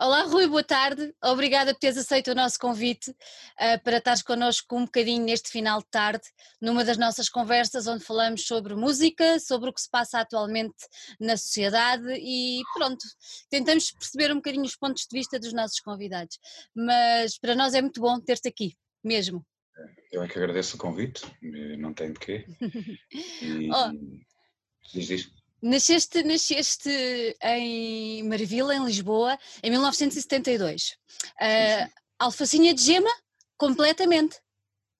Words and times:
Olá 0.00 0.22
Rui, 0.22 0.46
boa 0.46 0.62
tarde. 0.62 1.12
Obrigada 1.24 1.74
por 1.74 1.80
teres 1.80 1.98
aceito 1.98 2.30
o 2.30 2.34
nosso 2.34 2.56
convite 2.56 3.10
uh, 3.10 3.82
para 3.82 3.96
estares 3.96 4.22
connosco 4.22 4.76
um 4.76 4.84
bocadinho 4.84 5.24
neste 5.24 5.50
final 5.50 5.80
de 5.80 5.88
tarde, 5.90 6.22
numa 6.60 6.84
das 6.84 6.96
nossas 6.96 7.28
conversas 7.28 7.88
onde 7.88 8.04
falamos 8.04 8.46
sobre 8.46 8.76
música, 8.76 9.40
sobre 9.40 9.70
o 9.70 9.72
que 9.72 9.80
se 9.80 9.90
passa 9.90 10.20
atualmente 10.20 10.76
na 11.18 11.36
sociedade 11.36 12.06
e 12.12 12.60
pronto, 12.74 13.04
tentamos 13.50 13.90
perceber 13.90 14.30
um 14.30 14.36
bocadinho 14.36 14.62
os 14.62 14.76
pontos 14.76 15.04
de 15.04 15.18
vista 15.18 15.36
dos 15.36 15.52
nossos 15.52 15.80
convidados. 15.80 16.38
Mas 16.72 17.36
para 17.36 17.56
nós 17.56 17.74
é 17.74 17.82
muito 17.82 18.00
bom 18.00 18.20
ter-te 18.20 18.46
aqui, 18.46 18.76
mesmo. 19.02 19.44
Eu 20.12 20.22
é 20.22 20.28
que 20.28 20.38
agradeço 20.38 20.76
o 20.76 20.78
convite, 20.78 21.22
não 21.76 21.92
tem 21.92 22.12
de 22.12 22.20
quê. 22.20 22.46
E, 23.42 23.68
oh. 23.72 24.18
Diz 24.92 25.10
isto. 25.10 25.37
Nasceste, 25.60 26.22
nasceste 26.22 26.90
em 27.42 28.22
Marvila, 28.22 28.74
em 28.74 28.84
Lisboa, 28.84 29.38
em 29.62 29.70
1972. 29.70 30.96
Uh, 31.40 31.90
alfacinha 32.18 32.72
de 32.72 32.82
gema? 32.82 33.10
Completamente. 33.56 34.36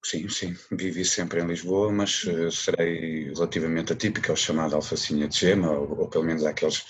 Sim, 0.05 0.29
sim, 0.29 0.57
vivi 0.73 1.05
sempre 1.05 1.41
em 1.41 1.47
Lisboa, 1.47 1.93
mas 1.93 2.25
uh, 2.25 2.51
serei 2.51 3.25
relativamente 3.33 3.93
atípica 3.93 4.33
ao 4.33 4.37
chamado 4.37 4.75
alfacinha 4.75 5.29
de 5.29 5.37
gema, 5.37 5.71
ou, 5.71 6.01
ou 6.01 6.09
pelo 6.09 6.25
menos 6.25 6.45
àqueles 6.45 6.85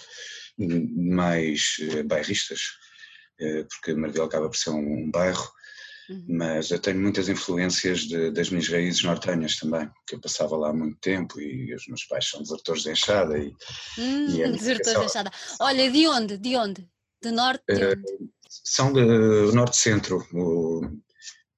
mais 0.59 1.77
uh, 1.81 2.05
bairristas, 2.05 2.61
uh, 3.41 3.67
porque 3.69 3.95
Marvila 3.95 4.27
acaba 4.27 4.49
por 4.49 4.57
ser 4.57 4.71
um, 4.71 5.05
um 5.05 5.11
bairro 5.11 5.51
Uhum. 6.09 6.25
Mas 6.29 6.71
eu 6.71 6.79
tenho 6.79 6.99
muitas 6.99 7.29
influências 7.29 8.01
de, 8.01 8.31
das 8.31 8.51
minhas 8.51 8.69
raízes 8.69 9.03
nortenhas 9.03 9.57
também, 9.57 9.91
que 10.07 10.15
eu 10.15 10.21
passava 10.21 10.57
lá 10.57 10.71
há 10.71 10.73
muito 10.73 10.99
tempo 11.01 11.41
e 11.41 11.75
os 11.75 11.87
meus 11.87 12.05
pais 12.05 12.29
são 12.29 12.41
desertores 12.41 12.83
de 12.83 12.91
enxada. 12.91 13.37
E, 13.39 13.55
hum, 13.99 14.27
e 14.31 14.43
é 14.43 14.51
desertores 14.51 14.99
de 14.99 15.07
enxada. 15.07 15.31
Olha, 15.61 15.91
de 15.91 16.09
onde? 16.09 16.39
De 16.39 16.57
onde? 16.57 16.89
De 17.23 17.31
norte? 17.31 17.65
De 17.69 17.85
uh, 17.85 18.31
são 18.49 18.93
do 18.93 19.53
norte-centro. 19.53 20.27
O, 20.33 20.81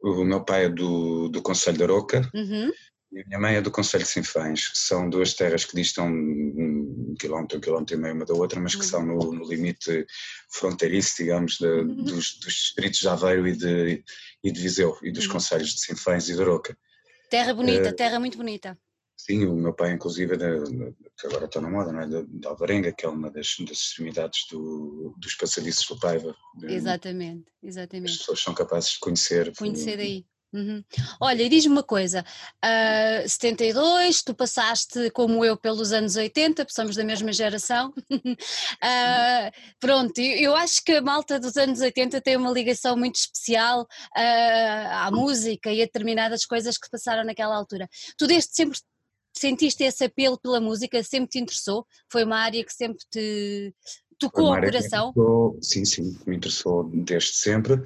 o 0.03 0.25
meu 0.25 0.45
pai 0.45 0.65
é 0.65 0.69
do, 0.69 1.29
do 1.29 1.43
Conselho 1.43 1.77
de 1.77 1.85
Aroca. 1.85 2.29
Uhum. 2.35 2.73
E 3.13 3.21
a 3.21 3.27
minha 3.27 3.41
mãe 3.41 3.57
é 3.57 3.61
do 3.61 3.73
Conselho 3.73 4.05
de 4.05 4.11
Sinfãs, 4.11 4.71
são 4.73 5.11
duas 5.11 5.35
terras 5.35 5.65
que 5.65 5.75
distam 5.75 6.07
um 6.07 7.17
quilómetro, 7.19 7.59
um 7.59 7.61
quilómetro 7.61 7.97
e 7.97 7.99
meio 7.99 8.15
uma 8.15 8.25
da 8.25 8.35
outra, 8.35 8.61
mas 8.61 8.77
que 8.77 8.85
são 8.85 9.05
no, 9.05 9.33
no 9.33 9.49
limite 9.49 10.07
fronteiriço, 10.49 11.17
digamos, 11.19 11.59
de, 11.59 11.67
uhum. 11.67 11.97
dos, 12.05 12.39
dos, 12.39 12.55
distritos 12.55 13.01
de 13.01 13.09
Aveiro 13.09 13.49
e 13.49 13.57
de, 13.57 14.05
e 14.43 14.51
de 14.51 14.61
Viseu, 14.61 14.97
e 15.03 15.13
dos 15.13 15.27
uhum. 15.27 15.33
Conselhos 15.33 15.71
de 15.71 15.81
Sinfãs 15.81 16.29
e 16.29 16.35
de 16.35 16.41
Aroca. 16.41 16.77
Terra 17.29 17.55
bonita, 17.55 17.91
uh, 17.91 17.97
terra 17.97 18.19
muito 18.19 18.37
bonita. 18.37 18.79
Sim, 19.17 19.45
o 19.45 19.55
meu 19.55 19.75
pai, 19.75 19.93
inclusive, 19.93 20.37
que 20.37 21.27
agora 21.27 21.45
está 21.45 21.61
na 21.61 21.69
moda, 21.69 21.93
não 21.93 22.01
é? 22.01 22.07
de, 22.07 22.47
Alvarenga, 22.47 22.91
que 22.91 23.05
é 23.05 23.09
uma 23.09 23.31
das, 23.31 23.55
das 23.61 23.77
extremidades 23.77 24.47
do, 24.51 25.15
dos 25.19 25.35
passadiços 25.35 25.87
do 25.87 25.99
Paiva. 25.99 26.35
Exatamente, 26.63 27.53
exatamente. 27.63 28.13
As 28.13 28.17
pessoas 28.17 28.41
são 28.41 28.55
capazes 28.55 28.93
de 28.93 28.99
conhecer. 28.99 29.55
Conhecer 29.57 30.01
aí. 30.01 30.25
Uhum. 30.53 30.83
Olha, 31.21 31.49
diz-me 31.49 31.73
uma 31.73 31.83
coisa, 31.83 32.25
uh, 32.65 33.29
72, 33.29 34.23
tu 34.23 34.35
passaste 34.35 35.09
como 35.13 35.45
eu 35.45 35.57
pelos 35.57 35.93
anos 35.93 36.17
80, 36.17 36.67
somos 36.69 36.97
da 36.97 37.05
mesma 37.05 37.33
geração, 37.33 37.95
uh, 38.11 39.51
pronto, 39.79 40.21
eu 40.21 40.57
acho 40.57 40.83
que 40.85 40.93
a 40.93 41.03
malta 41.03 41.39
dos 41.39 41.57
anos 41.57 41.81
80 41.81 42.21
tem 42.21 42.37
uma 42.37 42.51
ligação 42.51 42.97
muito 42.97 43.15
especial 43.15 43.83
uh, 43.83 44.89
à 44.91 45.11
música 45.13 45.71
e 45.71 45.83
a 45.83 45.85
determinadas 45.85 46.45
coisas 46.45 46.77
que 46.77 46.91
passaram 46.91 47.25
naquela 47.25 47.55
altura. 47.55 47.89
Tu 48.19 48.27
desde 48.27 48.53
sempre 48.53 48.81
sentiste 49.33 49.85
esse 49.85 50.05
apelo 50.05 50.37
pela 50.37 50.61
música, 50.61 51.01
sempre 51.05 51.31
te 51.31 51.39
interessou? 51.39 51.87
Foi 52.11 52.25
uma 52.25 52.39
área 52.39 52.65
que 52.65 52.73
sempre 52.73 53.05
te 53.09 53.73
tocou 54.19 54.53
ao 54.53 54.61
coração? 54.61 55.15
Sim, 55.63 55.85
sim, 55.85 56.19
me 56.27 56.37
interessou 56.37 56.91
desde 56.93 57.35
sempre 57.35 57.85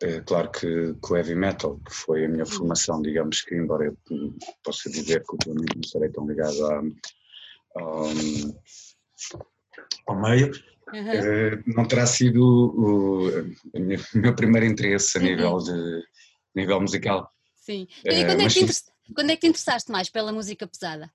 é, 0.00 0.20
claro 0.20 0.50
que, 0.50 0.94
que, 0.94 1.12
o 1.12 1.16
heavy 1.16 1.34
metal, 1.34 1.80
que 1.84 1.92
foi 1.92 2.24
a 2.24 2.28
minha 2.28 2.44
uhum. 2.44 2.50
formação, 2.50 3.02
digamos 3.02 3.42
que, 3.42 3.56
embora 3.56 3.86
eu 3.86 3.98
possa 4.62 4.88
dizer 4.90 5.24
que 5.24 5.32
ultimamente 5.32 5.74
não 5.74 5.80
estarei 5.80 6.08
tão 6.10 6.26
ligado 6.26 6.66
a, 6.66 6.82
ao 10.06 10.20
meio, 10.20 10.52
uhum. 10.92 11.62
não 11.74 11.84
terá 11.84 12.06
sido 12.06 12.40
o, 12.40 13.28
o 13.74 13.80
minha, 13.80 13.98
meu 14.14 14.34
primeiro 14.36 14.66
interesse 14.66 15.18
a 15.18 15.20
nível, 15.20 15.54
uhum. 15.54 15.64
de, 15.64 16.02
nível 16.54 16.80
musical. 16.80 17.32
Sim. 17.56 17.88
E 18.04 18.24
quando, 18.24 18.40
é, 18.40 18.44
é 18.44 18.48
que 18.48 18.66
quando 19.14 19.30
é 19.30 19.34
que 19.34 19.40
te 19.40 19.46
interessaste 19.48 19.90
mais 19.90 20.08
pela 20.08 20.32
música 20.32 20.66
pesada? 20.66 21.10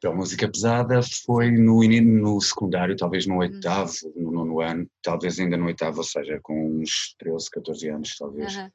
Pela 0.00 0.14
música 0.14 0.48
pesada 0.48 1.00
foi 1.24 1.50
no, 1.50 1.82
no 1.82 2.40
secundário, 2.40 2.96
talvez 2.96 3.26
no 3.26 3.34
uhum. 3.34 3.40
oitavo, 3.40 3.92
no 4.14 4.30
nono 4.30 4.60
ano, 4.60 4.88
talvez 5.02 5.38
ainda 5.38 5.56
no 5.56 5.66
oitavo, 5.66 5.98
ou 5.98 6.04
seja, 6.04 6.38
com 6.42 6.80
uns 6.80 7.14
13, 7.18 7.50
14 7.50 7.88
anos, 7.88 8.16
talvez. 8.16 8.56
Uhum. 8.56 8.70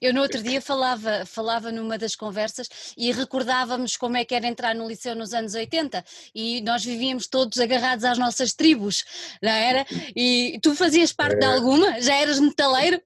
Eu 0.00 0.14
no 0.14 0.22
outro 0.22 0.42
dia 0.42 0.62
falava, 0.62 1.26
falava 1.26 1.70
numa 1.70 1.98
das 1.98 2.16
conversas 2.16 2.94
e 2.96 3.12
recordávamos 3.12 3.98
como 3.98 4.16
é 4.16 4.24
que 4.24 4.34
era 4.34 4.46
entrar 4.46 4.74
no 4.74 4.88
liceu 4.88 5.14
nos 5.14 5.34
anos 5.34 5.52
80 5.52 6.02
e 6.34 6.62
nós 6.62 6.82
vivíamos 6.82 7.26
todos 7.26 7.58
agarrados 7.58 8.04
às 8.04 8.16
nossas 8.16 8.54
tribos, 8.54 9.04
não 9.42 9.52
era? 9.52 9.84
E 10.16 10.58
tu 10.62 10.74
fazias 10.74 11.12
parte 11.12 11.34
é... 11.34 11.38
de 11.40 11.44
alguma? 11.44 12.00
Já 12.00 12.14
eras 12.14 12.40
metaleiro? 12.40 12.98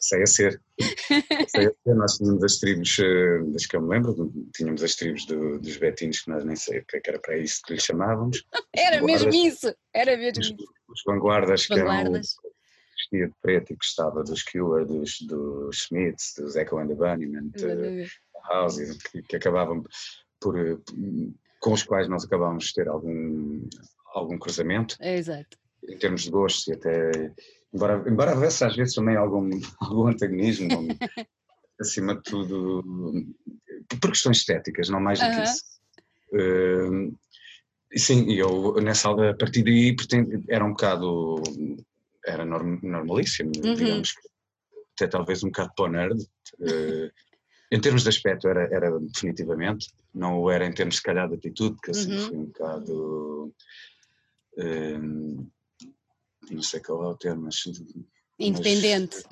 Sei 0.00 0.22
a 0.22 0.26
ser. 0.26 0.60
Sei 1.48 1.66
a 1.66 1.70
ser. 1.70 1.94
Nós 1.94 2.16
tínhamos 2.16 2.42
as 2.42 2.58
tribos, 2.58 2.98
eh, 2.98 3.38
das 3.52 3.66
que 3.66 3.76
eu 3.76 3.82
me 3.82 3.88
lembro, 3.88 4.32
tínhamos 4.54 4.82
as 4.82 4.94
tribos 4.94 5.26
do, 5.26 5.58
dos 5.58 5.76
betinhos, 5.76 6.20
que 6.20 6.30
nós 6.30 6.44
nem 6.44 6.56
sei 6.56 6.80
o 6.80 6.84
que 6.84 6.96
é 6.96 7.00
era 7.06 7.18
para 7.18 7.36
isso 7.38 7.62
que 7.66 7.74
lhes 7.74 7.84
chamávamos. 7.84 8.44
Era 8.74 9.02
mesmo 9.02 9.30
isso, 9.30 9.74
era 9.92 10.16
mesmo 10.16 10.40
os, 10.40 10.46
isso. 10.46 10.56
Os 10.88 11.02
vanguardas, 11.06 11.66
que 11.66 11.74
vanguardas. 11.74 12.36
eram 12.42 12.50
vestia 13.00 13.26
de 13.26 13.34
preto 13.40 13.72
e 13.72 13.76
gostava 13.76 14.22
dos 14.22 14.42
Cure, 14.42 14.84
dos, 14.84 15.20
dos 15.22 15.84
Smiths, 15.84 16.34
dos 16.36 16.56
Echo 16.56 16.78
and 16.78 16.88
the 16.88 16.94
Bunnymen, 16.94 17.52
House, 18.48 18.78
que, 19.10 19.22
que 19.22 19.36
acabavam 19.36 19.84
por, 20.40 20.54
com 21.60 21.72
os 21.72 21.82
quais 21.82 22.08
nós 22.08 22.24
acabávamos 22.24 22.66
de 22.66 22.74
ter 22.74 22.88
algum, 22.88 23.68
algum 24.14 24.38
cruzamento. 24.38 24.96
É, 25.00 25.16
exato. 25.16 25.58
Em 25.88 25.96
termos 25.96 26.22
de 26.22 26.30
gostos 26.30 26.68
e 26.68 26.72
até 26.72 27.32
embora, 27.72 28.04
embora 28.08 28.34
houvesse 28.34 28.64
às 28.64 28.76
vezes 28.76 28.94
também 28.94 29.16
algum, 29.16 29.48
algum 29.80 30.08
antagonismo, 30.08 30.68
acima 31.80 32.14
de 32.14 32.22
tudo, 32.22 32.84
por 34.00 34.10
questões 34.10 34.38
estéticas, 34.38 34.88
não 34.88 35.00
mais 35.00 35.18
do 35.18 35.26
que 35.26 35.42
isso. 35.42 35.64
Uh, 36.32 37.16
sim, 37.96 38.32
eu 38.32 38.74
nessa 38.80 39.08
aula, 39.08 39.30
a 39.30 39.34
partir 39.36 39.62
daí, 39.62 39.96
era 40.48 40.64
um 40.64 40.70
bocado, 40.70 41.42
era 42.26 42.44
norm, 42.44 42.78
normalíssimo, 42.82 43.52
uhum. 43.64 43.74
digamos 43.74 44.12
que 44.12 44.28
até 44.94 45.08
talvez 45.08 45.42
um 45.42 45.48
bocado 45.48 45.72
para 45.74 45.90
nerd. 45.90 46.22
Uh, 46.60 47.10
em 47.72 47.80
termos 47.80 48.02
de 48.02 48.08
aspecto 48.08 48.48
era, 48.48 48.64
era 48.74 48.98
definitivamente, 48.98 49.88
não 50.12 50.40
o 50.40 50.50
era 50.50 50.66
em 50.66 50.72
termos 50.72 50.96
de 50.96 51.02
calhar 51.02 51.28
de 51.28 51.36
atitude, 51.36 51.76
porque 51.76 51.92
assim 51.92 52.12
uhum. 52.12 52.26
fui 52.26 52.36
um 52.36 52.44
bocado... 52.46 53.54
Uh, 54.58 55.50
não 56.50 56.62
sei 56.62 56.80
qual 56.80 57.04
é 57.04 57.08
o 57.08 57.16
termo, 57.16 57.42
mas. 57.42 57.62
Independente. 58.38 59.24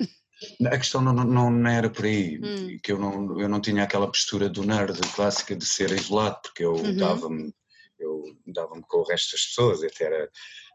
Mas, 0.59 0.73
a 0.73 0.77
questão 0.77 1.01
não, 1.01 1.13
não, 1.13 1.51
não, 1.51 1.69
era 1.69 1.89
por 1.89 2.05
aí, 2.05 2.39
hum. 2.41 2.77
que 2.81 2.91
eu 2.93 2.97
não, 2.97 3.39
eu 3.41 3.49
não 3.49 3.59
tinha 3.59 3.83
aquela 3.83 4.07
postura 4.07 4.47
do 4.47 4.63
nerd 4.63 4.97
clássica 5.13 5.55
de 5.55 5.65
ser 5.65 5.91
isolado, 5.91 6.39
porque 6.43 6.63
eu 6.63 6.75
uhum. 6.75 6.95
dava-me 6.95 7.53
eu 7.99 8.23
dava-me 8.47 8.81
com 8.87 8.99
o 8.99 9.03
resto 9.03 9.33
das 9.33 9.45
pessoas, 9.45 9.83
até 9.83 10.05
era 10.05 10.31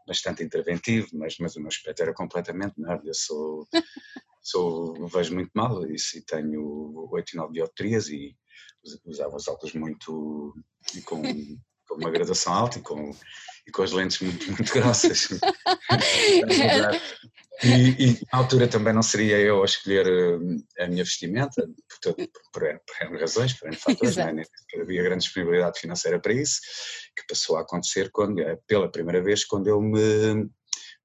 bastante 0.07 0.43
interventivo, 0.43 1.07
mas, 1.13 1.37
mas 1.39 1.55
o 1.55 1.59
meu 1.59 1.67
aspecto 1.67 2.03
era 2.03 2.13
completamente 2.13 2.79
nerd, 2.79 3.05
eu 3.07 3.13
sou, 3.13 3.67
sou 4.41 5.07
vejo 5.07 5.33
muito 5.33 5.51
mal 5.53 5.85
isso, 5.87 6.17
e 6.17 6.21
tenho 6.21 7.09
8 7.11 7.31
e 7.33 7.37
9 7.37 7.53
dioptrias 7.53 8.07
e 8.09 8.35
usava 9.05 9.35
os 9.35 9.47
óculos 9.47 9.73
muito, 9.73 10.53
com, 11.05 11.21
com 11.95 12.01
uma 12.01 12.11
graduação 12.11 12.53
alta 12.53 12.79
e 12.79 12.81
com 12.81 13.15
e 13.67 13.71
com 13.71 13.81
as 13.81 13.91
lentes 13.91 14.19
muito, 14.19 14.45
muito 14.51 14.71
grossas. 14.73 15.29
e, 17.63 18.11
e, 18.11 18.19
na 18.31 18.39
altura 18.39 18.67
também 18.67 18.93
não 18.93 19.01
seria 19.01 19.37
eu 19.39 19.61
a 19.61 19.65
escolher 19.65 20.05
eh, 20.07 20.83
a 20.83 20.87
minha 20.87 21.03
vestimenta, 21.03 21.67
por, 22.01 22.13
por, 22.13 22.27
por, 22.53 22.79
por 23.09 23.19
razões, 23.19 23.53
por 23.53 23.67
N 23.67 23.75
fatores, 23.75 24.15
né? 24.17 24.43
havia 24.79 25.03
grande 25.03 25.23
disponibilidade 25.23 25.79
financeira 25.79 26.19
para 26.19 26.33
isso, 26.33 26.61
que 27.15 27.25
passou 27.27 27.57
a 27.57 27.61
acontecer 27.61 28.11
quando, 28.11 28.39
eh, 28.39 28.59
pela 28.67 28.91
primeira 28.91 29.21
vez 29.21 29.43
quando 29.43 29.67
eu 29.67 29.81
me 29.81 30.47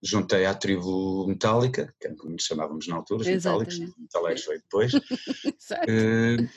juntei 0.02 0.46
à 0.46 0.54
tribo 0.54 1.26
metálica, 1.26 1.94
que 2.00 2.08
é 2.08 2.14
como 2.14 2.32
nos 2.32 2.44
chamávamos 2.44 2.86
na 2.88 2.96
altura, 2.96 3.20
os 3.20 3.28
metálicos, 3.28 3.78
metaleiros 3.98 4.44
foi 4.44 4.58
depois, 4.58 4.92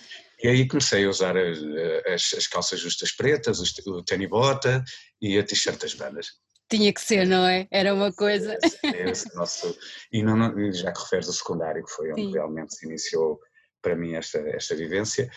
E 0.44 0.50
aí 0.50 0.68
comecei 0.68 1.06
a 1.06 1.10
usar 1.10 1.36
as, 1.38 2.34
as 2.38 2.48
calças 2.48 2.80
justas 2.80 3.13
pretas, 3.13 3.60
o 3.88 4.04
tênis 4.04 4.30
bota 4.30 4.84
e 5.22 5.40
a 5.40 5.44
t-shirt 5.44 5.80
das 5.80 5.94
bandas. 5.94 6.28
Tinha 6.69 6.94
que 6.94 7.01
ser, 7.01 7.25
não 7.25 7.45
é? 7.45 7.68
Era 7.72 7.94
uma 7.94 8.12
coisa. 8.12 8.57
Esse, 8.62 8.78
esse 8.84 9.36
nosso, 9.36 9.78
e 10.12 10.22
não, 10.22 10.36
já 10.74 10.92
que 10.92 11.01
referes 11.01 11.28
ao 11.28 11.34
secundário, 11.34 11.86
que 11.86 11.92
foi 11.92 12.12
onde 12.12 12.24
Sim. 12.24 12.31
realmente 12.34 12.75
se 12.75 12.86
iniciou 12.86 13.40
para 13.81 13.95
mim 13.95 14.13
esta, 14.16 14.40
esta 14.40 14.75
vivência, 14.75 15.30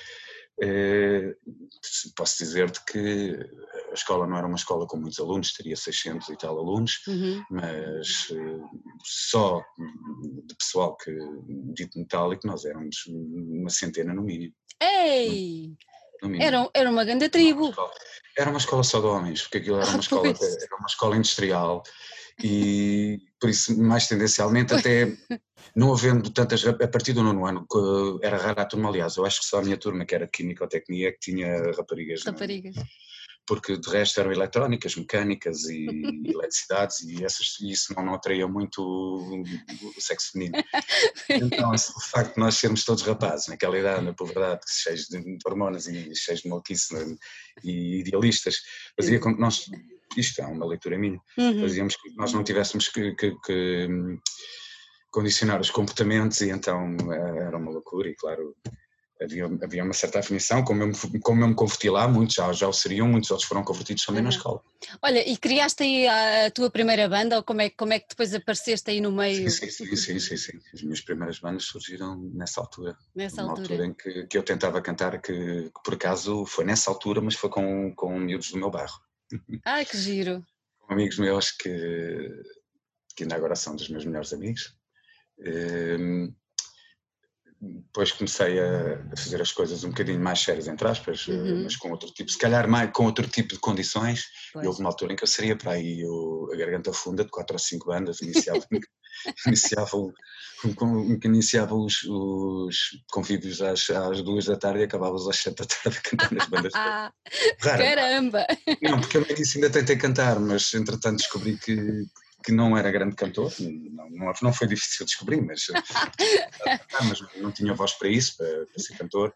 eh, 0.63 1.35
posso 2.17 2.39
dizer-te 2.39 2.83
que 2.87 3.39
a 3.91 3.95
escola 3.95 4.27
não 4.27 4.39
era 4.39 4.47
uma 4.47 4.57
escola 4.57 4.87
com 4.87 4.97
muitos 4.97 5.21
alunos, 5.21 5.53
teria 5.53 5.77
600 5.77 6.31
e 6.31 6.37
tal 6.37 6.59
alunos, 6.59 7.03
uhum. 7.07 7.45
mas 7.51 8.29
eh, 8.33 8.61
só 9.05 9.63
de 10.47 10.55
pessoal 10.57 10.97
que 10.97 11.15
dito 11.75 11.99
metálico 11.99 12.47
nós 12.47 12.65
éramos 12.65 13.05
uma 13.07 13.69
centena 13.69 14.15
no 14.15 14.23
mínimo. 14.23 14.55
Ei! 14.81 15.77
Era, 16.41 16.69
era 16.75 16.91
uma 16.91 17.05
grande 17.05 17.29
tribo. 17.29 17.75
Era 18.37 18.51
uma 18.51 18.59
escola 18.59 18.83
só 18.83 19.01
de 19.01 19.07
homens, 19.07 19.43
porque 19.43 19.59
aquilo 19.59 19.77
era 19.77 19.87
uma, 19.87 19.97
ah, 19.97 20.01
escola, 20.01 20.29
era 20.29 20.77
uma 20.79 20.87
escola 20.87 21.17
industrial 21.17 21.83
e 22.43 23.19
por 23.41 23.49
isso 23.49 23.81
mais 23.81 24.07
tendencialmente 24.07 24.75
até 24.75 25.07
não 25.75 25.93
havendo 25.93 26.31
tantas, 26.31 26.67
a 26.67 26.89
partir 26.89 27.13
do 27.13 27.23
nono 27.23 27.47
ano, 27.47 27.67
era 28.23 28.37
rara 28.37 28.63
a 28.63 28.67
turma, 28.67 28.89
aliás, 28.89 29.17
eu 29.17 29.25
acho 29.25 29.41
que 29.41 29.47
só 29.47 29.59
a 29.59 29.63
minha 29.63 29.77
turma, 29.77 30.05
que 30.05 30.15
era 30.15 30.27
Química 30.27 30.65
ou 30.65 30.69
Tecnia, 30.69 31.13
que 31.13 31.19
tinha 31.19 31.73
raparigas. 31.73 32.25
Raparigas. 32.25 32.77
Não? 32.77 32.85
Porque 33.47 33.77
de 33.77 33.89
resto 33.89 34.21
eram 34.21 34.33
eletrónicas, 34.33 34.97
mecânicas 34.97 35.65
e 35.65 35.87
eletricidades 36.27 37.01
e, 37.03 37.25
essas, 37.25 37.57
e 37.61 37.71
isso 37.71 37.95
não, 37.95 38.05
não 38.05 38.15
atraía 38.15 38.49
muito 38.49 38.83
o, 38.83 39.43
o 39.43 40.01
sexo 40.01 40.33
feminino. 40.33 40.63
Então, 41.29 41.73
o 41.73 42.01
facto 42.01 42.35
de 42.35 42.41
nós 42.41 42.57
sermos 42.57 42.85
todos 42.85 43.03
rapazes 43.03 43.49
naquela 43.49 43.79
idade, 43.79 44.05
na 44.05 44.13
pobreza, 44.13 44.61
cheios 44.67 45.07
de 45.07 45.39
hormonas 45.45 45.87
e 45.87 46.15
cheios 46.15 46.41
de 46.41 46.49
maluquice 46.49 46.95
né, 46.95 47.17
e 47.63 48.01
idealistas, 48.01 48.63
fazia 48.97 49.21
com 49.21 49.35
que 49.35 49.41
nós, 49.41 49.67
isto 50.17 50.41
é 50.41 50.47
uma 50.47 50.67
leitura 50.67 50.99
minha, 50.99 51.21
uhum. 51.39 51.61
fazíamos 51.61 51.97
que 51.97 52.15
nós 52.17 52.33
não 52.33 52.43
tivéssemos 52.43 52.89
que, 52.89 53.15
que, 53.15 53.35
que 53.45 53.89
condicionar 55.17 55.61
os 55.61 55.71
comportamentos 55.71 56.43
e 56.43 56.51
então 56.51 56.95
eh, 57.11 57.45
era 57.47 57.57
uma 57.57 57.71
loucura 57.71 58.07
e 58.09 58.15
claro 58.15 58.55
havia, 59.21 59.47
havia 59.63 59.85
uma 59.85 59.93
certa 59.93 60.19
afinição, 60.19 60.65
como 60.65 60.83
eu, 60.83 60.89
me, 60.89 61.21
como 61.21 61.43
eu 61.43 61.49
me 61.49 61.55
converti 61.55 61.89
lá, 61.89 62.07
muitos 62.07 62.35
já, 62.35 62.53
já 62.53 62.69
o 62.69 62.73
seriam, 62.73 63.09
muitos 63.09 63.31
outros 63.31 63.49
foram 63.49 63.65
convertidos 63.65 64.05
também 64.05 64.21
uhum. 64.21 64.25
na 64.25 64.31
escola. 64.31 64.63
Olha, 65.03 65.29
e 65.29 65.37
criaste 65.37 65.83
aí 65.83 66.07
a, 66.07 66.51
tua 66.51 66.71
primeira 66.71 67.09
banda 67.09 67.37
ou 67.37 67.43
como 67.43 67.61
é, 67.61 67.71
como 67.71 67.93
é 67.93 67.99
que 67.99 68.09
depois 68.09 68.35
apareceste 68.35 68.91
aí 68.91 69.01
no 69.01 69.13
meio? 69.13 69.51
Sim, 69.51 69.69
sim, 69.69 69.97
sim, 69.97 70.19
sim, 70.19 70.37
sim. 70.37 70.59
as 70.73 70.83
minhas 70.83 71.01
primeiras 71.01 71.39
bandas 71.39 71.65
surgiram 71.65 72.17
nessa 72.35 72.61
altura. 72.61 72.97
Nessa 73.15 73.43
altura. 73.43 73.61
altura 73.61 73.87
em 73.87 73.95
que, 73.95 74.27
que 74.27 74.39
eu 74.39 74.43
tentava 74.43 74.81
cantar, 74.81 75.21
que, 75.21 75.33
que, 75.33 75.83
por 75.85 75.95
acaso 75.95 76.45
foi 76.47 76.65
nessa 76.65 76.91
altura, 76.91 77.21
mas 77.21 77.35
foi 77.35 77.51
com, 77.51 77.93
com 77.95 78.19
miúdos 78.19 78.51
do 78.51 78.59
meu 78.59 78.71
bairro. 78.71 79.01
Ah, 79.65 79.85
que 79.85 79.97
giro! 79.97 80.45
Com 80.81 80.93
amigos 80.95 81.19
meus 81.19 81.51
que, 81.51 82.43
que 83.17 83.25
ainda 83.25 83.35
agora 83.35 83.57
são 83.57 83.75
dos 83.75 83.89
meus 83.89 84.05
melhores 84.05 84.33
amigos 84.33 84.77
Ehm, 85.39 86.35
depois 87.61 88.13
comecei 88.13 88.61
a 88.61 89.17
fazer 89.17 89.41
as 89.41 89.51
coisas 89.51 89.83
um 89.83 89.89
bocadinho 89.89 90.21
mais 90.21 90.41
sérias, 90.41 90.69
entre 90.69 90.87
aspas, 90.87 91.27
eh, 91.29 91.33
uhum. 91.33 91.65
mas 91.65 91.77
com 91.77 91.91
outro 91.91 92.11
tipo, 92.11 92.31
se 92.31 92.39
calhar 92.39 92.69
mais, 92.69 92.91
com 92.93 93.05
outro 93.07 93.27
tipo 93.27 93.55
de 93.55 93.61
condições. 93.61 94.27
Pois. 94.53 94.65
E 94.65 94.69
houve 94.69 94.81
uma 94.81 94.91
altura 94.91 95.13
em 95.13 95.17
que 95.17 95.25
eu 95.25 95.29
seria 95.29 95.57
para 95.57 95.73
aí 95.73 96.03
a 96.53 96.57
garganta 96.57 96.93
funda 96.93 97.25
de 97.25 97.31
quatro 97.31 97.55
ou 97.55 97.59
cinco 97.59 97.87
bandas, 97.87 98.21
iniciava, 98.21 98.65
iniciava, 99.47 100.13
iniciava 101.25 101.75
os, 101.75 102.05
os 102.05 102.77
convívios 103.11 103.63
às, 103.63 103.89
às 103.89 104.23
duas 104.23 104.45
da 104.45 104.57
tarde 104.57 104.81
e 104.81 104.85
acabava 104.85 105.17
às 105.17 105.37
sete 105.37 105.57
da 105.57 105.67
tarde 105.67 105.99
a 105.99 106.11
cantar 106.11 106.33
nas 106.33 106.49
bandas. 106.49 106.73
Caramba! 107.61 108.47
Não, 108.83 109.01
porque 109.01 109.17
eu 109.17 109.23
início 109.23 109.57
ainda 109.57 109.71
tentei 109.71 109.97
cantar, 109.97 110.39
mas 110.39 110.73
entretanto 110.75 111.19
descobri 111.19 111.57
que 111.57 112.05
que 112.47 112.53
não 112.53 112.79
era 112.79 112.93
grande 112.93 113.17
cantor, 113.17 113.53
não, 113.59 114.09
não, 114.09 114.33
não 114.41 114.53
foi 114.53 114.69
difícil 114.69 115.05
descobrir, 115.05 115.41
mas, 115.41 115.67
mas 117.09 117.21
não 117.39 117.51
tinha 117.51 117.75
voz 117.75 117.93
para 117.95 118.09
isso, 118.09 118.37
para, 118.37 118.67
para, 118.67 118.79
ser 118.79 118.97
cantor, 118.97 119.35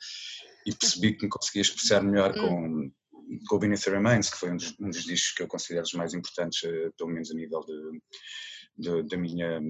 e 0.65 0.73
percebi 0.73 1.15
que 1.15 1.25
me 1.25 1.29
conseguia 1.29 1.63
expressar 1.63 2.05
melhor 2.05 2.33
com, 2.33 2.89
com 3.49 3.57
o 3.57 3.59
Beneath 3.59 3.83
the 3.83 3.91
Remains, 3.91 4.31
que 4.31 4.37
foi 4.37 4.53
um 4.53 4.57
dos, 4.57 4.79
um 4.79 4.89
dos, 4.89 5.05
discos 5.05 5.33
que 5.33 5.43
eu 5.43 5.49
considero 5.49 5.85
os 5.85 5.93
mais 5.93 6.15
importantes, 6.15 6.63
eh, 6.63 6.91
pelo 6.97 7.11
menos 7.11 7.33
a 7.33 7.35
nível 7.35 7.65
de, 7.67 8.01
de 8.79 9.03
da 9.09 9.17
minha, 9.17 9.61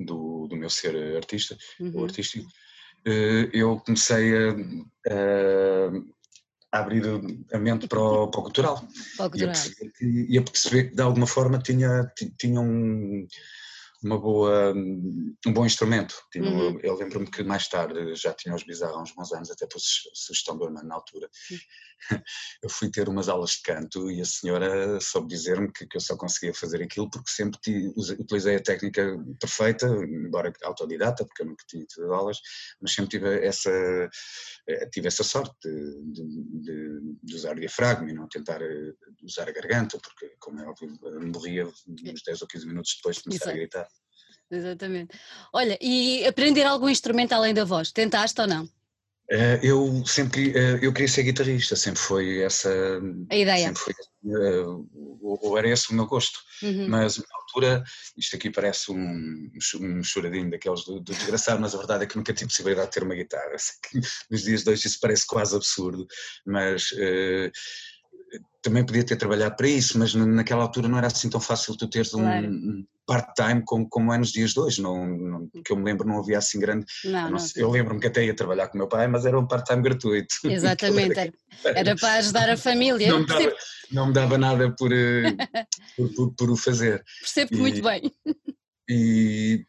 do, 0.00 0.48
do, 0.48 0.56
meu 0.56 0.70
ser 0.70 1.16
artista, 1.16 1.56
uhum. 1.78 1.98
ou 1.98 2.04
artístico. 2.04 2.48
Eh, 3.06 3.48
eu 3.52 3.78
comecei 3.78 4.34
a, 4.36 4.50
a 4.50 5.90
a 6.72 6.78
abrir 6.78 7.04
a 7.52 7.58
mente 7.58 7.86
para 7.86 8.00
o, 8.00 8.28
para 8.28 8.40
o 8.40 8.42
cultural. 8.42 8.76
Para 9.16 9.26
o 9.26 9.30
cultural. 9.30 9.54
E, 10.00 10.38
a 10.38 10.42
perceber 10.42 10.90
que 10.90 10.94
de 10.96 11.02
alguma 11.02 11.26
forma 11.26 11.58
tinha, 11.58 12.12
tinha 12.38 12.60
um, 12.60 13.26
uma 14.02 14.18
boa, 14.18 14.72
um 14.74 15.52
bom 15.52 15.64
instrumento. 15.64 16.14
Tinha, 16.30 16.48
uhum. 16.48 16.78
Eu 16.82 16.96
lembro-me 16.96 17.30
que 17.30 17.42
mais 17.42 17.68
tarde 17.68 18.14
já 18.14 18.32
tinha 18.34 18.54
os 18.54 18.62
bizarros 18.62 18.96
há 18.96 19.02
uns 19.02 19.12
bons 19.12 19.32
anos, 19.32 19.50
até 19.50 19.66
por 19.66 19.80
sugestão 19.80 20.56
do 20.56 20.64
irmão 20.64 20.84
na 20.84 20.94
altura. 20.94 21.28
Uhum. 21.50 21.58
Eu 22.62 22.70
fui 22.70 22.90
ter 22.90 23.08
umas 23.08 23.28
aulas 23.28 23.50
de 23.50 23.62
canto 23.62 24.10
e 24.10 24.20
a 24.20 24.24
senhora 24.24 25.00
soube 25.00 25.28
dizer-me 25.28 25.72
que, 25.72 25.86
que, 25.86 25.96
eu 25.96 26.00
só 26.00 26.16
conseguia 26.16 26.54
fazer 26.54 26.82
aquilo 26.82 27.10
porque 27.10 27.30
sempre 27.30 27.58
utilizei 28.18 28.56
a 28.56 28.62
técnica 28.62 29.16
perfeita, 29.40 29.86
embora 29.86 30.52
autodidata, 30.62 31.24
porque 31.24 31.42
eu 31.42 31.46
nunca 31.46 31.64
tinha 31.68 31.84
tido 31.84 32.12
aulas, 32.12 32.38
mas 32.80 32.92
sempre 32.92 33.10
tive 33.10 33.44
essa, 33.44 33.70
eh, 34.68 34.86
tive 34.90 35.08
essa 35.08 35.24
sorte 35.24 35.54
de, 35.62 36.22
de, 36.60 37.16
de 37.22 37.34
usar 37.34 37.56
o 37.56 37.60
diafragma 37.60 38.10
e 38.10 38.14
não 38.14 38.28
tentar 38.28 38.62
eh, 38.62 38.92
usar 39.22 39.48
a 39.48 39.52
garganta, 39.52 39.98
porque, 39.98 40.34
como 40.38 40.60
é 40.60 40.66
óbvio, 40.66 40.98
morria 41.34 41.66
uns 41.66 42.22
10 42.22 42.42
ou 42.42 42.48
15 42.48 42.66
minutos 42.66 42.94
depois 42.96 43.16
de 43.16 43.24
começar 43.24 43.44
Exato. 43.44 43.56
a 43.56 43.60
gritar. 43.60 43.88
Exatamente. 44.50 45.18
Olha, 45.52 45.78
e 45.80 46.26
aprender 46.26 46.64
algum 46.64 46.88
instrumento 46.88 47.32
além 47.32 47.52
da 47.52 47.64
voz? 47.64 47.92
Tentaste 47.92 48.40
ou 48.40 48.46
não? 48.46 48.77
Uh, 49.30 49.60
eu 49.62 50.06
sempre 50.06 50.52
uh, 50.52 50.78
eu 50.80 50.90
queria 50.90 51.08
ser 51.08 51.22
guitarrista, 51.22 51.76
sempre 51.76 52.00
foi 52.00 52.40
essa 52.40 52.70
a 53.28 53.36
ideia. 53.36 53.74
Foi, 53.74 53.92
uh, 54.24 54.88
ou 55.20 55.58
era 55.58 55.68
esse 55.68 55.90
o 55.90 55.94
meu 55.94 56.06
gosto. 56.06 56.38
Uhum. 56.62 56.88
Mas 56.88 57.18
na 57.18 57.24
altura, 57.34 57.84
isto 58.16 58.36
aqui 58.36 58.50
parece 58.50 58.90
um, 58.90 59.50
um 59.80 60.02
choradinho 60.02 60.50
daqueles 60.50 60.82
do, 60.84 60.98
do 61.00 61.12
desgraçado, 61.12 61.60
mas 61.60 61.74
a 61.74 61.78
verdade 61.78 62.04
é 62.04 62.06
que 62.06 62.16
nunca 62.16 62.32
tive 62.32 62.48
possibilidade 62.48 62.86
de 62.86 62.94
ter 62.94 63.02
uma 63.02 63.14
guitarra. 63.14 63.54
Nos 64.30 64.42
dias 64.42 64.64
de 64.64 64.70
hoje 64.70 64.86
isso 64.86 64.98
parece 64.98 65.26
quase 65.26 65.54
absurdo, 65.54 66.06
mas 66.46 66.90
também 68.62 68.84
podia 68.84 69.04
ter 69.04 69.16
trabalhado 69.16 69.56
para 69.56 69.68
isso, 69.68 69.98
mas 69.98 70.14
naquela 70.14 70.62
altura 70.62 70.88
não 70.88 70.98
era 70.98 71.06
assim 71.06 71.28
tão 71.28 71.40
fácil 71.40 71.76
tu 71.76 71.88
teres 71.88 72.10
claro. 72.10 72.48
um, 72.48 72.86
part-time 73.08 73.62
como, 73.64 73.88
como 73.88 74.12
é 74.12 74.18
nos 74.18 74.30
dias 74.30 74.52
de 74.52 74.60
hoje, 74.60 74.82
não, 74.82 75.06
não, 75.06 75.48
que 75.64 75.72
eu 75.72 75.76
me 75.76 75.84
lembro 75.84 76.06
não 76.06 76.18
havia 76.18 76.36
assim 76.36 76.60
grande, 76.60 76.84
não, 77.06 77.30
não, 77.30 77.38
eu 77.56 77.70
lembro-me 77.70 77.98
que 77.98 78.06
até 78.06 78.22
ia 78.22 78.36
trabalhar 78.36 78.68
com 78.68 78.74
o 78.74 78.78
meu 78.78 78.86
pai, 78.86 79.08
mas 79.08 79.24
era 79.24 79.40
um 79.40 79.46
part-time 79.46 79.80
gratuito. 79.80 80.34
Exatamente, 80.44 81.18
era, 81.18 81.32
era, 81.64 81.96
para 81.96 82.18
ajudar 82.18 82.50
a 82.50 82.56
família. 82.56 83.08
Não 83.08 83.20
me 83.20 83.26
dava, 83.26 83.56
não 83.90 84.06
me 84.08 84.12
dava 84.12 84.36
nada 84.36 84.70
por, 84.76 84.92
eh, 84.92 85.22
por, 85.96 86.14
por, 86.14 86.34
por, 86.34 86.50
o 86.50 86.56
fazer. 86.56 87.02
Percebo 87.20 87.56
muito 87.56 87.82
bem. 87.82 88.12
E, 88.90 89.64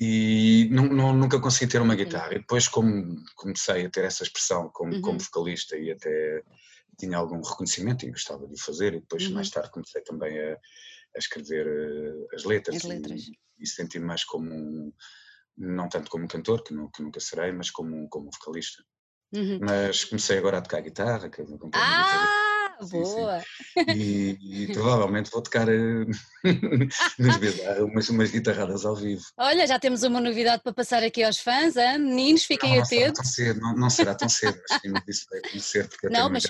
e 0.00 0.68
não, 0.70 0.84
não, 0.84 1.12
nunca 1.12 1.40
consegui 1.40 1.72
ter 1.72 1.82
uma 1.82 1.96
guitarra. 1.96 2.34
E 2.34 2.38
depois, 2.38 2.68
como 2.68 3.16
comecei 3.34 3.86
a 3.86 3.90
ter 3.90 4.04
essa 4.04 4.22
expressão 4.22 4.70
como, 4.72 4.94
uhum. 4.94 5.00
como 5.00 5.18
vocalista 5.18 5.76
e 5.76 5.90
até 5.90 6.40
tinha 6.96 7.18
algum 7.18 7.42
reconhecimento 7.42 8.06
e 8.06 8.12
gostava 8.12 8.46
de 8.46 8.54
o 8.54 8.58
fazer, 8.58 8.94
e 8.94 9.00
depois 9.00 9.26
uhum. 9.26 9.34
mais 9.34 9.50
tarde 9.50 9.72
comecei 9.72 10.02
também 10.02 10.38
a, 10.38 10.56
a 11.14 11.18
escrever 11.18 11.66
uh, 11.66 12.26
as 12.34 12.44
letras, 12.44 12.76
as 12.76 12.84
letras. 12.84 13.22
e, 13.22 13.32
e 13.58 13.66
senti-me 13.66 14.04
mais 14.04 14.24
como 14.24 14.50
um, 14.50 14.92
não 15.56 15.88
tanto 15.88 16.10
como 16.10 16.28
cantor, 16.28 16.62
que, 16.62 16.74
não, 16.74 16.90
que 16.90 17.02
nunca 17.02 17.20
serei, 17.20 17.52
mas 17.52 17.70
como, 17.70 18.08
como 18.08 18.30
vocalista. 18.30 18.82
Uhum. 19.32 19.58
Mas 19.60 20.04
comecei 20.04 20.38
agora 20.38 20.58
a 20.58 20.62
tocar 20.62 20.80
guitarra, 20.80 21.28
que 21.28 21.42
comprei 21.44 21.82
ah! 21.82 22.44
boa! 22.90 23.40
Sim. 23.40 23.46
E, 23.94 24.38
e, 24.64 24.72
provavelmente 24.72 25.30
vou 25.30 25.42
tocar 25.42 25.68
uh, 25.68 26.06
umas, 27.84 28.08
umas 28.08 28.30
guitarradas 28.30 28.84
ao 28.84 28.96
vivo. 28.96 29.22
Olha, 29.38 29.66
já 29.66 29.78
temos 29.78 30.02
uma 30.02 30.20
novidade 30.20 30.62
para 30.62 30.72
passar 30.72 31.02
aqui 31.02 31.22
aos 31.22 31.38
fãs, 31.38 31.76
hein? 31.76 31.98
meninos, 31.98 32.44
fiquem 32.44 32.70
não, 32.70 32.76
não 32.78 32.84
atentos. 32.84 33.28
Será 33.30 33.46
cedo, 33.46 33.60
não, 33.60 33.74
não 33.76 33.90
será 33.90 34.14
tão 34.14 34.28
cedo, 34.28 34.60
acho 34.70 34.80
que 34.80 34.88
isso 35.10 35.26
vai 35.30 35.38
acontecer. 35.40 35.88
Porque 35.88 36.08
não, 36.08 36.28
mas 36.30 36.44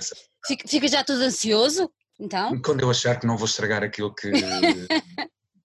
fica, 0.46 0.68
fica 0.68 0.88
já 0.88 1.04
tudo 1.04 1.22
ansioso? 1.22 1.90
Então? 2.18 2.60
Quando 2.60 2.80
eu 2.82 2.90
achar 2.90 3.18
que 3.18 3.26
não 3.26 3.36
vou 3.36 3.46
estragar 3.46 3.82
aquilo 3.82 4.14
que, 4.14 4.30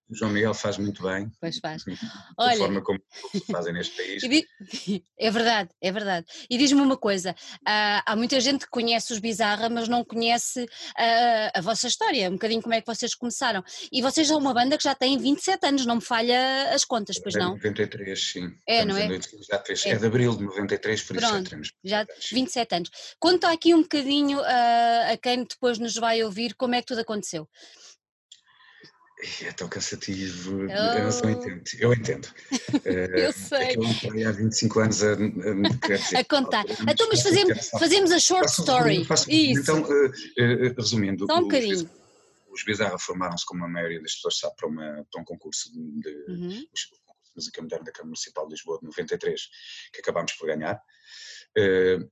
O 0.09 0.15
João 0.15 0.31
Miguel 0.31 0.55
faz 0.55 0.77
muito 0.77 1.03
bem. 1.03 1.31
Pois 1.39 1.59
faz. 1.59 1.83
Olha, 2.37 2.57
forma 2.57 2.81
como 2.81 2.99
se 3.31 3.51
fazem 3.51 3.73
neste 3.73 3.95
país. 3.95 4.23
É 5.21 5.29
verdade, 5.29 5.69
é 5.81 5.91
verdade. 5.91 6.25
E 6.49 6.57
diz-me 6.57 6.81
uma 6.81 6.97
coisa: 6.97 7.31
uh, 7.31 8.01
há 8.05 8.15
muita 8.15 8.39
gente 8.39 8.65
que 8.65 8.71
conhece 8.71 9.11
os 9.11 9.19
Bizarra, 9.19 9.69
mas 9.69 9.87
não 9.87 10.03
conhece 10.03 10.63
uh, 10.63 11.51
a 11.53 11.61
vossa 11.61 11.87
história, 11.87 12.29
um 12.29 12.33
bocadinho 12.33 12.61
como 12.61 12.73
é 12.73 12.81
que 12.81 12.87
vocês 12.87 13.13
começaram. 13.13 13.63
E 13.91 14.01
vocês 14.01 14.27
são 14.27 14.37
uma 14.37 14.53
banda 14.53 14.77
que 14.77 14.83
já 14.83 14.95
tem 14.95 15.17
27 15.17 15.65
anos, 15.67 15.85
não 15.85 15.95
me 15.95 16.01
falha 16.01 16.69
as 16.73 16.85
contas, 16.85 17.19
pois 17.19 17.35
é 17.35 17.39
não? 17.39 17.55
93, 17.55 18.31
sim. 18.31 18.55
É, 18.67 18.85
não 18.85 18.95
é? 18.97 19.07
Já 19.49 19.59
três, 19.59 19.85
é? 19.85 19.89
é 19.89 19.95
de 19.97 20.05
abril 20.05 20.35
de 20.35 20.43
93, 20.43 21.03
por 21.03 21.17
Pronto, 21.17 21.33
isso 21.33 21.43
já 21.43 21.49
temos. 21.49 21.73
Já 21.83 22.05
27 22.31 22.75
anos. 22.75 22.89
Conta 23.19 23.51
aqui 23.51 23.73
um 23.73 23.81
bocadinho 23.81 24.39
uh, 24.39 25.13
a 25.13 25.17
quem 25.21 25.43
depois 25.43 25.77
nos 25.77 25.95
vai 25.95 26.23
ouvir 26.23 26.55
como 26.55 26.75
é 26.75 26.81
que 26.81 26.87
tudo 26.87 27.01
aconteceu. 27.01 27.47
É 29.41 29.51
tão 29.51 29.67
cansativo, 29.67 30.59
oh. 30.59 30.71
eu 30.71 31.23
não 31.23 31.29
entendo. 31.29 31.63
Eu 31.77 31.93
entendo. 31.93 32.27
eu 32.85 33.33
sei. 33.33 33.75
É 33.75 34.23
eu 34.23 34.29
há 34.29 34.31
25 34.31 34.79
anos 34.79 35.03
a, 35.03 35.11
a, 35.11 35.15
dizer, 35.97 36.17
a 36.17 36.23
contar. 36.23 36.65
Então, 36.87 37.07
mas 37.09 37.21
fazemos, 37.21 37.67
fazemos 37.69 38.11
a 38.11 38.19
short 38.19 38.45
faço 38.45 38.61
story. 38.61 39.03
Faço 39.03 39.29
Isso. 39.29 39.61
Então, 39.61 39.81
uh, 39.81 40.05
uh, 40.07 40.73
resumindo, 40.77 41.25
Só 41.25 41.37
um 41.37 41.41
bocadinho. 41.41 41.89
Os 42.49 42.63
Bizarra 42.63 42.97
formaram-se, 42.97 43.45
como 43.45 43.65
a 43.65 43.67
maioria 43.67 44.01
das 44.01 44.15
pessoas 44.15 44.39
sabe, 44.39 44.55
para, 44.55 44.67
uma, 44.67 45.05
para 45.11 45.21
um 45.21 45.25
concurso 45.25 45.69
de, 45.71 45.79
uhum. 46.29 46.47
de 46.47 46.67
música 47.35 47.61
moderna 47.61 47.85
da 47.85 47.91
Câmara 47.91 48.07
Municipal 48.07 48.45
de 48.47 48.53
Lisboa 48.53 48.79
de 48.79 48.85
93, 48.85 49.41
que 49.93 49.99
acabámos 49.99 50.31
por 50.33 50.47
ganhar. 50.47 50.81
Uh, 51.57 52.09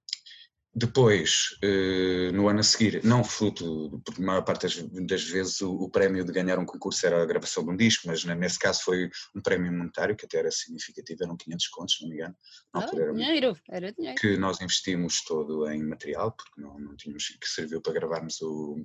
depois, 0.77 1.57
eh, 1.63 2.31
no 2.31 2.47
ano 2.47 2.59
a 2.59 2.63
seguir, 2.63 3.03
não 3.03 3.23
fruto, 3.23 3.99
porque 4.05 4.21
a 4.21 4.25
maior 4.25 4.43
parte 4.43 4.67
das, 5.07 5.23
vezes 5.23 5.59
o, 5.59 5.89
prémio 5.89 6.23
de 6.23 6.31
ganhar 6.31 6.59
um 6.59 6.67
concurso 6.67 7.03
era 7.07 7.19
a 7.19 7.25
gravação 7.25 7.63
de 7.63 7.71
um 7.71 7.75
disco, 7.75 8.07
mas 8.07 8.23
nesse 8.23 8.59
caso 8.59 8.83
foi 8.83 9.09
um 9.35 9.41
prémio 9.41 9.71
monetário, 9.73 10.15
que 10.15 10.25
até 10.25 10.37
era 10.37 10.51
significativo, 10.51 11.23
eram 11.23 11.35
500 11.35 11.67
contos, 11.69 11.95
se 11.95 12.03
não 12.03 12.09
me 12.09 12.15
engano. 12.17 12.35
Ah, 12.73 12.85
era 12.93 13.11
dinheiro, 13.11 13.57
era 13.67 13.91
dinheiro. 13.91 14.21
Que 14.21 14.37
nós 14.37 14.61
investimos 14.61 15.23
todo 15.23 15.67
em 15.67 15.83
material, 15.83 16.31
porque 16.31 16.61
não, 16.61 16.77
não 16.77 16.95
tínhamos, 16.95 17.25
que 17.25 17.47
serviu 17.47 17.81
para 17.81 17.93
gravarmos 17.93 18.39
o, 18.41 18.77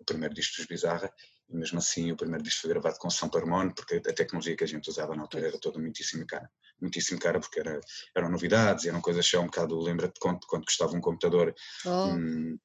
o 0.00 0.04
primeiro 0.04 0.34
disco 0.34 0.56
dos 0.56 0.66
Bizarra, 0.66 1.08
e 1.48 1.56
mesmo 1.56 1.78
assim 1.78 2.12
o 2.12 2.16
primeiro 2.16 2.42
disco 2.42 2.62
foi 2.62 2.70
gravado 2.70 2.98
com 2.98 3.08
São 3.08 3.28
Parmone, 3.28 3.74
porque 3.74 3.96
a 3.96 4.12
tecnologia 4.12 4.56
que 4.56 4.64
a 4.64 4.68
gente 4.68 4.88
usava 4.88 5.14
na 5.16 5.22
altura 5.22 5.48
era 5.48 5.58
toda 5.58 5.78
muitíssimo 5.78 6.26
cara. 6.26 6.48
Muitíssimo 6.80 7.18
cara 7.18 7.40
porque 7.40 7.60
era, 7.60 7.80
eram 8.14 8.30
novidades, 8.30 8.86
eram 8.86 9.00
coisas 9.00 9.28
que 9.28 9.36
é 9.36 9.40
um 9.40 9.46
bocado, 9.46 9.78
lembra-te 9.80 10.20
quando, 10.20 10.40
quando 10.46 10.64
custava 10.64 10.94
um 10.94 11.00
computador, 11.00 11.54
oh. 11.86 12.06
um, 12.08 12.58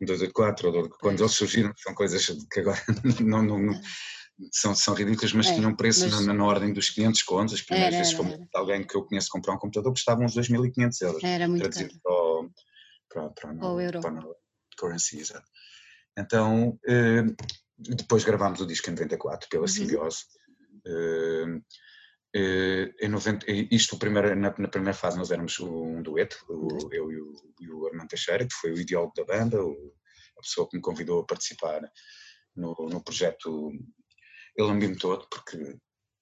um 0.00 0.06
284, 0.06 0.68
ou 0.68 0.88
quando 0.90 1.20
eles 1.20 1.32
surgiram, 1.32 1.72
são 1.76 1.94
coisas 1.94 2.26
que 2.52 2.60
agora 2.60 2.80
não, 3.24 3.42
não, 3.42 3.58
não 3.58 3.80
são, 4.52 4.74
são 4.74 4.94
ridículas, 4.94 5.32
mas 5.32 5.48
é, 5.48 5.54
tinham 5.54 5.74
preço 5.74 6.08
mas... 6.08 6.26
na, 6.26 6.32
na, 6.32 6.44
ordem 6.44 6.72
dos 6.72 6.90
500 6.90 7.22
contos. 7.22 7.54
As 7.54 7.62
primeiras 7.62 7.94
era, 7.94 8.04
vezes 8.04 8.18
era, 8.18 8.28
era. 8.34 8.48
alguém 8.54 8.86
que 8.86 8.96
eu 8.96 9.04
conheço 9.04 9.30
comprar 9.30 9.54
um 9.54 9.58
computador 9.58 9.92
custava 9.92 10.22
uns 10.22 10.34
2.500 10.36 11.02
euros. 11.02 11.24
Era 11.24 11.48
muito 11.48 11.68
caro. 11.68 12.52
Para, 13.08 13.30
para, 13.30 13.54
para, 13.54 13.68
o 13.68 13.80
euro. 13.80 14.00
Para 14.00 14.22
currency, 14.78 15.18
exato. 15.18 15.46
Então, 16.16 16.78
eh, 16.86 17.24
depois 17.78 18.24
gravámos 18.24 18.60
o 18.60 18.66
disco 18.66 18.88
em 18.88 18.92
94, 18.92 19.48
pela 19.48 19.62
uhum. 19.62 19.68
Simbiose. 19.68 20.24
Uh, 20.86 21.58
uh, 22.36 22.94
em 23.00 23.08
90, 23.08 23.46
isto 23.70 23.98
primeiro, 23.98 24.34
na, 24.34 24.54
na, 24.56 24.68
primeira 24.68 24.94
fase 24.94 25.18
nós 25.18 25.30
éramos 25.30 25.58
um 25.60 26.02
dueto, 26.02 26.36
o, 26.48 26.92
eu 26.92 27.12
e 27.12 27.20
o, 27.20 27.32
e 27.60 27.70
o 27.70 27.86
Armando 27.86 28.08
Teixeira, 28.08 28.46
que 28.46 28.54
foi 28.54 28.72
o 28.72 28.78
ideólogo 28.78 29.14
da 29.16 29.24
banda, 29.24 29.62
o, 29.62 29.94
a 30.38 30.42
pessoa 30.42 30.68
que 30.68 30.76
me 30.76 30.82
convidou 30.82 31.20
a 31.20 31.26
participar 31.26 31.80
no, 32.56 32.74
no 32.90 33.02
projeto. 33.02 33.70
Ele 34.56 34.66
lambiu-me 34.66 34.96
todo, 34.96 35.28
porque 35.28 35.56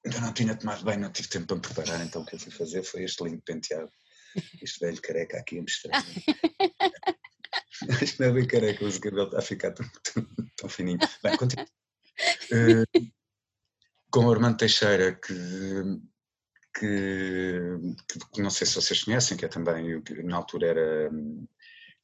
ainda 0.05 0.21
não 0.21 0.33
tinha 0.33 0.55
tomado 0.57 0.85
bem, 0.85 0.99
não 0.99 1.11
tive 1.11 1.29
tempo 1.29 1.47
para 1.47 1.57
me 1.57 1.63
preparar, 1.63 2.05
então 2.05 2.23
o 2.23 2.27
que 2.27 2.35
eu 2.35 2.39
fui 2.39 2.53
fazer 2.53 2.83
foi 2.83 3.05
este 3.05 3.25
lindo 3.25 3.43
penteado, 3.43 3.91
este 4.63 4.81
velho 4.81 5.01
careca 5.01 5.39
aqui 5.39 5.59
a 5.59 5.63
mostrar. 5.63 6.03
Acho 7.91 8.17
que 8.17 8.21
não 8.21 8.29
é 8.29 8.33
bem 8.33 8.47
careca, 8.47 8.85
mas 8.85 8.97
o 8.97 9.01
cabelo 9.01 9.27
está 9.27 9.39
a 9.39 9.43
ficar 9.43 9.73
tão, 9.73 9.87
tão, 10.03 10.27
tão 10.57 10.69
fininho. 10.69 10.99
Bem, 11.23 11.37
continua. 11.37 11.67
Uh, 12.53 12.87
com 14.11 14.25
o 14.25 14.33
Armando 14.33 14.57
Teixeira, 14.57 15.15
que, 15.15 15.35
que, 16.79 17.61
que, 18.33 18.43
não 18.43 18.51
sei 18.51 18.67
se 18.67 18.75
vocês 18.77 19.03
conhecem, 19.03 19.37
que 19.37 19.45
é 19.45 19.49
também, 19.49 20.03
na 20.25 20.37
altura 20.37 20.69
era, 20.69 21.11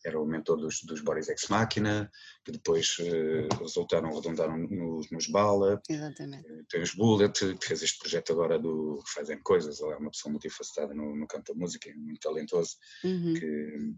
era 0.05 0.21
o 0.21 0.27
mentor 0.27 0.59
dos, 0.59 0.83
dos 0.83 1.01
Boris 1.01 1.29
Ex 1.29 1.47
Machina, 1.49 2.11
que 2.45 2.53
depois 2.53 2.99
uh, 2.99 3.63
resultaram, 3.63 4.15
redundaram 4.15 4.59
nos, 4.59 5.11
nos 5.11 5.27
Bala. 5.29 5.81
Exatamente. 5.89 6.47
Uh, 6.51 6.65
tem 6.69 6.83
os 6.83 6.95
Bullet, 6.95 7.55
que 7.57 7.67
fez 7.67 7.83
este 7.83 7.99
projeto 7.99 8.33
agora 8.33 8.59
do 8.59 9.03
Fazem 9.15 9.41
Coisas, 9.43 9.81
ele 9.81 9.93
é 9.93 9.97
uma 9.97 10.11
pessoa 10.11 10.33
multifacetada 10.33 10.93
no, 10.93 11.17
no 11.17 11.27
campo 11.27 11.53
da 11.53 11.59
música, 11.59 11.91
muito 11.97 12.21
talentoso, 12.21 12.77
uhum. 13.05 13.35
que 13.35 13.95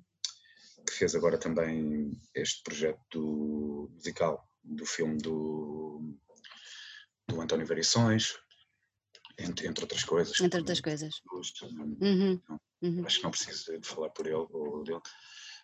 que 0.85 0.93
fez 0.93 1.15
agora 1.15 1.39
também 1.39 2.21
este 2.35 2.63
projeto 2.63 3.01
do, 3.11 3.91
musical 3.95 4.49
do 4.63 4.87
filme 4.87 5.19
do, 5.19 6.17
do 7.29 7.41
António 7.41 7.67
Variações, 7.67 8.37
entre, 9.39 9.67
entre 9.67 9.85
outras 9.85 10.05
coisas. 10.05 10.41
Entre 10.41 10.61
outras 10.61 10.81
coisas. 10.81 11.21
Uhum. 12.01 12.41
Uhum. 12.83 13.07
Acho 13.07 13.19
que 13.19 13.25
não 13.25 13.31
preciso 13.31 13.79
de 13.79 13.89
falar 13.89 14.11
por 14.11 14.27
ele 14.27 14.35
ou 14.37 14.85
dele. 14.85 15.01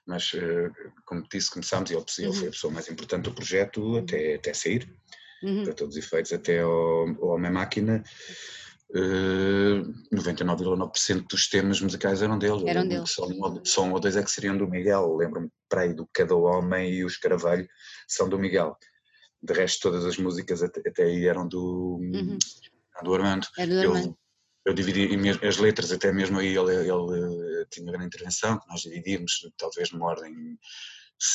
Mas, 0.06 0.32
eh, 0.34 0.70
como 1.04 1.26
disse, 1.30 1.50
começámos 1.50 1.90
e 1.90 1.94
ele, 1.94 2.04
ele 2.18 2.32
foi 2.32 2.42
a 2.42 2.44
uhum. 2.44 2.50
pessoa 2.50 2.72
mais 2.72 2.88
importante 2.88 3.24
do 3.24 3.34
projeto 3.34 3.80
uhum. 3.82 3.98
até, 3.98 4.34
até 4.34 4.54
sair, 4.54 4.92
uhum. 5.42 5.64
para 5.64 5.74
todos 5.74 5.96
os 5.96 6.04
efeitos, 6.04 6.32
até 6.32 6.60
ao, 6.60 7.08
ao 7.08 7.28
Homem 7.28 7.52
Máquina. 7.52 8.02
Uh, 8.92 9.82
eh, 10.12 10.16
99,9% 10.16 11.26
dos 11.28 11.48
temas 11.48 11.80
musicais 11.80 12.22
eram 12.22 12.38
dele. 12.38 12.68
Eram 12.68 12.86
dele. 12.86 13.06
Só, 13.06 13.26
um, 13.26 13.64
só 13.64 13.82
um 13.84 13.92
ou 13.92 14.00
dois 14.00 14.16
é 14.16 14.22
que 14.22 14.30
seriam 14.30 14.56
do 14.56 14.68
Miguel. 14.68 15.16
Lembro-me 15.16 15.48
para 15.68 15.82
aí 15.82 15.94
do 15.94 16.08
Cada 16.12 16.34
Homem 16.34 16.92
e 16.92 17.04
o 17.04 17.06
Escaravelho 17.06 17.68
são 18.08 18.28
do 18.28 18.38
Miguel. 18.38 18.76
De 19.42 19.54
resto, 19.54 19.82
todas 19.82 20.04
as 20.04 20.16
músicas 20.18 20.62
até, 20.62 20.80
até 20.88 21.04
aí 21.04 21.26
eram 21.26 21.46
do, 21.46 21.98
uhum. 22.00 22.38
do 23.02 23.14
Armando. 23.14 23.46
É 23.56 23.66
do 23.66 23.78
Armando. 23.78 24.06
Eu, 24.06 24.18
eu 24.66 24.74
dividi 24.74 25.08
as 25.46 25.56
letras, 25.56 25.90
até 25.92 26.12
mesmo 26.12 26.38
aí 26.38 26.56
ele, 26.56 26.74
ele 26.74 27.66
tinha 27.70 27.86
grande 27.86 28.06
intervenção, 28.06 28.58
que 28.58 28.68
nós 28.68 28.82
dividimos, 28.82 29.48
talvez 29.56 29.90
numa 29.90 30.06
ordem 30.06 30.58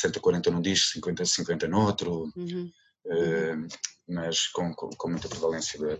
60-40 0.04 0.50
num 0.50 0.60
disco, 0.60 1.00
50-50 1.00 1.68
no 1.68 1.80
outro. 1.80 2.32
Uhum. 2.36 2.70
Mas 4.08 4.46
com, 4.48 4.72
com, 4.72 4.88
com, 4.90 5.08
muita 5.08 5.28
prevalência 5.28 5.78
do 5.78 5.98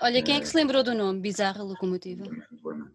Olha, 0.00 0.22
quem 0.22 0.36
é 0.36 0.40
que 0.40 0.48
se 0.48 0.56
lembrou 0.56 0.82
do 0.82 0.92
nome 0.92 1.20
Bizarra 1.20 1.62
Locomotiva? 1.62 2.24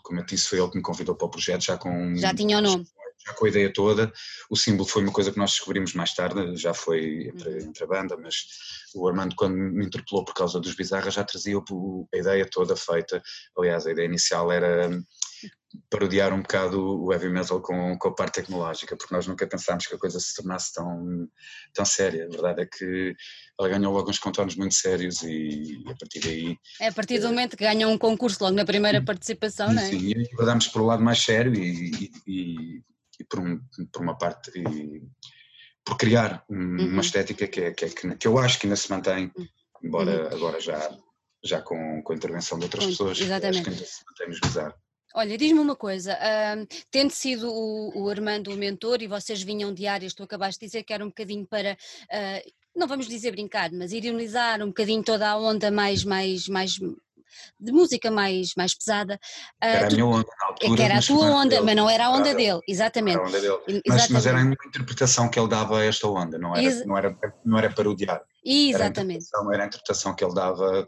Como 0.04 0.20
eu 0.20 0.26
disse, 0.26 0.50
foi 0.50 0.60
ele 0.60 0.70
que 0.70 0.78
me 0.78 0.84
convidou 0.84 1.16
para 1.16 1.28
o 1.28 1.32
projeto, 1.32 1.64
já 1.64 1.78
com. 1.78 2.16
Já 2.18 2.34
tinha 2.34 2.58
o 2.58 2.62
nome. 2.62 2.86
Já 3.26 3.34
com 3.34 3.46
a 3.46 3.50
ideia 3.50 3.72
toda. 3.72 4.12
O 4.50 4.58
símbolo 4.58 4.88
foi 4.88 5.02
uma 5.04 5.14
coisa 5.14 5.32
que 5.32 5.38
nós 5.38 5.52
descobrimos 5.52 5.94
mais 5.94 6.14
tarde, 6.14 6.58
já 6.58 6.74
foi 6.74 7.28
entre, 7.28 7.50
uhum. 7.50 7.70
entre 7.70 7.84
a 7.84 7.88
banda, 7.88 8.18
mas 8.18 8.48
o 8.94 9.08
Armando, 9.08 9.36
quando 9.36 9.56
me 9.56 9.86
interpelou 9.86 10.26
por 10.26 10.34
causa 10.34 10.60
dos 10.60 10.74
Bizarra, 10.74 11.10
já 11.10 11.24
trazia 11.24 11.58
a 11.58 12.18
ideia 12.18 12.46
toda 12.50 12.76
feita. 12.76 13.22
Aliás, 13.58 13.86
a 13.86 13.92
ideia 13.92 14.06
inicial 14.06 14.52
era 14.52 14.90
parodiar 15.90 16.34
um 16.34 16.42
bocado 16.42 17.04
o 17.04 17.14
heavy 17.14 17.30
metal 17.30 17.62
com, 17.62 17.98
com 17.98 18.08
a 18.08 18.16
parte 18.16 18.36
tecnológica, 18.36 18.98
porque 18.98 19.14
nós 19.14 19.28
nunca 19.28 19.46
pensámos 19.46 19.86
que 19.86 19.94
a 19.94 20.00
coisa 20.00 20.20
se 20.20 20.36
tornasse 20.36 20.74
tão, 20.74 21.28
tão 21.74 21.86
séria. 21.86 22.26
A 22.26 22.30
verdade 22.30 22.62
é 22.62 22.66
que 22.66 23.16
ela 23.60 23.70
ganhou 23.70 23.94
logo 23.94 24.10
uns 24.10 24.18
contornos 24.18 24.56
muito 24.56 24.74
sérios 24.74 25.22
e, 25.22 25.84
a 25.88 25.96
partir 25.96 26.20
daí... 26.22 26.58
É 26.82 26.88
a 26.88 26.94
partir 26.94 27.20
do 27.20 27.28
momento 27.28 27.56
que 27.56 27.64
ganham 27.64 27.92
um 27.92 27.98
concurso 27.98 28.44
logo 28.44 28.56
na 28.56 28.66
primeira 28.66 29.04
participação, 29.04 29.72
não 29.72 29.82
é? 29.82 29.90
Sim, 29.90 30.00
e 30.00 30.30
abordámos 30.34 30.68
para 30.68 30.82
o 30.82 30.86
lado 30.86 31.04
mais 31.04 31.20
sério 31.20 31.54
e, 31.54 32.12
e, 32.26 32.82
e 33.20 33.24
por, 33.30 33.40
um, 33.40 33.60
por, 33.92 34.02
uma 34.02 34.18
parte... 34.18 34.52
por 35.86 35.98
criar 35.98 36.44
uma 36.50 36.82
uhum. 36.82 37.00
estética 37.00 37.48
que, 37.48 37.62
é, 37.62 37.72
que, 37.72 37.86
é, 37.86 37.90
que, 37.90 38.28
eu 38.28 38.38
acho 38.40 38.60
que 38.60 38.66
ainda 38.66 38.76
se 38.76 38.90
mantém, 38.90 39.32
embora 39.84 40.30
uhum. 40.30 40.36
agora 40.36 40.60
já, 40.60 40.98
já 41.44 41.62
com, 41.62 42.02
com 42.02 42.14
a 42.14 42.16
intervenção 42.16 42.58
de 42.58 42.66
outras 42.66 42.86
pessoas, 42.86 43.20
exatamente. 43.20 43.60
acho 43.60 43.64
que 43.64 43.70
ainda 43.70 43.86
se 43.86 44.04
mantém 44.06 44.42
bizarro. 44.42 44.74
Olha, 45.16 45.38
diz-me 45.38 45.60
uma 45.60 45.76
coisa, 45.76 46.14
uh, 46.14 46.68
tendo 46.92 47.10
sido 47.10 47.52
o, 47.52 48.04
o, 48.04 48.10
Armando 48.10 48.52
o 48.52 48.58
mentor 48.58 49.02
e 49.02 49.08
vocês 49.08 49.42
vinham 49.42 49.74
diárias, 49.74 50.14
tu 50.14 50.22
acabaste 50.22 50.60
de 50.60 50.68
dizer 50.68 50.84
que 50.84 50.94
era 50.94 51.04
um 51.04 51.08
bocadinho 51.08 51.48
para, 51.48 51.74
uh, 51.74 52.52
não 52.76 52.88
vamos 52.88 53.08
dizer 53.08 53.32
brincar, 53.32 53.72
mas 53.72 53.92
ironizar 53.92 54.62
um 54.62 54.68
bocadinho 54.68 55.04
toda 55.04 55.28
a 55.28 55.38
onda 55.38 55.72
mais, 55.72 56.04
mais, 56.04 56.48
mais 56.48 56.80
de 57.60 57.72
música 57.72 58.12
mais, 58.12 58.54
mais 58.56 58.76
pesada. 58.76 59.20
Uh, 59.62 59.66
era 59.66 59.88
a 59.88 59.90
minha 59.90 60.06
onda 60.06 60.28
na 60.40 60.48
altura. 60.48 60.76
Que 60.76 60.82
era 60.84 60.98
a 60.98 61.02
tua 61.02 61.26
onda, 61.26 61.50
dele. 61.50 61.62
mas 61.62 61.76
não 61.76 61.90
era 61.90 62.06
a 62.06 62.12
onda 62.12 62.36
dele, 62.36 62.60
exatamente. 62.68 63.18
Era 63.18 63.28
onda 63.28 63.42
dele. 63.42 63.82
Mas, 63.88 64.10
mas, 64.10 64.26
era 64.26 64.38
a 64.38 64.44
interpretação 64.44 65.30
que 65.30 65.40
ele 65.40 65.48
dava 65.48 65.80
a 65.80 65.86
esta 65.86 66.08
onda, 66.08 66.38
não 66.38 66.56
era, 66.56 66.64
Ex 66.64 66.86
não 66.86 66.98
era, 66.98 67.18
não 67.44 67.58
era 67.58 67.72
parodiar. 67.72 68.22
Exatamente. 68.46 69.26
Era 69.34 69.50
a, 69.50 69.54
era 69.54 69.64
a 69.64 69.68
interpretação 69.68 70.16
que 70.16 70.24
ele 70.24 70.34
dava 70.34 70.86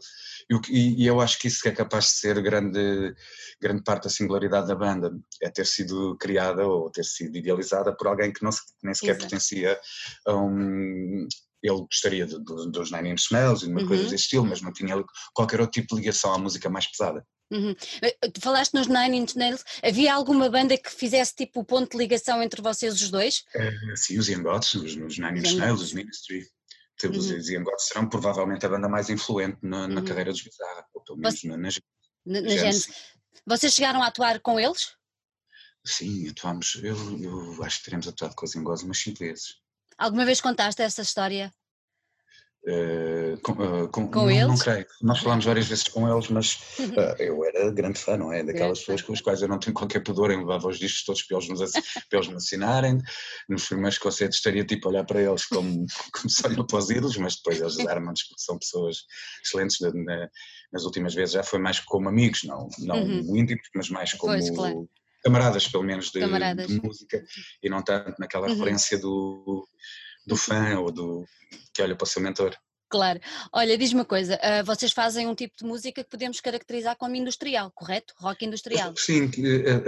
e, 0.50 1.02
e, 1.02 1.06
eu 1.06 1.20
acho 1.20 1.38
que 1.38 1.48
isso 1.48 1.66
é 1.66 1.72
capaz 1.72 2.06
de 2.06 2.10
ser 2.12 2.42
grande, 2.42 3.14
grande 3.60 3.82
parte 3.82 4.04
da 4.04 4.10
singularidade 4.10 4.68
da 4.68 4.74
banda, 4.74 5.12
é 5.40 5.48
ter 5.48 5.66
sido 5.66 6.16
criada 6.18 6.66
ou 6.66 6.90
ter 6.90 7.04
sido 7.04 7.36
idealizada 7.36 7.94
por 7.94 8.06
alguém 8.06 8.32
que 8.32 8.42
não, 8.42 8.50
nem 8.82 8.94
sequer 8.94 9.12
Exato. 9.12 9.28
pertencia 9.28 9.80
a 10.26 10.36
um, 10.36 11.26
ele 11.62 11.80
gostaria 11.80 12.26
de, 12.26 12.38
de, 12.38 12.70
dos 12.70 12.90
Nine 12.90 13.10
Inch 13.10 13.30
Nails 13.30 13.62
e 13.62 13.66
de 13.66 13.72
uma 13.72 13.82
uhum. 13.82 13.88
coisa 13.88 14.02
desse 14.04 14.16
estilo, 14.16 14.44
mas 14.44 14.60
não 14.60 14.72
tinha 14.72 15.02
qualquer 15.32 15.60
outro 15.60 15.80
tipo 15.80 15.94
de 15.94 16.00
ligação 16.00 16.34
à 16.34 16.38
música 16.38 16.68
mais 16.68 16.86
pesada. 16.86 17.24
Uhum. 17.52 17.76
Eh, 18.02 18.30
tu 18.32 18.40
falaste 18.40 18.72
nos 18.72 18.86
Nine 18.86 19.18
Inch 19.18 19.36
Nails, 19.36 19.62
havia 19.82 20.14
alguma 20.14 20.48
banda 20.48 20.76
que 20.76 20.90
fizesse 20.90 21.34
tipo 21.34 21.60
o 21.60 21.64
ponto 21.64 21.92
de 21.92 21.98
ligação 21.98 22.42
entre 22.42 22.62
vocês 22.62 22.94
os 22.94 23.10
dois? 23.10 23.44
Uh, 23.54 23.96
sim, 23.96 24.18
os 24.18 24.28
Ian 24.28 24.42
Gods, 24.42 24.74
os, 24.74 24.96
os 24.96 25.18
Nine 25.18 25.40
Inch 25.40 25.54
Nails, 25.54 25.82
os 25.82 25.92
Ministry. 25.92 26.46
Os 27.08 27.30
uhum. 27.30 27.54
Ian 27.54 27.64
Gods 27.64 27.88
serão 27.88 28.08
provavelmente 28.08 28.66
a 28.66 28.68
banda 28.68 28.88
mais 28.88 29.10
influente 29.10 29.58
na, 29.62 29.88
na 29.88 30.00
uhum. 30.00 30.06
carreira 30.06 30.32
dos 30.32 30.42
Bizarra, 30.42 30.86
ou 30.94 31.02
pelo 31.02 31.18
menos 31.18 31.40
Você, 31.40 31.48
na, 31.48 31.56
na, 31.56 31.68
na, 32.26 32.40
na 32.40 32.70
Vocês 33.46 33.72
chegaram 33.72 34.02
a 34.02 34.06
atuar 34.06 34.40
com 34.40 34.58
eles? 34.58 34.96
Sim, 35.84 36.28
atuámos, 36.28 36.76
eu, 36.82 36.96
eu 37.20 37.64
acho 37.64 37.78
que 37.78 37.84
teremos 37.86 38.06
atuado 38.06 38.34
com 38.36 38.46
os 38.46 38.54
Ian 38.54 38.82
umas 38.82 38.98
5 38.98 39.18
vezes. 39.18 39.56
Alguma 39.98 40.24
vez 40.24 40.40
contaste 40.40 40.80
essa 40.80 41.02
história? 41.02 41.52
Uh, 42.64 43.36
com, 43.42 43.52
uh, 43.54 43.88
com, 43.88 44.06
com 44.06 44.20
não, 44.20 44.30
eles? 44.30 44.46
Não 44.46 44.56
creio. 44.56 44.86
Nós 45.00 45.18
falámos 45.18 45.44
várias 45.44 45.66
vezes 45.66 45.82
com 45.88 46.08
eles, 46.08 46.28
mas 46.28 46.54
uh, 46.78 47.20
eu 47.20 47.44
era 47.44 47.72
grande 47.72 47.98
fã, 47.98 48.16
não 48.16 48.32
é? 48.32 48.44
Daquelas 48.44 48.78
pessoas 48.78 49.02
com 49.02 49.12
as 49.12 49.20
quais 49.20 49.42
eu 49.42 49.48
não 49.48 49.58
tenho 49.58 49.74
qualquer 49.74 49.98
pudor 49.98 50.30
em 50.30 50.38
levar 50.38 50.64
os 50.64 50.78
discos 50.78 51.04
todos 51.04 51.22
para 51.24 51.38
eles, 51.38 51.48
nos, 51.48 51.72
para 52.08 52.18
eles 52.18 52.28
me 52.28 52.36
assinarem. 52.36 52.98
Nos 53.48 53.66
primeiros 53.66 53.98
concertos 53.98 54.38
estaria 54.38 54.64
tipo 54.64 54.86
a 54.86 54.92
olhar 54.92 55.04
para 55.04 55.20
eles 55.20 55.44
como, 55.46 55.84
como 56.14 56.30
se 56.30 56.46
olham 56.46 56.64
para 56.64 56.78
os 56.78 56.88
ídolos, 56.88 57.16
mas 57.16 57.34
depois 57.34 57.60
eles 57.60 57.78
armam-nos 57.88 58.22
porque 58.22 58.42
são 58.42 58.56
pessoas 58.56 58.98
excelentes. 59.44 59.78
Na, 59.80 60.28
nas 60.72 60.84
últimas 60.84 61.14
vezes 61.14 61.34
já 61.34 61.42
foi 61.42 61.58
mais 61.58 61.80
como 61.80 62.08
amigos, 62.08 62.44
não, 62.44 62.68
não 62.78 63.02
uhum. 63.02 63.36
íntimos, 63.36 63.68
mas 63.74 63.90
mais 63.90 64.12
como. 64.14 64.34
Pois, 64.34 64.50
claro. 64.50 64.88
Camaradas, 65.24 65.68
pelo 65.68 65.84
menos, 65.84 66.10
de, 66.10 66.20
de, 66.20 66.80
música, 66.80 67.22
e 67.62 67.68
não 67.68 67.80
tanto 67.82 68.16
naquela 68.18 68.48
uhum. 68.48 68.54
referência 68.54 68.98
do, 68.98 69.64
do 70.26 70.36
fã 70.36 70.78
ou 70.78 70.90
do 70.90 71.24
que 71.72 71.82
olha 71.82 71.96
para 71.96 72.04
o 72.04 72.08
seu 72.08 72.22
mentor. 72.22 72.56
Claro. 72.88 73.18
Olha, 73.52 73.78
diz-me 73.78 74.00
uma 74.00 74.04
coisa, 74.04 74.36
uh, 74.36 74.64
vocês 74.64 74.92
fazem 74.92 75.26
um 75.26 75.34
tipo 75.34 75.56
de 75.56 75.64
música 75.64 76.04
que 76.04 76.10
podemos 76.10 76.40
caracterizar 76.40 76.94
como 76.96 77.16
industrial, 77.16 77.72
correto? 77.74 78.12
Rock 78.18 78.44
industrial. 78.44 78.92
Sim, 78.96 79.30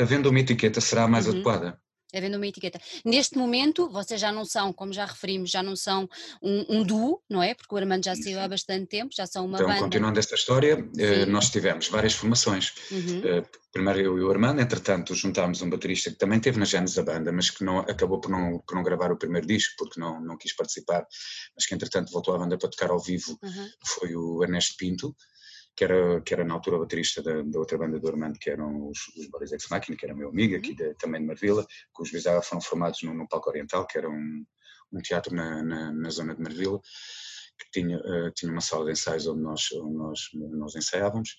havendo 0.00 0.30
uma 0.30 0.40
etiqueta 0.40 0.80
será 0.80 1.06
mais 1.06 1.26
uhum. 1.26 1.34
adequada 1.34 1.78
havendo 2.14 2.36
uma 2.36 2.46
etiqueta. 2.46 2.80
Neste 3.04 3.36
momento, 3.36 3.88
vocês 3.90 4.20
já 4.20 4.32
não 4.32 4.44
são, 4.44 4.72
como 4.72 4.92
já 4.92 5.04
referimos, 5.04 5.50
já 5.50 5.62
não 5.62 5.76
são 5.76 6.08
um, 6.42 6.78
um 6.78 6.82
duo, 6.82 7.20
não 7.28 7.42
é? 7.42 7.54
Porque 7.54 7.74
o 7.74 7.78
Armando 7.78 8.04
já 8.04 8.14
saiu 8.14 8.40
há 8.40 8.48
bastante 8.48 8.86
tempo, 8.86 9.14
já 9.14 9.26
são 9.26 9.46
uma 9.46 9.58
então, 9.58 9.68
banda. 9.68 9.80
continuando 9.80 10.18
esta 10.18 10.34
história, 10.34 10.88
eh, 10.98 11.24
Sim. 11.24 11.30
nós 11.30 11.50
tivemos 11.50 11.88
várias 11.88 12.14
formações. 12.14 12.72
Uhum. 12.90 13.22
Eh, 13.24 13.42
primeiro 13.72 14.00
eu 14.00 14.18
e 14.18 14.22
o 14.22 14.30
Armando, 14.30 14.60
entretanto 14.60 15.14
juntámos 15.14 15.60
um 15.60 15.68
baterista 15.68 16.10
que 16.10 16.16
também 16.16 16.38
teve 16.38 16.58
na 16.58 16.64
gênese 16.64 16.94
da 16.94 17.02
banda, 17.02 17.32
mas 17.32 17.50
que 17.50 17.64
não, 17.64 17.80
acabou 17.80 18.20
por 18.20 18.30
não, 18.30 18.60
por 18.60 18.76
não 18.76 18.84
gravar 18.84 19.10
o 19.10 19.16
primeiro 19.16 19.46
disco, 19.46 19.74
porque 19.76 19.98
não, 19.98 20.20
não 20.20 20.38
quis 20.38 20.54
participar, 20.54 21.04
mas 21.56 21.66
que 21.66 21.74
entretanto 21.74 22.12
voltou 22.12 22.34
à 22.34 22.38
banda 22.38 22.56
para 22.56 22.70
tocar 22.70 22.90
ao 22.90 23.00
vivo, 23.00 23.36
uhum. 23.42 23.68
foi 23.84 24.14
o 24.14 24.42
Ernesto 24.44 24.76
Pinto 24.78 25.14
que 25.76 25.84
era, 25.84 26.20
que 26.20 26.32
era 26.32 26.44
na 26.44 26.54
altura 26.54 26.78
baterista 26.78 27.22
da, 27.22 27.42
da 27.42 27.58
outra 27.58 27.76
banda 27.76 27.98
do 27.98 28.08
Armando, 28.08 28.38
que 28.38 28.50
eram 28.50 28.88
os, 28.88 29.08
os 29.16 29.26
Boris 29.28 29.52
Ex 29.52 29.66
Machina, 29.68 29.96
que 29.96 30.04
era 30.04 30.14
meu 30.14 30.28
amigo 30.28 30.56
aqui 30.56 30.74
de, 30.74 30.94
também 30.94 31.20
de 31.20 31.26
Marvila, 31.26 31.66
que 31.66 32.02
os 32.02 32.10
Bizarra 32.10 32.42
foram 32.42 32.60
formados 32.60 33.02
no, 33.02 33.12
no 33.12 33.28
Palco 33.28 33.50
Oriental, 33.50 33.86
que 33.86 33.98
era 33.98 34.08
um, 34.08 34.44
um 34.92 35.00
teatro 35.00 35.34
na, 35.34 35.62
na, 35.62 35.92
na, 35.92 36.10
zona 36.10 36.34
de 36.34 36.42
Marvila, 36.42 36.80
que 37.58 37.80
tinha, 37.80 37.98
uh, 37.98 38.30
tinha 38.34 38.52
uma 38.52 38.60
sala 38.60 38.84
de 38.86 38.92
ensaios 38.92 39.26
onde 39.26 39.42
nós, 39.42 39.72
onde 39.72 39.96
nós, 39.96 40.20
nós 40.32 40.76
ensaiávamos. 40.76 41.30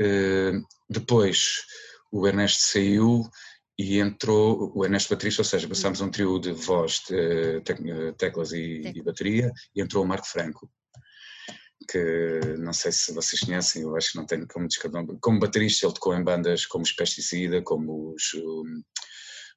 Uh, 0.00 0.64
depois 0.88 1.64
o 2.10 2.26
Ernesto 2.26 2.62
saiu 2.62 3.22
e 3.78 3.98
entrou 3.98 4.72
o 4.74 4.84
Ernesto 4.84 5.14
baterista, 5.14 5.42
ou 5.42 5.44
seja, 5.44 5.68
passámos 5.68 6.00
um 6.00 6.10
trio 6.10 6.38
de 6.38 6.52
voz, 6.52 7.00
de, 7.08 7.60
teclas 8.16 8.52
e, 8.52 8.82
e 8.94 9.02
bateria, 9.02 9.52
e 9.74 9.82
entrou 9.82 10.04
o 10.04 10.06
Marco 10.06 10.26
Franco, 10.26 10.70
que 11.86 12.56
não 12.58 12.72
sei 12.72 12.92
se 12.92 13.12
vocês 13.12 13.40
conhecem, 13.40 13.82
eu 13.82 13.96
acho 13.96 14.12
que 14.12 14.18
não 14.18 14.26
tenho 14.26 14.46
como 14.46 14.68
descartar. 14.68 15.04
Como 15.20 15.40
baterista, 15.40 15.86
ele 15.86 15.94
tocou 15.94 16.14
em 16.14 16.22
bandas 16.24 16.66
como 16.66 16.84
os 16.84 16.92
Pesticida, 16.92 17.62
como 17.62 18.14
os, 18.14 18.34
um, 18.34 18.82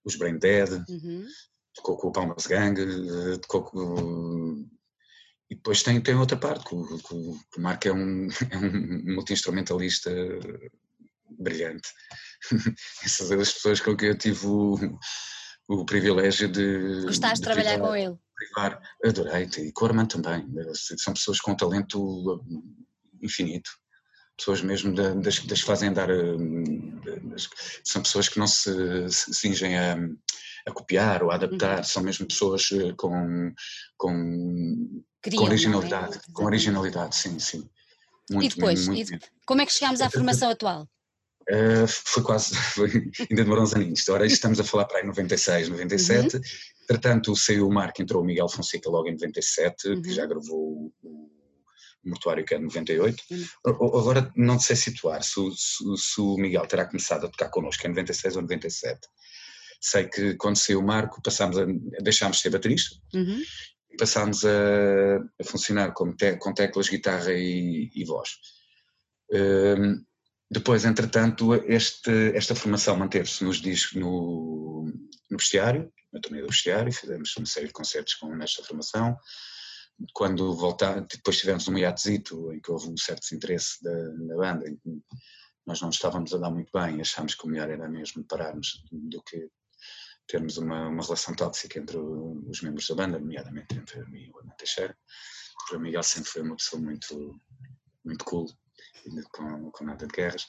os 0.04 0.16
Brain 0.16 0.38
Dead, 0.38 0.70
uhum. 0.90 1.26
tocou 1.76 1.98
com 1.98 2.08
o 2.08 2.12
Palmas 2.12 2.48
Gang, 2.48 2.76
tocou 3.42 3.64
com. 3.64 4.68
E 5.50 5.56
depois 5.56 5.82
tem, 5.82 6.02
tem 6.02 6.16
outra 6.16 6.36
parte, 6.36 6.66
que 6.66 6.76
o, 6.76 6.98
que 6.98 7.60
o 7.60 7.62
Marco 7.62 7.88
é 7.88 7.94
um, 7.94 8.28
é 8.52 8.58
um 8.58 9.16
multi-instrumentalista 9.16 10.12
brilhante. 11.40 11.90
Essas 13.04 13.28
são 13.28 13.40
as 13.40 13.54
pessoas 13.54 13.80
com 13.80 13.96
quem 13.96 14.10
eu 14.10 14.18
tive 14.18 14.46
o, 14.46 14.78
o 15.68 15.86
privilégio 15.86 16.48
de. 16.48 17.02
Gostaste 17.04 17.38
de 17.38 17.42
trabalhar 17.42 17.80
com 17.80 17.96
ele? 17.96 18.18
privar, 18.38 18.80
adorei, 19.04 19.50
e 19.58 19.72
Corman 19.72 20.06
também, 20.06 20.48
são 20.74 21.14
pessoas 21.14 21.42
com 21.42 21.56
talento 21.56 22.00
hum, 22.00 22.86
infinito, 23.22 23.70
pessoas 24.38 24.62
mesmo 24.62 24.94
das, 24.94 25.40
que 25.40 25.62
fazem 25.64 25.92
dar, 25.92 26.10
hum, 26.12 27.02
são 27.84 28.04
pessoas 28.04 28.30
que 28.30 28.38
não 28.38 28.48
se, 28.48 29.10
se 29.10 29.48
a, 29.76 29.98
a 30.70 30.72
copiar 30.72 31.24
ou 31.24 31.32
a 31.32 31.36
adaptar, 31.36 31.80
uhum. 31.80 31.84
são 31.84 32.04
mesmo 32.04 32.28
pessoas 32.28 32.70
eh, 32.72 32.94
com, 32.96 33.52
com, 33.98 35.04
Criam, 35.22 35.42
com 35.42 35.48
é? 35.48 35.50
originalidade, 35.50 36.18
é? 36.18 36.32
com 36.32 36.46
originalidade, 36.46 37.16
sim, 37.16 37.40
sim. 37.40 37.68
Muito, 38.30 38.54
e 38.54 38.56
depois, 38.56 38.88
muito, 38.88 39.10
muito. 39.10 39.28
como 39.46 39.62
é 39.62 39.66
que 39.66 39.74
chegámos 39.74 40.02
à 40.02 40.10
formação 40.10 40.50
atual? 40.50 40.88
Uh, 41.50 41.88
foi 41.88 42.24
quase, 42.24 42.56
foi, 42.76 42.90
ainda 42.92 43.44
demorou 43.44 43.64
uns 43.64 43.74
aninhos. 43.74 44.08
Agora 44.10 44.26
estamos 44.26 44.60
a 44.60 44.64
falar 44.64 44.86
para 44.86 45.00
aí 45.00 45.06
96, 45.06 45.70
97. 45.70 46.36
Uhum. 46.36 46.42
Entretanto, 46.84 47.36
saiu 47.36 47.68
o 47.68 47.74
Marco, 47.74 48.02
entrou 48.02 48.22
o 48.22 48.26
Miguel 48.26 48.50
Fonseca 48.50 48.90
logo 48.90 49.08
em 49.08 49.14
97, 49.14 49.88
uhum. 49.88 50.02
que 50.02 50.14
já 50.14 50.26
gravou 50.26 50.92
o, 51.02 51.32
Mortuário, 52.08 52.46
que 52.46 52.54
é 52.54 52.58
de 52.58 52.64
98. 52.64 53.24
Uhum. 53.32 54.00
Agora 54.00 54.32
não 54.36 54.60
sei 54.60 54.76
situar 54.76 55.24
se, 55.24 55.40
se, 55.56 55.84
se, 55.98 56.22
o 56.22 56.38
Miguel 56.38 56.66
terá 56.66 56.86
começado 56.86 57.26
a 57.26 57.30
tocar 57.30 57.50
connosco 57.50 57.86
em 57.86 57.90
96 57.90 58.36
ou 58.38 58.42
97. 58.44 59.00
Sei 59.80 60.06
que 60.06 60.36
quando 60.36 60.58
saiu 60.58 60.80
o 60.80 60.86
Marco, 60.86 61.22
passámos 61.22 61.58
a, 61.58 61.66
deixámos 62.02 62.38
de 62.38 62.44
ser 62.44 62.50
baterista. 62.50 62.96
Uhum. 63.14 63.42
Passámos 63.98 64.46
a, 64.46 65.18
a 65.40 65.44
funcionar 65.44 65.94
com, 65.94 66.16
te, 66.16 66.38
com 66.38 66.54
teclas, 66.54 66.90
guitarra 66.90 67.34
e, 67.34 67.90
e 67.94 68.06
voz. 68.06 68.30
Um, 69.32 70.04
depois, 70.50 70.86
entretanto, 70.86 71.54
este, 71.66 72.32
esta 72.34 72.56
formação 72.56 72.96
manteve-se 72.96 73.44
nos 73.44 73.58
discos 73.58 74.00
no, 74.00 74.86
no 75.30 75.38
vestiário, 75.38 75.92
na 76.12 76.22
turnê 76.22 76.42
do 76.42 76.48
vestiário, 76.48 76.92
fizemos 76.92 77.36
uma 77.36 77.46
série 77.46 77.68
de 77.68 77.74
concertos 77.74 78.14
com 78.14 78.34
nesta 78.34 78.64
formação. 78.64 79.18
Quando 80.14 80.56
voltar, 80.56 81.02
depois 81.02 81.38
tivemos 81.38 81.68
um 81.68 81.78
hiatezito 81.78 82.54
em 82.54 82.62
que 82.62 82.72
houve 82.72 82.88
um 82.88 82.96
certo 82.96 83.22
desinteresse 83.22 83.84
da, 83.84 83.92
da 83.92 84.36
banda, 84.38 84.70
em 84.70 84.78
que 84.78 85.04
nós 85.66 85.82
não 85.82 85.90
estávamos 85.90 86.34
a 86.34 86.38
dar 86.38 86.50
muito 86.50 86.72
bem, 86.72 87.02
achámos 87.02 87.36
que 87.36 87.46
o 87.46 87.50
melhor 87.50 87.70
era 87.70 87.90
mesmo 87.90 88.24
pararmos 88.24 88.82
do 88.90 89.22
que 89.24 89.50
termos 90.28 90.58
uma, 90.58 90.88
uma 90.88 91.04
relação 91.04 91.36
tóxica 91.36 91.78
entre 91.78 91.98
os 91.98 92.62
membros 92.62 92.88
da 92.88 92.96
banda, 92.96 93.20
nomeadamente 93.20 93.76
entre 93.76 94.06
mim 94.06 94.28
e 94.28 94.32
o 94.32 94.40
Ana 94.40 94.54
Teixeira. 94.58 94.98
O 95.74 95.80
Miguel 95.80 96.04
sempre 96.04 96.30
foi 96.30 96.42
uma 96.42 96.56
pessoa 96.56 96.82
muito, 96.82 97.42
muito 98.06 98.24
cool 98.24 98.48
com, 99.32 99.72
com 99.72 99.84
nada 99.84 100.06
de 100.06 100.14
guerras. 100.14 100.48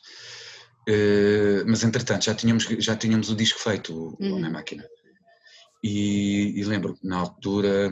Uh, 0.88 1.64
mas 1.66 1.82
entretanto 1.84 2.24
já 2.24 2.34
tínhamos, 2.34 2.64
já 2.64 2.96
tínhamos 2.96 3.28
o 3.28 3.36
disco 3.36 3.58
feito, 3.58 4.16
uhum. 4.20 4.36
Homem 4.36 4.50
Máquina. 4.50 4.88
E, 5.82 6.58
e 6.58 6.64
lembro 6.64 6.94
que 6.94 7.06
na 7.06 7.18
altura, 7.18 7.90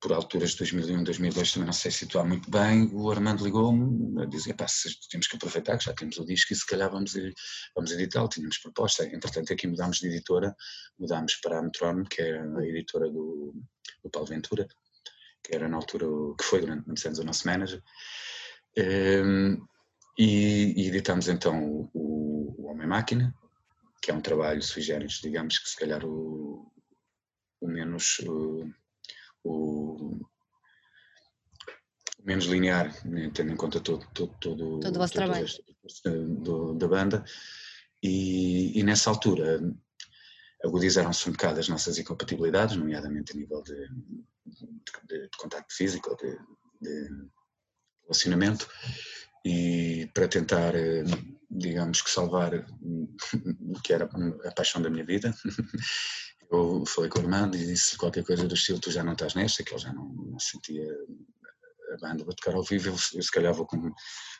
por 0.00 0.12
alturas 0.12 0.52
de 0.52 0.58
2001, 0.58 1.04
2002, 1.04 1.52
também 1.52 1.66
não 1.66 1.72
sei 1.72 1.90
situar 1.90 2.24
muito 2.24 2.50
bem, 2.50 2.88
o 2.92 3.10
Armando 3.10 3.44
ligou-me 3.44 4.22
a 4.22 4.26
dizer, 4.26 4.54
pá, 4.54 4.66
temos 5.10 5.26
que 5.26 5.36
aproveitar 5.36 5.76
que 5.76 5.84
já 5.84 5.92
temos 5.92 6.16
o 6.18 6.24
disco 6.24 6.52
e 6.52 6.56
se 6.56 6.66
calhar 6.66 6.90
vamos, 6.90 7.12
vamos 7.74 7.92
editá-lo, 7.92 8.28
tínhamos 8.28 8.58
proposta. 8.58 9.04
Entretanto 9.04 9.52
aqui 9.52 9.66
mudámos 9.66 9.98
de 9.98 10.06
editora, 10.06 10.54
mudámos 10.98 11.34
para 11.36 11.58
a 11.58 11.62
Metrónomo, 11.62 12.08
que 12.08 12.22
é 12.22 12.40
a 12.40 12.66
editora 12.66 13.10
do, 13.10 13.54
do 14.02 14.10
Paulo 14.10 14.28
Ventura, 14.28 14.66
que 15.42 15.54
era 15.54 15.68
na 15.68 15.76
altura, 15.76 16.06
que 16.38 16.44
foi 16.44 16.60
durante 16.60 16.86
muitos 16.86 17.04
anos 17.04 17.18
o 17.18 17.24
nosso 17.24 17.46
manager. 17.46 17.82
Um, 18.76 19.66
e, 20.18 20.74
e, 20.76 20.88
editamos 20.88 21.28
então 21.28 21.88
o, 21.92 22.54
o 22.56 22.66
Homem-Máquina, 22.66 23.34
que 24.00 24.10
é 24.10 24.14
um 24.14 24.20
trabalho 24.20 24.62
sui 24.62 24.82
generis, 24.82 25.20
digamos 25.20 25.58
que 25.58 25.68
se 25.68 25.76
calhar 25.76 26.04
o, 26.04 26.70
o 27.60 27.68
menos 27.68 28.18
o, 28.20 28.70
o, 29.44 30.20
menos 32.24 32.46
linear, 32.46 32.94
né, 33.06 33.30
tendo 33.34 33.52
em 33.52 33.56
conta 33.56 33.80
todo, 33.80 34.06
todo, 34.14 34.34
todo, 34.40 34.80
todo 34.80 34.96
o 34.96 34.98
vosso 34.98 35.14
trabalho 35.14 35.46
do, 36.42 36.74
da 36.74 36.88
banda. 36.88 37.24
E, 38.02 38.78
e, 38.78 38.82
nessa 38.82 39.10
altura 39.10 39.60
agudizaram-se 40.64 41.28
um 41.28 41.32
bocado 41.32 41.60
as 41.60 41.68
nossas 41.68 41.98
incompatibilidades, 41.98 42.76
nomeadamente 42.76 43.32
a 43.32 43.36
nível 43.36 43.62
de, 43.62 43.88
de, 44.46 45.20
de 45.22 45.30
contacto 45.38 45.74
físico, 45.74 46.16
de, 46.16 46.38
de 46.80 47.30
relacionamento 48.10 48.68
e 49.44 50.10
para 50.12 50.28
tentar, 50.28 50.74
eh, 50.74 51.04
digamos 51.50 52.02
que 52.02 52.10
salvar 52.10 52.52
o 52.82 53.80
que 53.82 53.92
era 53.92 54.08
a 54.44 54.52
paixão 54.52 54.82
da 54.82 54.90
minha 54.90 55.04
vida, 55.04 55.34
eu 56.50 56.84
falei 56.86 57.08
com 57.08 57.20
o 57.20 57.22
Armando 57.22 57.56
e 57.56 57.66
disse 57.66 57.96
qualquer 57.96 58.24
coisa 58.24 58.46
do 58.46 58.54
estilo, 58.54 58.80
tu 58.80 58.90
já 58.90 59.04
não 59.04 59.12
estás 59.12 59.34
nesta, 59.34 59.62
que 59.62 59.72
ele 59.72 59.80
já 59.80 59.92
não, 59.92 60.08
não 60.08 60.38
sentia 60.38 60.84
a 61.94 61.96
banda, 61.96 62.24
vou 62.24 62.34
tocar 62.34 62.54
ao 62.54 62.62
vivo, 62.62 62.88
eu, 62.88 62.92
eu 62.92 63.22
se 63.22 63.30
calhar 63.30 63.54
vou, 63.54 63.66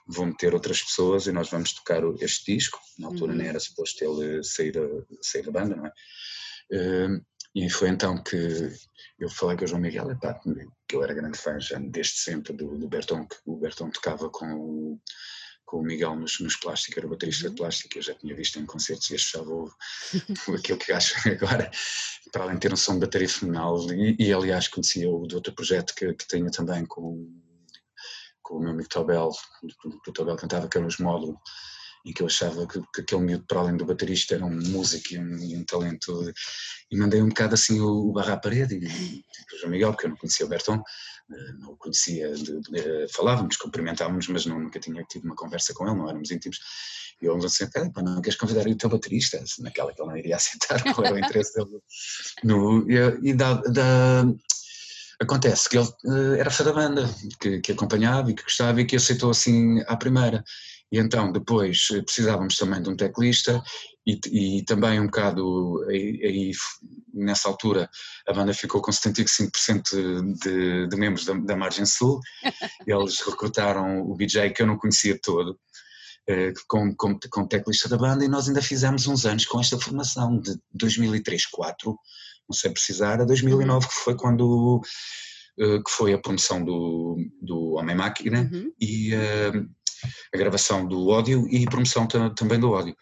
vou 0.06 0.26
meter 0.26 0.52
outras 0.54 0.82
pessoas 0.82 1.26
e 1.26 1.32
nós 1.32 1.48
vamos 1.48 1.72
tocar 1.72 2.02
este 2.20 2.54
disco, 2.54 2.78
na 2.98 3.08
altura 3.08 3.32
uhum. 3.32 3.38
nem 3.38 3.48
era 3.48 3.60
suposto 3.60 4.04
ele 4.04 4.42
sair, 4.44 4.74
sair 5.22 5.44
da 5.44 5.52
banda, 5.52 5.76
não 5.76 5.86
é? 5.86 5.92
Uh, 6.72 7.24
e 7.54 7.68
foi 7.68 7.88
então 7.88 8.22
que 8.22 8.36
eu 9.18 9.28
falei 9.28 9.56
com 9.56 9.64
o 9.64 9.66
João 9.66 9.80
Miguel, 9.80 10.10
epá, 10.10 10.40
que 10.88 10.96
eu 10.96 11.02
era 11.02 11.14
grande 11.14 11.38
fã 11.38 11.58
já 11.60 11.78
desde 11.78 12.18
sempre 12.18 12.52
do, 12.52 12.78
do 12.78 12.88
Berton, 12.88 13.26
que 13.26 13.36
o 13.44 13.56
Berton 13.56 13.90
tocava 13.90 14.30
com 14.30 14.46
o, 14.46 15.00
com 15.64 15.78
o 15.78 15.82
Miguel 15.82 16.16
nos, 16.16 16.40
nos 16.40 16.56
plásticos, 16.56 16.98
era 16.98 17.06
o 17.06 17.10
baterista 17.10 17.44
de 17.44 17.50
uhum. 17.50 17.54
plástico, 17.56 17.98
eu 17.98 18.02
já 18.02 18.14
tinha 18.14 18.34
visto 18.34 18.58
em 18.58 18.66
concertos 18.66 19.10
e 19.10 19.14
achava 19.16 19.50
aquilo 20.56 20.78
que 20.78 20.92
acho 20.92 21.14
agora, 21.28 21.70
para 22.32 22.44
além 22.44 22.54
de 22.54 22.60
ter 22.60 22.72
um 22.72 22.76
som 22.76 22.94
de 22.94 23.00
bateria 23.00 23.28
fenomenal, 23.28 23.92
e, 23.92 24.16
e 24.18 24.32
aliás 24.32 24.68
conhecia 24.68 25.08
o 25.08 25.26
de 25.26 25.34
outro 25.34 25.52
projeto 25.52 25.94
que, 25.94 26.12
que 26.14 26.26
tenho 26.26 26.50
também 26.50 26.86
com, 26.86 27.28
com 28.42 28.56
o 28.56 28.60
meu 28.60 28.70
amigo 28.70 28.88
Tobel, 28.88 29.30
que 29.60 30.10
o 30.10 30.12
Tobel 30.12 30.36
cantava, 30.36 30.68
que 30.68 30.78
era 30.78 30.86
os 30.86 30.98
módulos, 30.98 31.36
em 32.04 32.12
que 32.12 32.22
eu 32.22 32.26
achava 32.26 32.66
que, 32.66 32.80
que 32.94 33.00
aquele 33.02 33.22
miúdo, 33.22 33.44
para 33.46 33.60
além 33.60 33.76
do 33.76 33.84
baterista, 33.84 34.34
era 34.34 34.44
um 34.44 34.56
músico 34.56 35.14
e 35.14 35.18
um, 35.18 35.36
e 35.38 35.56
um 35.56 35.64
talento, 35.64 36.32
e 36.90 36.96
mandei 36.96 37.22
um 37.22 37.28
bocado 37.28 37.54
assim 37.54 37.80
o, 37.80 38.08
o 38.08 38.12
barra 38.12 38.34
à 38.34 38.36
parede, 38.36 38.76
e, 38.76 38.86
e 38.86 39.54
o 39.54 39.58
João 39.58 39.70
Miguel, 39.70 39.92
porque 39.92 40.06
eu 40.06 40.10
não 40.10 40.16
conhecia 40.16 40.46
o 40.46 40.48
Berton, 40.48 40.82
eh, 41.30 41.52
não 41.58 41.72
o 41.72 41.76
conhecia, 41.76 42.32
de, 42.34 42.60
de, 42.60 42.78
eh, 42.78 43.06
falávamos, 43.10 43.56
cumprimentávamos, 43.56 44.28
mas 44.28 44.46
não, 44.46 44.58
nunca 44.58 44.80
tinha 44.80 45.04
tido 45.04 45.24
uma 45.24 45.36
conversa 45.36 45.74
com 45.74 45.86
ele, 45.86 45.96
não 45.96 46.08
éramos 46.08 46.30
íntimos. 46.30 46.58
E 47.20 47.26
eu 47.26 47.36
assim, 47.36 47.68
pá, 47.70 48.02
não 48.02 48.22
queres 48.22 48.38
convidar 48.38 48.66
o 48.66 48.76
teu 48.76 48.88
baterista? 48.88 49.42
Naquela 49.58 49.92
que 49.92 50.00
ele 50.00 50.08
não 50.08 50.16
iria 50.16 50.36
aceitar, 50.36 50.82
qual 50.94 51.06
era 51.06 51.14
o 51.14 51.18
interesse 51.18 51.54
dele. 51.54 51.80
No, 52.42 52.90
e, 52.90 53.30
e 53.30 53.34
da, 53.34 53.54
da, 53.54 54.24
acontece 55.20 55.68
que 55.68 55.76
ele 55.76 55.88
uh, 56.04 56.34
era 56.34 56.50
fã 56.50 56.64
da 56.64 56.72
banda, 56.72 57.08
que, 57.40 57.60
que 57.60 57.72
acompanhava 57.72 58.30
e 58.30 58.34
que 58.34 58.42
gostava 58.42 58.80
e 58.80 58.84
que 58.84 58.96
aceitou 58.96 59.30
assim 59.30 59.80
à 59.86 59.96
primeira. 59.96 60.42
E 60.92 60.98
então 60.98 61.30
depois 61.30 61.86
precisávamos 62.04 62.56
também 62.56 62.82
de 62.82 62.88
um 62.88 62.96
teclista 62.96 63.62
e, 64.04 64.18
e 64.58 64.64
também 64.64 64.98
um 64.98 65.06
bocado 65.06 65.84
aí, 65.88 66.50
nessa 67.14 67.48
altura 67.48 67.88
a 68.26 68.32
banda 68.32 68.52
ficou 68.52 68.82
com 68.82 68.90
75% 68.90 70.34
de, 70.42 70.88
de 70.88 70.96
membros 70.96 71.24
da, 71.24 71.34
da 71.34 71.56
Margem 71.56 71.86
Sul. 71.86 72.20
Eles 72.86 73.20
recrutaram 73.20 74.00
o 74.00 74.16
BJ 74.16 74.50
que 74.50 74.62
eu 74.62 74.66
não 74.66 74.78
conhecia 74.78 75.16
todo. 75.22 75.56
Eh, 76.28 76.52
com, 76.68 76.94
com, 76.94 77.18
com 77.30 77.46
teclista 77.46 77.88
da 77.88 77.96
banda 77.96 78.24
e 78.24 78.28
nós 78.28 78.46
ainda 78.46 78.62
fizemos 78.62 79.08
uns 79.08 79.24
anos 79.26 79.46
com 79.46 79.58
esta 79.58 79.78
formação 79.78 80.38
de 80.38 80.54
2003, 80.72 81.46
4, 81.46 81.90
não 81.90 81.98
sei 82.52 82.70
precisar, 82.70 83.20
a 83.20 83.24
2009 83.24 83.88
que 83.88 83.94
foi 83.94 84.14
quando 84.16 84.80
eh, 85.60 85.78
que 85.84 85.90
foi 85.90 86.14
a 86.14 86.18
promoção 86.18 86.64
do, 86.64 87.18
do 87.42 87.72
Homem 87.72 87.94
Máquina 87.94 88.48
uhum. 88.50 88.72
e 88.80 89.12
uh, 89.14 89.68
a 90.32 90.38
gravação 90.38 90.86
do 90.86 91.08
ódio 91.08 91.46
e 91.50 91.66
promoção 91.66 92.06
também 92.06 92.58
do 92.58 92.70
ódio. 92.70 92.96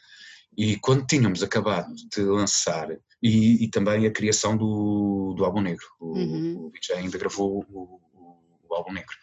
E 0.57 0.77
quando 0.81 1.07
tínhamos 1.07 1.41
acabado 1.41 1.95
de 1.95 2.21
lançar, 2.23 2.89
e, 3.23 3.65
e 3.65 3.71
também 3.71 4.07
a 4.07 4.11
criação 4.11 4.57
do, 4.57 5.35
do 5.37 5.45
álbum 5.45 5.61
negro, 5.61 5.87
o, 6.01 6.19
uhum. 6.19 6.67
o 6.67 6.97
ainda 6.97 7.17
gravou 7.17 7.65
o, 7.69 8.01
o, 8.13 8.41
o, 8.69 8.75
álbum 8.75 8.93
negro. 8.93 9.15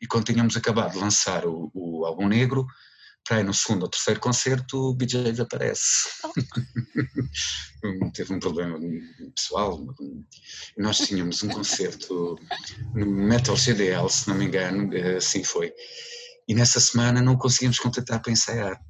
E 0.00 0.06
quando 0.08 0.26
tínhamos 0.26 0.56
acabado 0.56 0.92
de 0.92 0.98
lançar 0.98 1.44
o 1.46 2.04
álbum 2.04 2.26
negro, 2.26 2.66
para 3.26 3.38
aí 3.38 3.42
no 3.42 3.52
segundo 3.52 3.82
ou 3.82 3.88
terceiro 3.88 4.20
concerto 4.20 4.76
o 4.78 4.94
BJ 4.94 5.32
desaparece. 5.32 6.08
Oh. 6.24 6.32
Teve 8.14 8.32
um 8.32 8.40
problema 8.40 8.78
pessoal. 9.34 9.84
Nós 10.76 10.98
tínhamos 10.98 11.42
um 11.42 11.48
concerto 11.48 12.38
no 12.94 13.06
Metal 13.06 13.56
CDL, 13.56 14.08
se 14.08 14.28
não 14.28 14.36
me 14.36 14.46
engano, 14.46 14.90
assim 15.16 15.42
foi. 15.42 15.72
E 16.48 16.54
nessa 16.54 16.78
semana 16.78 17.20
não 17.20 17.36
conseguimos 17.36 17.78
contactar 17.78 18.22
para 18.22 18.32
ensaiar. 18.32 18.80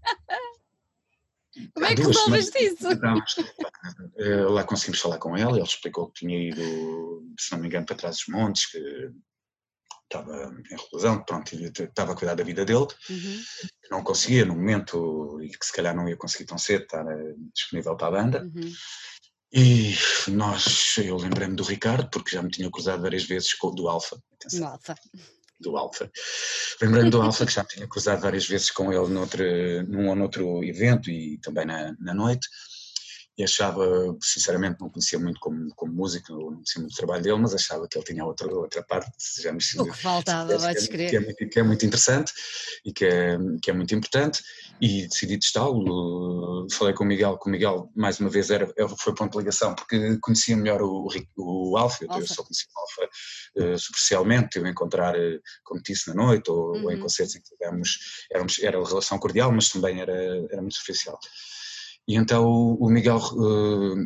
Como 1.72 1.87
é 1.87 1.94
que 1.94 2.03
resolves 2.03 2.51
disso? 2.51 2.88
Eh, 4.18 4.44
lá 4.44 4.62
conseguimos 4.64 5.01
falar 5.01 5.18
com 5.18 5.37
ele, 5.37 5.53
ele 5.53 5.62
explicou 5.62 6.09
que 6.09 6.20
tinha 6.20 6.38
ido, 6.38 7.22
se 7.38 7.53
não 7.53 7.61
me 7.61 7.68
engano, 7.68 7.87
para 7.87 7.96
trás 7.96 8.16
dos 8.16 8.29
montes, 8.29 8.70
que 8.70 8.79
estava 10.07 10.55
em 10.71 10.77
reclusão, 10.77 11.23
pronto, 11.25 11.55
estava 11.55 12.12
a 12.12 12.16
cuidar 12.16 12.35
da 12.35 12.45
vida 12.45 12.64
dele, 12.64 12.87
uhum. 13.11 13.42
não 13.90 14.03
conseguia 14.03 14.45
no 14.45 14.55
momento 14.55 15.40
e 15.42 15.49
que 15.49 15.66
se 15.66 15.73
calhar 15.73 15.95
não 15.95 16.09
ia 16.09 16.16
conseguir 16.16 16.47
tão 16.47 16.59
cedo 16.59 16.83
estar 16.85 17.07
eh, 17.07 17.35
disponível 17.53 17.97
para 17.97 18.07
a 18.07 18.23
banda. 18.23 18.42
Uhum. 18.42 18.73
E 19.53 19.95
nós, 20.29 20.97
eu 20.99 21.16
lembrei-me 21.16 21.57
do 21.57 21.62
Ricardo, 21.62 22.11
porque 22.11 22.35
já 22.35 22.42
me 22.42 22.51
tinha 22.51 22.71
cruzado 22.71 23.03
várias 23.03 23.25
vezes 23.25 23.55
com 23.55 23.69
o 23.69 23.75
do 23.75 23.88
Alfa. 23.88 24.21
Do 24.53 24.64
Alfa 24.64 24.95
do 25.61 25.77
Alfa. 25.77 26.11
Lembrando 26.81 27.11
do 27.11 27.23
Alfa, 27.23 27.47
que 27.47 27.53
já 27.53 27.64
tinha 27.64 27.88
cruzado 27.88 28.21
várias 28.21 28.47
vezes 28.47 28.71
com 28.71 28.92
ele 28.92 29.09
num 29.88 30.09
ou 30.09 30.16
noutro 30.16 30.62
evento 30.64 31.11
e 31.11 31.38
também 31.38 31.64
na, 31.64 31.95
na 31.99 32.14
noite, 32.14 32.49
e 33.38 33.44
achava, 33.44 33.85
sinceramente, 34.22 34.81
não 34.81 34.88
conhecia 34.88 35.18
muito 35.18 35.38
como, 35.38 35.68
como 35.75 35.92
músico, 35.92 36.33
não 36.33 36.55
conhecia 36.55 36.81
muito 36.81 36.94
o 36.94 36.96
trabalho 36.96 37.22
dele, 37.22 37.38
mas 37.38 37.55
achava 37.55 37.87
que 37.87 37.99
ele 37.99 38.05
tinha 38.05 38.25
outra, 38.25 38.49
outra 38.49 38.83
parte, 38.83 39.11
sejamos 39.18 39.75
O 39.75 39.85
que 39.85 39.99
faltava, 39.99 40.57
vais 40.57 40.88
crer. 40.88 41.11
Que 41.11 41.16
é, 41.16 41.20
muito, 41.20 41.49
que 41.49 41.61
é 41.61 41.62
muito 41.62 41.85
interessante 41.85 42.33
e 42.85 42.92
que 42.92 43.05
é, 43.05 43.37
que 43.61 43.70
é 43.70 43.75
muito 43.75 43.94
importante, 43.94 44.42
e 44.81 45.07
decidi 45.07 45.38
testá-lo. 45.38 46.66
Falei 46.72 46.94
com 46.94 47.05
o 47.05 47.07
Miguel, 47.07 47.38
que 47.38 47.49
o 47.49 47.53
Miguel, 47.53 47.90
mais 47.94 48.18
uma 48.20 48.31
vez, 48.31 48.51
era, 48.51 48.66
foi 48.99 49.14
ponto 49.14 49.33
de 49.33 49.38
ligação, 49.38 49.75
porque 49.75 50.18
conhecia 50.18 50.57
melhor 50.57 50.81
o, 50.81 51.09
o 51.37 51.77
Alfa, 51.77 52.05
eu, 52.05 52.18
eu 52.18 52.27
só 52.27 52.42
conhecia 52.42 52.68
o 52.75 52.81
Alfa 52.81 53.11
uh, 53.57 53.79
superficialmente, 53.79 54.59
a 54.59 54.68
encontrar, 54.68 55.14
uh, 55.14 55.40
como 55.62 55.83
disse, 55.83 56.09
na 56.09 56.14
noite, 56.14 56.51
ou, 56.51 56.75
uhum. 56.75 56.85
ou 56.85 56.90
em 56.90 56.94
uhum. 56.94 57.03
concertos 57.03 57.37
em 57.37 57.40
que 57.40 57.51
tivemos, 57.51 57.99
éramos, 58.33 58.59
era 58.61 58.79
uma 58.79 58.88
relação 58.88 59.18
cordial, 59.18 59.53
mas 59.53 59.68
também 59.68 60.01
era, 60.01 60.14
era 60.51 60.62
muito 60.62 60.75
superficial. 60.75 61.18
E 62.07 62.14
então 62.14 62.47
o 62.79 62.88
Miguel 62.88 63.19
uh, 63.19 63.97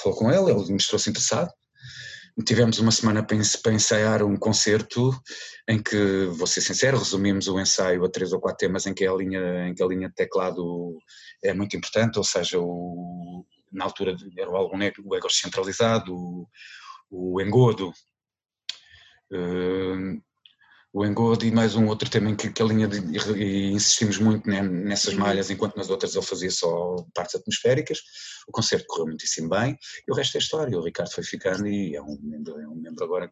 falou 0.00 0.18
com 0.18 0.30
ele, 0.30 0.50
ele 0.50 0.72
mostrou-se 0.72 1.08
interessado. 1.10 1.50
Tivemos 2.44 2.80
uma 2.80 2.90
semana 2.90 3.24
para 3.24 3.72
ensaiar 3.72 4.24
um 4.24 4.36
concerto 4.36 5.12
em 5.68 5.80
que, 5.80 6.26
vou 6.32 6.48
ser 6.48 6.62
sincero, 6.62 6.98
resumimos 6.98 7.46
o 7.46 7.60
ensaio 7.60 8.04
a 8.04 8.10
três 8.10 8.32
ou 8.32 8.40
quatro 8.40 8.58
temas 8.58 8.86
em 8.86 8.94
que 8.94 9.06
a 9.06 9.14
linha, 9.14 9.68
em 9.68 9.74
que 9.74 9.82
a 9.82 9.86
linha 9.86 10.08
de 10.08 10.14
teclado 10.14 10.96
é 11.42 11.54
muito 11.54 11.76
importante, 11.76 12.18
ou 12.18 12.24
seja, 12.24 12.58
o, 12.58 13.46
na 13.70 13.84
altura 13.84 14.16
era 14.36 14.50
o 14.50 14.56
álbum 14.56 14.76
negro, 14.76 15.04
o 15.06 15.14
ego 15.14 15.30
centralizado, 15.30 16.12
o, 16.12 16.48
o 17.08 17.40
engodo, 17.40 17.92
uh, 19.32 20.22
o 20.94 21.04
Engode 21.04 21.48
e 21.48 21.50
mais 21.50 21.74
um 21.74 21.88
outro 21.88 22.08
tema 22.08 22.30
em 22.30 22.36
que, 22.36 22.48
que 22.52 22.62
a 22.62 22.64
linha 22.64 22.86
de, 22.86 23.00
e 23.36 23.72
insistimos 23.72 24.16
muito 24.18 24.48
né, 24.48 24.62
nessas 24.62 25.12
uhum. 25.12 25.20
malhas, 25.20 25.50
enquanto 25.50 25.76
nas 25.76 25.90
outras 25.90 26.14
ele 26.14 26.24
fazia 26.24 26.52
só 26.52 26.94
partes 27.12 27.34
atmosféricas. 27.34 27.98
O 28.46 28.52
concerto 28.52 28.86
correu 28.86 29.08
muitíssimo 29.08 29.48
bem 29.48 29.76
e 30.06 30.12
o 30.12 30.14
resto 30.14 30.36
é 30.36 30.38
história. 30.38 30.78
O 30.78 30.84
Ricardo 30.84 31.10
foi 31.10 31.24
ficando 31.24 31.66
e 31.66 31.96
é 31.96 32.00
um 32.00 32.16
membro, 32.22 32.60
é 32.60 32.68
um 32.68 32.76
membro 32.76 33.02
agora 33.02 33.28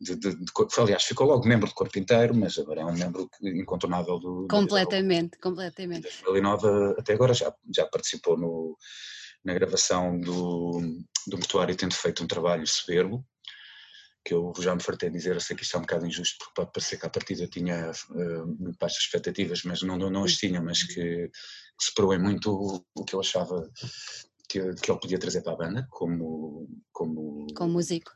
de, 0.00 0.16
de, 0.16 0.30
de, 0.30 0.36
aliás, 0.78 1.04
ficou 1.04 1.28
logo 1.28 1.46
membro 1.46 1.68
do 1.68 1.74
corpo 1.74 1.96
inteiro, 1.96 2.34
mas 2.34 2.58
agora 2.58 2.80
é 2.80 2.84
um 2.84 2.92
membro 2.92 3.30
incontornável 3.40 4.18
do. 4.18 4.48
Completamente, 4.50 5.36
do, 5.36 5.40
completamente. 5.40 6.08
2009 6.24 6.96
até 6.98 7.12
agora 7.12 7.34
já, 7.34 7.54
já 7.72 7.86
participou 7.86 8.36
no, 8.36 8.76
na 9.44 9.54
gravação 9.54 10.18
do, 10.18 10.80
do 11.28 11.36
Mortuário, 11.36 11.76
tendo 11.76 11.94
feito 11.94 12.24
um 12.24 12.26
trabalho 12.26 12.66
soberbo 12.66 13.24
que 14.24 14.32
eu 14.32 14.52
já 14.58 14.74
me 14.74 14.82
fartei 14.82 15.10
de 15.10 15.18
dizer, 15.18 15.34
eu 15.34 15.40
sei 15.40 15.54
que 15.54 15.62
isto 15.62 15.76
é 15.76 15.78
um 15.78 15.82
bocado 15.82 16.06
injusto, 16.06 16.38
porque 16.38 16.54
pode 16.54 16.72
parecer 16.72 16.98
que 16.98 17.06
à 17.06 17.10
partida 17.10 17.46
tinha 17.46 17.90
uh, 18.10 18.46
muito 18.46 18.78
baixas 18.78 19.02
expectativas, 19.02 19.62
mas 19.64 19.82
não, 19.82 19.98
não, 19.98 20.08
não 20.08 20.24
as 20.24 20.36
tinha, 20.36 20.62
mas 20.62 20.82
que, 20.82 21.28
que 21.28 21.84
se 21.84 21.92
proem 21.94 22.18
muito 22.18 22.50
o, 22.50 22.84
o, 22.94 23.04
que 23.04 23.14
eu 23.14 23.20
achava 23.20 23.70
que, 24.48 24.74
que 24.76 24.90
ele 24.90 25.00
podia 25.00 25.18
trazer 25.18 25.42
para 25.42 25.52
a 25.52 25.56
banda, 25.56 25.86
como... 25.90 26.68
Como, 26.90 27.46
como 27.54 27.72
músico. 27.74 28.12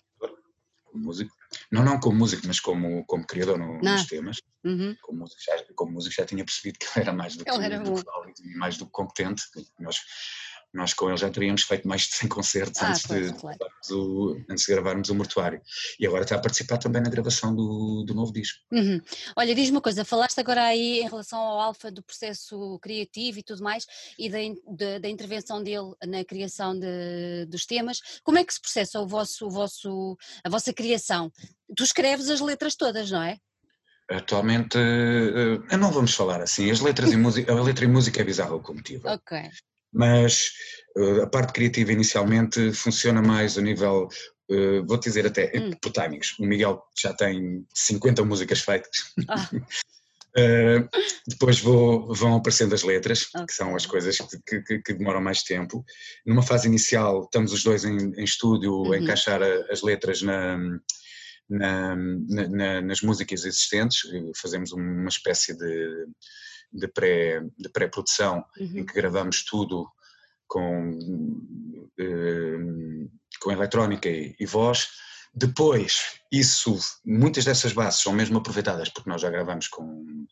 Como 0.84 1.04
músico. 1.04 1.34
Não, 1.70 1.84
não 1.84 2.00
como 2.00 2.18
músico, 2.18 2.46
mas 2.46 2.58
como, 2.58 3.04
como 3.04 3.26
criador 3.26 3.58
no, 3.58 3.78
nos 3.78 4.06
temas. 4.06 4.40
Uhum. 4.64 4.96
Como, 5.02 5.20
músico 5.20 5.40
já, 5.42 5.64
como 5.74 5.92
músico 5.92 6.14
já 6.14 6.24
tinha 6.24 6.44
percebido 6.44 6.78
que 6.78 6.86
ele 6.86 7.02
era 7.02 7.12
mais 7.12 7.36
do 7.36 7.44
que, 7.44 7.50
do, 7.50 8.58
mais 8.58 8.78
do 8.78 8.86
que 8.86 8.92
competente. 8.92 9.42
Nós, 9.78 10.00
nós 10.72 10.92
com 10.92 11.08
ele 11.08 11.16
já 11.16 11.30
teríamos 11.30 11.62
feito 11.62 11.88
mais 11.88 12.02
de 12.02 12.14
100 12.14 12.28
concertos 12.28 12.82
ah, 12.82 12.90
antes, 12.90 13.02
de, 13.04 13.32
claro. 13.34 13.58
o, 13.90 14.36
antes 14.48 14.64
de 14.64 14.72
gravarmos 14.72 15.08
o 15.08 15.14
Mortuário. 15.14 15.60
E 15.98 16.06
agora 16.06 16.22
está 16.22 16.36
a 16.36 16.40
participar 16.40 16.78
também 16.78 17.02
na 17.02 17.08
gravação 17.08 17.54
do, 17.54 18.04
do 18.06 18.14
novo 18.14 18.32
disco. 18.32 18.58
Uhum. 18.70 19.00
Olha, 19.36 19.54
diz-me 19.54 19.76
uma 19.76 19.80
coisa, 19.80 20.04
falaste 20.04 20.38
agora 20.38 20.64
aí 20.64 21.00
em 21.00 21.08
relação 21.08 21.38
ao 21.38 21.60
Alfa 21.60 21.90
do 21.90 22.02
processo 22.02 22.78
criativo 22.80 23.38
e 23.38 23.42
tudo 23.42 23.62
mais, 23.62 23.86
e 24.18 24.28
da, 24.28 24.38
da, 24.66 24.98
da 24.98 25.08
intervenção 25.08 25.62
dele 25.62 25.94
na 26.06 26.24
criação 26.24 26.78
de, 26.78 27.46
dos 27.46 27.64
temas. 27.64 28.00
Como 28.22 28.38
é 28.38 28.44
que 28.44 28.52
se 28.52 28.60
processa 28.60 29.00
o 29.00 29.06
vosso, 29.06 29.46
o 29.46 29.50
vosso, 29.50 30.16
a 30.44 30.50
vossa 30.50 30.72
criação? 30.72 31.32
Tu 31.74 31.82
escreves 31.82 32.28
as 32.28 32.40
letras 32.40 32.76
todas, 32.76 33.10
não 33.10 33.22
é? 33.22 33.38
Atualmente, 34.10 34.78
uh, 34.78 35.76
não 35.76 35.90
vamos 35.92 36.14
falar 36.14 36.40
assim, 36.40 36.70
as 36.70 36.80
letras 36.80 37.12
e 37.12 37.16
música, 37.18 37.52
a 37.52 37.62
letra 37.62 37.84
e 37.84 37.88
música 37.88 38.20
é 38.20 38.24
bizarra 38.24 38.52
locomotiva. 38.52 39.12
Ok 39.12 39.50
mas 39.92 40.52
uh, 40.96 41.22
a 41.22 41.26
parte 41.26 41.52
criativa 41.52 41.92
inicialmente 41.92 42.72
funciona 42.72 43.22
mais 43.22 43.56
a 43.58 43.62
nível, 43.62 44.08
uh, 44.50 44.86
vou-te 44.86 45.04
dizer 45.04 45.26
até, 45.26 45.52
hum. 45.54 45.70
por 45.80 45.92
timings. 45.92 46.38
O 46.38 46.46
Miguel 46.46 46.82
já 46.96 47.12
tem 47.14 47.66
50 47.74 48.24
músicas 48.24 48.60
feitas. 48.60 49.12
Ah. 49.28 49.48
uh, 49.52 50.88
depois 51.26 51.60
vou, 51.60 52.14
vão 52.14 52.36
aparecendo 52.36 52.74
as 52.74 52.82
letras, 52.82 53.28
okay. 53.34 53.46
que 53.46 53.54
são 53.54 53.74
as 53.74 53.86
coisas 53.86 54.18
que, 54.46 54.62
que, 54.62 54.78
que, 54.80 54.94
demoram 54.94 55.20
mais 55.20 55.42
tempo. 55.42 55.84
Numa 56.26 56.42
fase 56.42 56.68
inicial, 56.68 57.24
estamos 57.24 57.52
os 57.52 57.62
dois 57.62 57.84
em, 57.84 58.12
em 58.16 58.24
estúdio 58.24 58.72
uhum. 58.72 58.92
a 58.92 58.98
encaixar 58.98 59.42
a, 59.42 59.72
as 59.72 59.82
letras 59.82 60.22
na, 60.22 60.58
na, 61.48 61.96
na, 61.96 62.80
nas 62.82 63.00
músicas 63.00 63.44
existentes, 63.44 64.02
fazemos 64.36 64.72
uma 64.72 65.08
espécie 65.08 65.56
de 65.56 66.06
de 66.72 66.88
pré-produção, 66.88 68.44
pré 68.54 68.64
uhum. 68.64 68.78
em 68.78 68.86
que 68.86 68.94
gravamos 68.94 69.44
tudo 69.44 69.90
com, 70.46 70.90
uh, 71.98 73.10
com 73.40 73.52
eletrónica 73.52 74.08
e, 74.08 74.34
e, 74.38 74.46
voz. 74.46 74.88
Depois, 75.34 76.20
isso, 76.32 76.78
muitas 77.04 77.44
dessas 77.44 77.72
bases 77.72 78.00
são 78.00 78.12
mesmo 78.12 78.38
aproveitadas 78.38 78.88
porque 78.88 79.10
nós 79.10 79.20
já 79.20 79.30
gravamos 79.30 79.68
com 79.68 80.26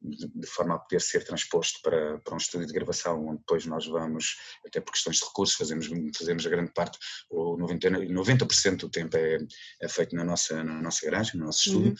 de 0.00 0.46
forma 0.46 0.76
a 0.76 0.78
poder 0.78 1.00
ser 1.00 1.24
transposto 1.24 1.80
para, 1.82 2.18
para 2.20 2.34
um 2.34 2.36
estúdio 2.36 2.66
de 2.66 2.72
gravação, 2.72 3.26
onde 3.26 3.38
depois 3.38 3.66
nós 3.66 3.86
vamos, 3.86 4.36
até 4.64 4.80
por 4.80 4.92
questões 4.92 5.16
de 5.16 5.24
recursos, 5.24 5.56
fazemos, 5.56 5.88
fazemos 6.16 6.46
a 6.46 6.50
grande 6.50 6.72
parte, 6.72 6.98
ou 7.28 7.58
90%, 7.58 8.08
90 8.08 8.46
do 8.76 8.88
tempo 8.88 9.16
é, 9.16 9.38
é 9.80 9.88
feito 9.88 10.14
na 10.14 10.24
nossa, 10.24 10.62
na 10.62 10.80
nossa 10.80 11.04
garagem, 11.04 11.38
no 11.38 11.46
nosso 11.46 11.68
estúdio, 11.68 11.90
uhum. 11.90 11.96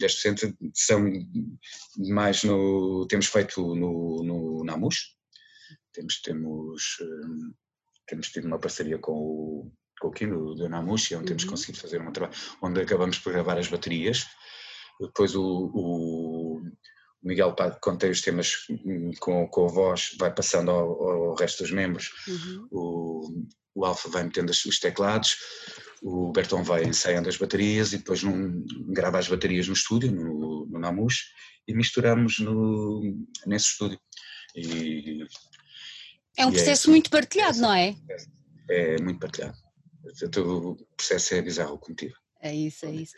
10% 0.00 0.56
são 0.74 1.04
mais 2.08 2.44
no, 2.44 3.06
temos 3.08 3.26
feito 3.26 3.74
no, 3.74 4.22
no 4.22 4.64
Namus, 4.64 5.16
temos, 5.92 6.20
temos, 6.20 6.96
hum, 7.00 7.52
temos 8.06 8.28
tido 8.28 8.46
uma 8.46 8.58
parceria 8.58 8.98
com 8.98 9.12
o, 9.12 9.72
com 10.00 10.08
o 10.08 10.12
Kino 10.12 10.54
do 10.54 10.68
Namushi, 10.68 11.14
onde 11.14 11.22
uhum. 11.22 11.28
temos 11.28 11.44
conseguido 11.44 11.80
fazer 11.80 12.00
um 12.00 12.12
trabalho, 12.12 12.38
onde 12.62 12.80
acabamos 12.80 13.18
por 13.18 13.32
gravar 13.32 13.58
as 13.58 13.68
baterias, 13.68 14.26
depois 15.00 15.34
o, 15.34 15.70
o 15.74 16.62
Miguel 17.22 17.54
contei 17.80 18.10
os 18.10 18.20
temas 18.20 18.66
com, 19.20 19.46
com 19.48 19.64
a 19.64 19.68
voz, 19.68 20.16
vai 20.18 20.32
passando 20.32 20.70
ao, 20.70 21.02
ao 21.02 21.34
resto 21.34 21.62
dos 21.62 21.72
membros, 21.72 22.10
uhum. 22.28 22.68
o, 22.70 23.44
o 23.74 23.84
Alfa 23.84 24.08
vai 24.08 24.24
metendo 24.24 24.50
os 24.50 24.78
teclados, 24.78 25.36
o 26.02 26.32
Berton 26.32 26.62
vai 26.62 26.84
ensaiando 26.84 27.28
as 27.28 27.36
baterias 27.36 27.92
e 27.92 27.98
depois 27.98 28.22
num, 28.22 28.64
grava 28.92 29.18
as 29.18 29.28
baterias 29.28 29.66
no 29.66 29.74
estúdio, 29.74 30.12
no, 30.12 30.66
no 30.66 30.78
Namus, 30.78 31.32
e 31.66 31.74
misturamos 31.74 32.38
no, 32.38 33.26
nesse 33.46 33.66
estúdio. 33.66 34.00
E, 34.54 35.26
é 36.36 36.46
um 36.46 36.50
é 36.50 36.52
processo 36.52 36.88
é 36.88 36.90
muito 36.90 37.10
partilhado, 37.10 37.58
não 37.58 37.72
é? 37.72 37.96
É, 38.70 38.94
é 38.94 39.00
muito 39.00 39.18
partilhado. 39.18 39.56
O 40.38 40.76
processo 40.96 41.34
é 41.34 41.42
bizarro 41.42 41.78
contigo. 41.78 42.14
É 42.40 42.54
isso, 42.54 42.86
é 42.86 42.92
isso. 42.92 43.14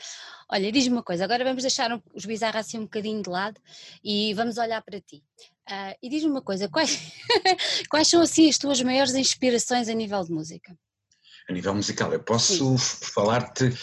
Olha, 0.51 0.73
diz-me 0.73 0.95
uma 0.95 1.03
coisa, 1.03 1.25
agora 1.25 1.45
vamos 1.45 1.63
deixar 1.63 2.03
os 2.15 2.25
bizarros 2.25 2.61
assim 2.61 2.79
um 2.79 2.85
bocadinho 2.85 3.23
de 3.23 3.29
lado 3.29 3.61
e 4.03 4.33
vamos 4.33 4.57
olhar 4.57 4.83
para 4.83 5.01
ti. 5.01 5.23
Uh, 5.69 5.95
e 6.03 6.09
diz-me 6.09 6.31
uma 6.31 6.43
coisa, 6.43 6.69
quais, 6.69 7.13
quais 7.91 8.09
são 8.09 8.23
assim 8.23 8.49
as 8.49 8.57
tuas 8.57 8.81
maiores 8.83 9.15
inspirações 9.15 9.89
a 9.89 9.95
nível 9.95 10.25
de 10.25 10.33
música? 10.33 10.77
A 11.51 11.53
nível 11.53 11.75
musical, 11.75 12.13
eu 12.13 12.21
posso 12.21 12.79
falar-te 12.79 13.77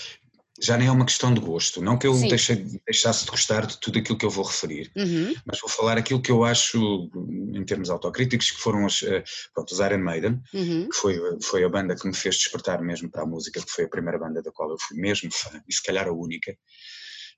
já 0.62 0.78
nem 0.78 0.88
é 0.88 0.92
uma 0.92 1.06
questão 1.06 1.34
de 1.34 1.42
gosto. 1.42 1.82
Não 1.82 1.98
que 1.98 2.08
eu 2.08 2.18
deixe, 2.30 2.56
deixasse 2.86 3.26
de 3.26 3.30
gostar 3.30 3.66
de 3.66 3.78
tudo 3.78 4.00
aquilo 4.00 4.18
que 4.18 4.26
eu 4.26 4.30
vou 4.30 4.46
referir, 4.46 4.90
uhum. 4.96 5.36
mas 5.46 5.60
vou 5.60 5.70
falar 5.70 5.98
aquilo 5.98 6.22
que 6.22 6.32
eu 6.32 6.46
acho, 6.46 7.12
em 7.54 7.64
termos 7.66 7.90
autocríticos, 7.90 8.52
que 8.52 8.62
foram 8.62 8.86
os, 8.86 9.04
eh, 9.04 9.22
pronto, 9.54 9.72
os 9.74 9.80
Iron 9.80 9.98
Maiden, 9.98 10.42
uhum. 10.54 10.88
que 10.90 10.96
foi, 10.96 11.20
foi 11.44 11.66
a 11.66 11.70
banda 11.70 11.94
que 11.94 12.08
me 12.08 12.16
fez 12.16 12.38
despertar 12.38 12.82
mesmo 12.82 13.12
para 13.12 13.24
a 13.24 13.28
música, 13.28 13.62
que 13.62 13.70
foi 13.70 13.84
a 13.84 13.90
primeira 13.90 14.18
banda 14.18 14.42
da 14.42 14.52
qual 14.52 14.72
eu 14.72 14.78
fui 14.80 14.98
mesmo 14.98 15.30
fã, 15.32 15.62
e 15.68 15.74
se 15.74 15.84
calhar 15.84 16.08
a 16.08 16.14
única. 16.14 16.58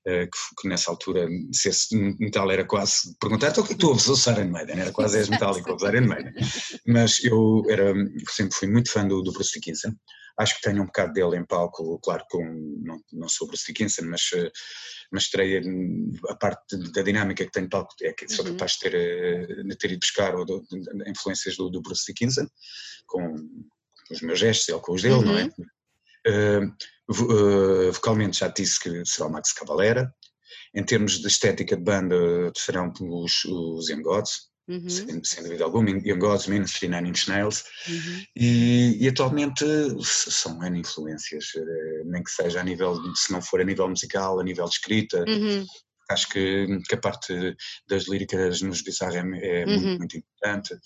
Eh, 0.06 0.26
que, 0.26 0.62
que, 0.62 0.68
nessa 0.68 0.90
altura, 0.90 1.28
se 1.52 1.68
esse 1.68 1.94
metal 2.18 2.50
era 2.50 2.64
quase. 2.64 3.14
Perguntar, 3.20 3.50
então 3.50 3.62
o 3.62 3.66
que 3.66 3.74
é 3.74 3.76
que 3.76 3.80
tu 3.80 3.88
ouves? 3.88 4.08
Ouço 4.08 4.30
Iron 4.30 4.48
Maiden, 4.48 4.80
era 4.80 4.92
quase 4.92 5.18
és 5.18 5.28
metálico, 5.28 5.70
ouves 5.70 5.86
Iron 5.86 6.06
Maiden. 6.06 6.32
Mas 6.86 7.22
eu 7.22 7.62
era, 7.68 7.92
sempre 8.30 8.54
fui 8.54 8.68
muito 8.68 8.90
fã 8.90 9.06
do, 9.06 9.20
do 9.20 9.30
Bruce 9.30 9.52
Dickinson, 9.52 9.94
acho 10.40 10.56
que 10.56 10.62
tenho 10.62 10.82
um 10.82 10.86
bocado 10.86 11.12
dele 11.12 11.36
em 11.36 11.44
palco, 11.44 11.98
claro, 11.98 12.24
com, 12.30 12.42
não, 12.82 13.00
não 13.12 13.28
sou 13.28 13.46
Bruce 13.46 13.66
Dickinson, 13.66 14.04
mas, 14.06 14.30
eh, 14.34 14.50
mas 15.12 15.28
terei 15.28 15.62
a 16.28 16.34
parte 16.34 16.76
da 16.92 17.02
dinâmica 17.02 17.44
que 17.44 17.50
tenho 17.50 17.66
de 17.66 17.70
palco, 17.70 17.94
é 18.00 18.12
que 18.12 18.26
sou 18.28 18.44
uhum. 18.44 18.52
capaz 18.52 18.72
de 18.72 18.78
ter, 18.78 18.94
eh, 18.94 19.62
de 19.62 19.76
ter 19.76 19.92
ido 19.92 20.00
buscar 20.00 20.34
ou 20.34 20.46
de, 20.46 20.60
de, 20.60 20.80
de 20.80 21.10
influências 21.10 21.56
do, 21.56 21.68
do, 21.68 21.82
Bruce 21.82 22.06
Dickinson, 22.06 22.48
com 23.06 23.34
os 24.10 24.22
meus 24.22 24.38
gestos 24.38 24.68
e 24.68 24.80
com 24.80 24.94
os 24.94 25.02
dele, 25.02 25.14
uhum. 25.14 25.22
não 25.22 25.38
é? 25.38 25.50
Uh, 26.26 26.66
uh, 27.10 27.92
vocalmente 27.92 28.40
já 28.40 28.48
disse 28.48 28.80
que 28.80 29.04
será 29.04 29.26
o 29.28 29.32
Max 29.32 29.52
Cavalera, 29.52 30.14
em 30.74 30.84
termos 30.84 31.18
de 31.18 31.26
estética 31.26 31.76
de 31.76 31.82
banda 31.82 32.16
serão 32.56 32.92
os, 33.00 33.44
os 33.44 33.88
Young 33.88 34.02
Gods, 34.02 34.49
uhum. 34.70 34.88
sem, 34.88 35.24
sem, 35.24 35.42
dúvida 35.42 35.64
alguma, 35.64 35.90
Young 35.90 36.18
Gods, 36.18 36.46
Ministry, 36.46 36.88
Nine 36.88 37.10
Inch 37.10 37.28
Nails, 37.28 37.64
uhum. 37.88 38.24
e, 38.36 38.96
e, 39.00 39.08
atualmente 39.08 39.64
são 40.02 40.62
N 40.62 40.78
influências, 40.78 41.52
eh, 41.56 42.02
nem 42.04 42.22
que 42.22 42.30
seja 42.30 42.60
a 42.60 42.64
nível, 42.64 42.96
se 43.14 43.32
não 43.32 43.42
for 43.42 43.60
a 43.60 43.64
nível 43.64 43.88
musical, 43.88 44.38
a 44.40 44.44
nível 44.44 44.64
de 44.64 44.72
escrita, 44.72 45.24
uhum. 45.26 45.66
acho 46.10 46.28
que, 46.28 46.66
que, 46.88 46.94
a 46.94 46.98
parte 46.98 47.56
das 47.88 48.08
líricas 48.08 48.62
nos 48.62 48.82
Bizarre 48.82 49.18
é, 49.18 49.62
é 49.62 49.66
muito, 49.66 49.84
uhum. 49.84 49.98
muito 49.98 50.16
importante. 50.16 50.78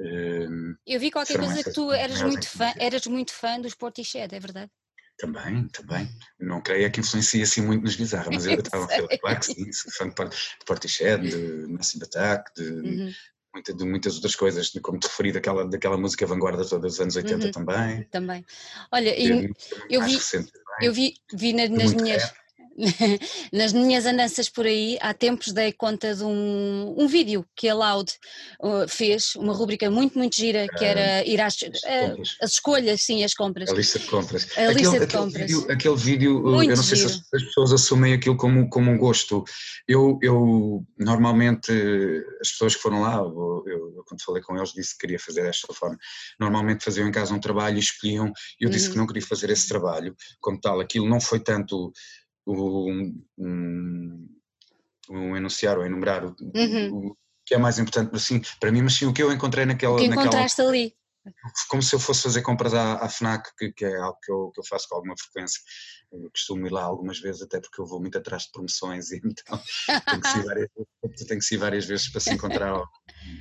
Ehm, 0.00 0.74
Eu 0.86 1.00
vi 1.00 1.10
qualquer 1.10 1.38
coisa 1.38 1.64
que 1.64 1.72
tu 1.72 1.90
eras 1.92 2.22
muito, 2.22 2.48
fã, 2.48 2.72
eras 2.78 3.06
muito 3.06 3.32
fã 3.32 3.60
dos 3.60 3.74
Portishead, 3.74 4.34
é 4.34 4.40
verdade? 4.40 4.70
Também, 5.18 5.66
também. 5.68 6.08
Não 6.38 6.60
creio 6.60 6.90
que 6.92 7.00
influencia 7.00 7.42
assim 7.42 7.60
muito 7.60 7.82
nos 7.82 7.96
bizarros, 7.96 8.28
mas 8.32 8.46
eu 8.46 8.54
estava 8.60 8.84
a 8.84 8.88
falar, 8.88 9.18
claro 9.18 9.40
que 9.40 9.46
sim, 9.46 9.70
fã 9.90 10.08
de 10.08 10.14
Portishead, 10.64 11.28
de 11.28 11.66
Massive 11.72 12.04
Attack, 12.04 12.54
de, 12.54 12.70
uhum. 12.70 13.12
muita, 13.52 13.74
de 13.74 13.84
muitas 13.84 14.14
outras 14.14 14.36
coisas, 14.36 14.70
como 14.80 14.98
te 14.98 15.08
referi 15.08 15.32
daquela, 15.32 15.68
daquela 15.68 15.98
música 15.98 16.24
vanguarda 16.24 16.64
toda 16.64 16.82
dos 16.86 17.00
anos 17.00 17.16
80 17.16 17.46
uhum. 17.46 17.50
também. 17.50 18.04
Também. 18.04 18.46
Olha, 18.92 19.18
eu, 19.20 19.52
eu, 19.90 20.02
vi, 20.04 20.18
eu 20.82 20.92
vi, 20.92 21.14
vi 21.34 21.52
nas, 21.52 21.68
nas 21.68 21.94
minhas... 21.94 22.22
Rap 22.22 22.47
nas 23.52 23.72
minhas 23.72 24.06
andanças 24.06 24.48
por 24.48 24.66
aí, 24.66 24.98
há 25.00 25.12
tempos 25.12 25.52
dei 25.52 25.72
conta 25.72 26.14
de 26.14 26.22
um, 26.22 26.94
um 26.96 27.08
vídeo 27.08 27.44
que 27.56 27.68
a 27.68 27.74
Loud 27.74 28.12
uh, 28.62 28.88
fez, 28.88 29.34
uma 29.34 29.52
rubrica 29.52 29.90
muito, 29.90 30.16
muito 30.16 30.36
gira, 30.36 30.66
que 30.78 30.84
era 30.84 31.18
ah, 31.18 31.24
ir 31.24 31.40
às 31.40 31.56
uh, 31.56 32.22
as 32.40 32.52
escolhas, 32.52 33.02
sim, 33.02 33.24
as 33.24 33.34
compras. 33.34 33.68
A 33.70 33.74
lista 33.74 33.98
de 33.98 34.06
compras. 34.06 34.44
A 34.56 34.62
aquele, 34.62 34.74
lista 34.74 34.98
de 34.98 35.04
aquele 35.04 35.22
compras. 35.22 35.50
Vídeo, 35.50 35.72
aquele 35.72 35.96
vídeo, 35.96 36.38
uh, 36.38 36.54
muito 36.54 36.70
eu 36.70 36.76
não 36.76 36.82
sei 36.82 36.98
giro. 36.98 37.10
se 37.10 37.22
as 37.34 37.42
pessoas 37.42 37.72
assumem 37.72 38.12
aquilo 38.12 38.36
como, 38.36 38.68
como 38.68 38.90
um 38.90 38.98
gosto. 38.98 39.44
Eu, 39.86 40.18
eu, 40.22 40.84
normalmente, 40.98 41.72
as 42.40 42.50
pessoas 42.50 42.76
que 42.76 42.82
foram 42.82 43.02
lá, 43.02 43.16
eu, 43.16 43.64
eu, 43.66 44.04
quando 44.06 44.22
falei 44.22 44.42
com 44.42 44.56
eles, 44.56 44.72
disse 44.72 44.92
que 44.92 45.00
queria 45.00 45.18
fazer 45.18 45.42
desta 45.42 45.72
forma. 45.74 45.98
Normalmente 46.38 46.84
faziam 46.84 47.08
em 47.08 47.12
casa 47.12 47.34
um 47.34 47.40
trabalho 47.40 47.76
e 47.76 47.80
escolhiam, 47.80 48.32
e 48.60 48.64
eu 48.64 48.70
disse 48.70 48.86
uhum. 48.86 48.92
que 48.92 48.98
não 48.98 49.06
queria 49.06 49.22
fazer 49.22 49.50
esse 49.50 49.68
trabalho, 49.68 50.14
como 50.40 50.60
tal. 50.60 50.80
Aquilo 50.80 51.08
não 51.08 51.20
foi 51.20 51.40
tanto 51.40 51.92
um, 52.52 53.24
um, 53.38 54.28
um 55.10 55.36
enunciar 55.36 55.78
ou 55.78 55.84
enumerar 55.84 56.24
o, 56.24 56.36
uhum. 56.54 57.10
o, 57.10 57.16
que 57.44 57.54
é 57.54 57.58
mais 57.58 57.78
importante 57.78 58.10
para, 58.10 58.20
para 58.60 58.72
mim, 58.72 58.82
mas 58.82 58.94
sim 58.94 59.06
o 59.06 59.12
que 59.12 59.22
eu 59.22 59.32
encontrei 59.32 59.64
naquela. 59.64 59.94
O 59.94 59.98
que 59.98 60.04
encontraste 60.04 60.60
naquela, 60.60 60.68
ali. 60.68 60.94
Como 61.68 61.82
se 61.82 61.94
eu 61.94 62.00
fosse 62.00 62.22
fazer 62.22 62.42
compras 62.42 62.74
à, 62.74 63.04
à 63.04 63.08
FNAC, 63.08 63.50
que, 63.56 63.72
que, 63.72 63.84
é 63.84 63.96
algo 63.96 64.18
que 64.22 64.32
eu, 64.32 64.50
que 64.54 64.60
eu 64.60 64.64
faço 64.64 64.88
com 64.88 64.96
alguma 64.96 65.14
frequência. 65.18 65.60
Eu 66.10 66.30
costumo 66.30 66.66
ir 66.66 66.72
lá 66.72 66.84
algumas 66.84 67.18
vezes, 67.20 67.42
até 67.42 67.60
porque 67.60 67.80
eu 67.80 67.86
vou 67.86 68.00
muito 68.00 68.16
atrás 68.16 68.44
de 68.44 68.52
promoções 68.52 69.10
e 69.10 69.20
então 69.24 69.60
tenho 69.86 70.22
que 70.22 70.38
ir 70.38 70.44
várias, 70.44 70.68
tenho 71.26 71.40
que 71.40 71.54
ir 71.54 71.58
várias 71.58 71.84
vezes 71.84 72.08
para 72.08 72.20
se 72.20 72.30
encontrar 72.30 72.82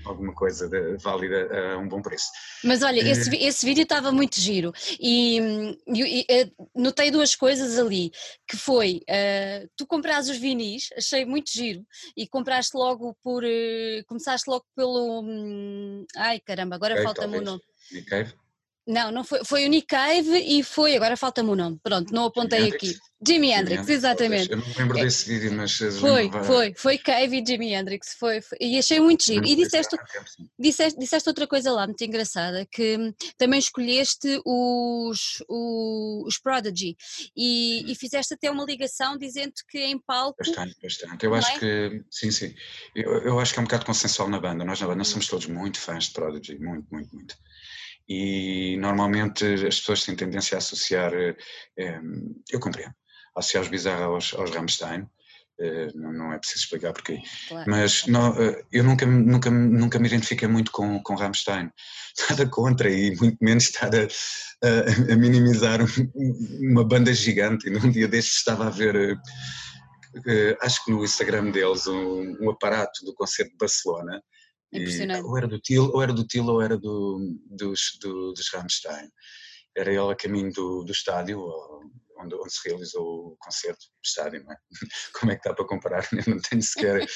alguma 0.06 0.34
coisa 0.34 0.68
de, 0.68 0.98
válida 0.98 1.74
a 1.74 1.78
um 1.78 1.88
bom 1.88 2.02
preço. 2.02 2.28
Mas 2.64 2.82
olha, 2.82 3.04
uh, 3.04 3.08
esse, 3.08 3.36
esse 3.36 3.66
vídeo 3.66 3.84
estava 3.84 4.12
muito 4.12 4.40
giro 4.40 4.74
e, 5.00 5.40
e, 5.88 6.22
e, 6.22 6.26
eh, 6.30 6.52
notei 6.76 7.10
duas 7.10 7.36
coisas 7.36 7.80
ali, 7.80 8.12
que 8.48 8.58
foi, 8.58 9.02
uh, 9.10 9.70
tu 9.78 9.88
compraste 9.88 10.32
os 10.32 10.38
vinis, 10.38 10.90
achei 10.98 11.26
muito 11.26 11.52
giro, 11.52 11.86
e 12.16 12.28
compraste 12.28 12.76
logo 12.76 13.16
por, 13.24 13.44
uh, 13.44 14.06
começaste 14.08 14.50
logo 14.50 14.66
pelo, 14.76 15.22
um, 15.22 16.06
ai 16.18 16.40
caramba, 16.42 16.76
agora 16.76 17.02
falta-me 17.02 17.38
o 17.38 17.42
nome. 17.42 17.62
Cave? 18.08 18.34
Não, 18.88 19.12
não 19.12 19.24
foi, 19.24 19.44
foi 19.44 19.66
o 19.66 19.70
Nick 19.70 19.88
Cave 19.88 20.38
e 20.38 20.64
foi, 20.64 20.96
agora 20.96 21.18
falta-me 21.18 21.50
o 21.50 21.56
nome, 21.56 21.78
pronto, 21.84 22.14
não 22.14 22.26
apontei 22.26 22.70
aqui. 22.70 22.96
Jimi 23.26 23.52
Hendrix, 23.52 23.82
Hendrix, 23.82 23.90
exatamente. 23.90 24.52
Eu 24.52 24.58
não 24.58 24.68
me 24.68 24.74
lembro 24.76 25.00
é. 25.00 25.04
desse 25.04 25.28
vídeo, 25.28 25.52
mas. 25.52 25.76
Foi, 25.76 26.30
foi, 26.46 26.74
foi 26.78 26.98
Cave 27.00 27.42
e 27.42 27.46
Jimi 27.46 27.74
Hendrix, 27.74 28.16
foi, 28.18 28.42
foi, 28.42 28.58
e 28.62 28.78
achei 28.78 29.00
muito 29.00 29.26
giro. 29.26 29.44
E 29.44 29.56
disseste, 29.56 29.98
disseste, 30.58 31.00
disseste 31.00 31.28
outra 31.28 31.48
coisa 31.48 31.72
lá, 31.72 31.88
muito 31.88 32.04
engraçada, 32.04 32.66
que 32.66 33.14
também 33.36 33.58
escolheste 33.58 34.40
os, 34.46 35.44
os, 35.50 36.28
os 36.28 36.38
Prodigy 36.38 36.96
e, 37.36 37.92
e, 37.92 37.96
fizeste 37.96 38.36
até 38.36 38.52
uma 38.52 38.64
ligação 38.64 39.18
dizendo 39.18 39.54
que 39.68 39.80
em 39.80 39.98
palco. 39.98 40.38
Bastante, 40.38 40.76
bastante. 40.82 41.26
Eu 41.26 41.34
acho 41.34 41.52
é? 41.54 41.60
que, 41.60 42.04
sim, 42.12 42.30
sim. 42.30 42.54
Eu, 42.96 43.18
eu 43.24 43.40
acho 43.40 43.52
que 43.52 43.60
é 43.60 43.62
um 43.62 43.66
bocado 43.66 43.86
consensual 43.86 44.30
na 44.30 44.40
banda. 44.40 44.64
Nós 44.64 44.80
na 44.80 44.88
banda 44.88 45.04
somos 45.04 45.28
todos 45.28 45.48
muito 45.48 45.80
fãs 45.80 46.06
de 46.06 46.12
Prodigy, 46.12 46.60
muito, 46.60 46.88
muito, 46.92 47.16
muito 47.16 47.36
e 48.08 48.78
normalmente 48.78 49.46
as 49.46 49.80
pessoas 49.80 50.06
têm 50.06 50.16
tendência 50.16 50.56
a 50.56 50.60
associar, 50.60 51.14
eh, 51.14 52.02
eu 52.50 52.60
compreendo, 52.60 52.94
associar 53.36 53.64
os 53.64 53.70
bizarros 53.70 54.34
aos, 54.34 54.34
aos 54.34 54.52
Rammstein, 54.52 55.06
eh, 55.60 55.88
não, 55.94 56.14
não, 56.14 56.34
é 56.34 56.38
preciso 56.38 56.64
explicar 56.64 56.94
porquê, 56.94 57.20
claro. 57.50 57.70
mas 57.70 58.06
não, 58.08 58.34
eh, 58.42 58.64
eu 58.72 58.84
nunca, 58.84 59.06
nunca, 59.06 59.50
nunca 59.52 60.00
me 60.00 60.08
identifiquei 60.08 60.48
muito 60.48 60.72
com, 60.72 61.02
com 61.04 61.16
Rammstein, 61.16 61.70
nada 62.30 62.48
contra 62.48 62.90
e 62.90 63.14
muito 63.18 63.38
menos 63.42 63.66
estar 63.66 63.94
a, 63.94 64.04
a, 64.04 65.14
a 65.14 65.16
minimizar 65.18 65.80
uma 66.62 66.86
banda 66.86 67.14
gigante. 67.14 67.68
E 67.68 67.72
num 67.72 67.92
dia 67.92 68.08
destes 68.08 68.38
estava 68.38 68.68
a 68.68 68.70
ver 68.70 69.20
acho 70.62 70.84
que 70.84 70.92
no 70.92 71.04
Instagram 71.04 71.52
deles, 71.52 71.86
um, 71.86 72.38
um 72.40 72.50
aparato 72.50 73.06
do 73.06 73.14
concerto 73.14 73.52
de 73.52 73.58
Barcelona, 73.58 74.24
e, 74.72 75.22
ou 75.24 75.38
era 75.38 75.48
do 75.48 75.60
Til, 75.60 75.92
ou 75.94 76.02
era 76.02 76.14
do 76.14 76.26
Til, 76.26 76.50
ou 76.50 76.62
era 76.62 76.78
do, 76.78 77.40
dos, 77.50 77.98
do, 78.02 78.34
dos 78.34 78.50
Rammstein. 78.54 79.10
Era 79.76 79.92
ele 79.92 80.12
a 80.12 80.16
caminho 80.16 80.52
do, 80.52 80.84
do 80.84 80.92
estádio, 80.92 81.40
onde, 82.20 82.36
onde, 82.36 82.52
se 82.52 82.68
realizou 82.68 83.34
o 83.34 83.38
concerto, 83.40 83.86
estádio, 84.04 84.44
não 84.44 84.52
é? 84.52 84.58
Como 85.20 85.32
é 85.32 85.36
que 85.36 85.48
dá 85.48 85.54
para 85.54 85.68
comparar? 85.68 86.08
Eu 86.12 86.34
não 86.34 86.42
tenho 86.42 86.62
sequer 86.62 87.08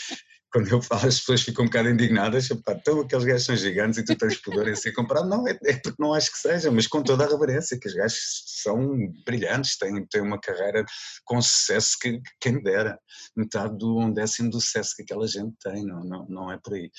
quando 0.52 0.68
eu 0.70 0.82
falo, 0.82 1.08
as 1.08 1.20
pessoas 1.20 1.42
ficam 1.42 1.64
um 1.64 1.68
bocado 1.68 1.90
indignadas, 1.90 2.50
pá, 2.50 2.74
então 2.74 3.00
aqueles 3.00 3.24
gajos 3.24 3.46
são 3.46 3.56
gigantes 3.56 4.00
e 4.00 4.04
tu 4.04 4.16
tens 4.16 4.36
poder 4.36 4.68
em 4.68 4.76
ser 4.76 4.92
comparado. 4.92 5.30
Não, 5.30 5.48
é, 5.48 5.58
é, 5.64 5.78
porque 5.78 6.02
não 6.02 6.14
acho 6.14 6.32
que 6.32 6.38
seja, 6.38 6.70
mas 6.70 6.88
com 6.88 7.02
toda 7.02 7.24
a 7.24 7.28
reverência, 7.28 7.80
que 7.80 7.88
os 7.88 7.94
gajos 7.94 8.44
são 8.62 9.12
brilhantes, 9.26 9.78
têm, 9.78 10.06
têm 10.06 10.22
uma 10.22 10.40
carreira 10.40 10.84
com 11.24 11.42
sucesso 11.42 11.98
que, 12.00 12.20
que 12.20 12.32
quem 12.40 12.54
me 12.54 12.64
dera, 12.64 13.00
metade 13.36 13.78
do 13.78 13.98
um 13.98 14.12
décimo 14.12 14.50
do 14.50 14.60
sucesso 14.60 14.96
que 14.96 15.04
aquela 15.04 15.26
gente 15.26 15.56
tem, 15.64 15.86
não, 15.86 16.04
não, 16.04 16.26
não 16.28 16.52
é 16.52 16.58
por 16.62 16.74
aí. 16.74 16.92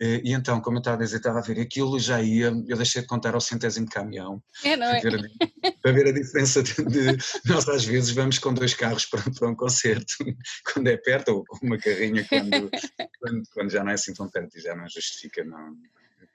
E, 0.00 0.22
e 0.26 0.32
então, 0.32 0.60
como 0.60 0.76
eu 0.76 0.80
estava 0.80 0.98
a 0.98 1.04
dizer, 1.04 1.16
estava 1.16 1.38
a 1.38 1.42
ver, 1.42 1.60
aquilo 1.60 1.98
já 1.98 2.20
ia, 2.20 2.52
eu 2.66 2.76
deixei 2.76 3.00
de 3.00 3.08
contar 3.08 3.34
ao 3.34 3.40
centésimo 3.40 3.88
caminhão, 3.88 4.42
é, 4.62 4.76
não 4.76 4.86
é? 4.86 5.00
Para, 5.00 5.10
ver 5.10 5.32
a, 5.64 5.72
para 5.82 5.92
ver 5.92 6.06
a 6.08 6.12
diferença 6.12 6.62
de, 6.62 6.74
de, 6.84 7.16
nós 7.46 7.66
às 7.68 7.84
vezes 7.84 8.10
vamos 8.10 8.38
com 8.38 8.52
dois 8.52 8.74
carros 8.74 9.06
para, 9.06 9.22
para 9.30 9.48
um 9.48 9.54
concerto, 9.54 10.12
quando 10.72 10.88
é 10.88 10.96
perto, 10.96 11.28
ou 11.30 11.44
com 11.46 11.66
uma 11.66 11.78
carrinha 11.78 12.24
quando 12.28 12.70
quando, 13.20 13.42
quando, 13.52 13.70
já 13.70 13.84
não 13.84 13.90
é 13.90 13.94
assim 13.94 14.14
tão 14.14 14.28
perto 14.28 14.56
e 14.56 14.60
já 14.60 14.74
não 14.74 14.88
justifica 14.88 15.44
não 15.44 15.76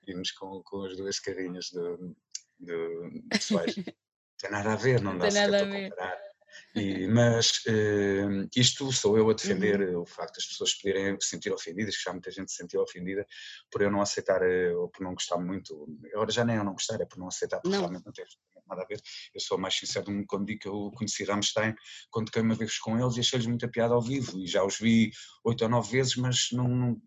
irmos 0.08 0.32
com, 0.32 0.62
com 0.63 0.86
as 0.86 0.95
duas 0.95 1.19
carrinhas 1.19 1.69
do, 1.71 2.15
do, 2.60 3.23
pessoais. 3.30 3.76
Não 3.76 3.84
tem 4.39 4.52
nada 4.52 4.73
a 4.73 4.76
ver, 4.76 5.02
não 5.02 5.17
dá 5.17 5.32
sequer 5.32 5.49
para 5.49 5.89
comparar. 5.89 6.33
E, 6.75 7.07
mas 7.07 7.62
uh, 7.67 8.49
isto 8.55 8.91
sou 8.91 9.15
eu 9.17 9.29
a 9.29 9.33
defender 9.33 9.79
uhum. 9.89 10.01
o 10.01 10.05
facto 10.05 10.36
das 10.36 10.45
pessoas 10.45 10.73
poderem 10.73 11.15
se 11.21 11.29
sentir 11.29 11.51
ofendidas, 11.51 11.95
que 11.95 12.03
já 12.03 12.12
muita 12.12 12.31
gente 12.31 12.51
se 12.51 12.57
sentiu 12.57 12.81
ofendida 12.81 13.25
por 13.71 13.81
eu 13.83 13.91
não 13.91 14.01
aceitar 14.01 14.41
uh, 14.41 14.79
ou 14.79 14.89
por 14.89 15.03
não 15.03 15.13
gostar 15.13 15.38
muito. 15.38 15.88
Agora 16.13 16.31
já 16.31 16.43
nem 16.43 16.55
eu 16.55 16.63
não 16.63 16.73
gostar, 16.73 16.99
é 16.99 17.05
por 17.05 17.19
não 17.19 17.27
aceitar, 17.27 17.59
porque 17.59 17.75
não. 17.75 17.81
realmente 17.81 18.05
não 18.05 18.12
tem 18.12 18.25
nada 18.67 18.81
a 18.81 18.86
ver. 18.86 18.99
Eu 19.33 19.41
sou 19.41 19.57
mais 19.57 19.75
sincero 19.75 20.05
quando 20.27 20.45
digo 20.45 20.59
que 20.62 20.67
eu 20.67 20.91
conheci 20.95 21.23
Rammstein, 21.23 21.75
quando 22.09 22.27
toquei 22.27 22.41
uma 22.41 22.55
vez 22.55 22.79
com 22.79 22.99
eles 22.99 23.17
e 23.17 23.19
achei-lhes 23.19 23.47
muita 23.47 23.67
piada 23.67 23.93
ao 23.93 24.01
vivo 24.01 24.39
e 24.39 24.47
já 24.47 24.63
os 24.63 24.79
vi 24.79 25.12
oito 25.43 25.63
ou 25.63 25.69
nove 25.69 25.91
vezes, 25.91 26.15
mas 26.15 26.47
não, 26.51 26.67
não, 26.67 27.01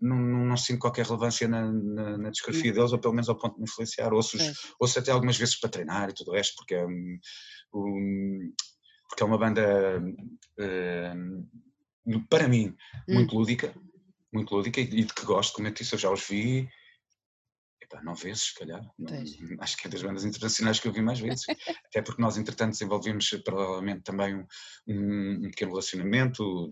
não, 0.00 0.16
não 0.16 0.56
sinto 0.56 0.78
qualquer 0.78 1.04
relevância 1.04 1.48
na, 1.48 1.72
na, 1.72 2.18
na 2.18 2.30
discografia 2.30 2.72
deles, 2.72 2.92
ou 2.92 2.98
pelo 2.98 3.14
menos 3.14 3.28
ao 3.28 3.36
ponto 3.36 3.54
de 3.54 3.60
me 3.60 3.64
influenciar. 3.64 4.12
Ouço, 4.12 4.40
é. 4.40 4.52
ouço 4.78 4.98
até 4.98 5.10
algumas 5.10 5.36
vezes 5.36 5.58
para 5.58 5.70
treinar 5.70 6.10
e 6.10 6.14
tudo 6.14 6.30
o 6.30 6.34
resto, 6.34 6.54
porque 6.56 6.74
é 6.74 6.86
um, 6.86 7.18
um 7.74 8.52
porque 9.10 9.22
é 9.22 9.26
uma 9.26 9.36
banda, 9.36 10.00
uh, 10.58 12.22
para 12.28 12.48
mim, 12.48 12.74
muito 13.08 13.34
hum. 13.34 13.38
lúdica, 13.40 13.74
muito 14.32 14.54
lúdica 14.54 14.80
e 14.80 14.86
de 14.86 15.12
que 15.12 15.24
gosto, 15.26 15.54
como 15.54 15.66
eu 15.66 15.72
disse, 15.72 15.94
eu 15.94 15.98
já 15.98 16.10
os 16.10 16.26
vi 16.26 16.70
epá, 17.90 18.02
nove 18.02 18.28
vezes, 18.28 18.44
se 18.44 18.54
calhar. 18.54 18.80
Não, 18.98 19.08
acho 19.60 19.76
que 19.76 19.88
é 19.88 19.90
das 19.90 20.02
bandas 20.02 20.24
internacionais 20.24 20.78
que 20.78 20.86
eu 20.86 20.92
vi 20.92 21.02
mais 21.02 21.18
vezes. 21.18 21.44
Até 21.86 22.00
porque 22.02 22.22
nós, 22.22 22.36
entretanto, 22.36 22.70
desenvolvemos 22.70 23.28
provavelmente 23.44 24.02
também 24.02 24.34
um, 24.36 24.46
um, 24.86 25.50
pequeno 25.50 25.72
relacionamento, 25.72 26.70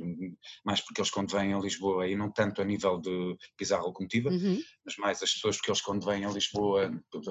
mais 0.64 0.81
porque 0.81 1.01
eles 1.01 1.11
quando 1.11 1.33
vêm 1.33 1.53
a 1.53 1.59
Lisboa, 1.59 2.07
e 2.07 2.16
não 2.16 2.31
tanto 2.31 2.62
a 2.62 2.64
nível 2.64 3.01
de 3.01 3.37
pisar 3.57 3.83
locomotiva, 3.83 4.31
uhum. 4.31 4.62
mas 4.85 4.96
mais 4.96 5.22
as 5.22 5.33
pessoas, 5.33 5.57
porque 5.57 5.70
eles 5.70 5.83
quando 5.83 6.07
vêm 6.07 6.24
a 6.24 6.31
Lisboa, 6.31 6.90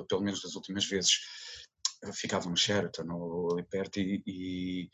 pelo 0.10 0.22
menos 0.22 0.42
das 0.42 0.56
últimas 0.56 0.86
vezes, 0.86 1.20
ficava 2.14 2.50
no 2.50 2.58
Sheraton 2.58 3.10
ou 3.12 3.54
ali 3.54 3.64
perto 3.64 4.00
e, 4.00 4.24
e, 4.26 4.90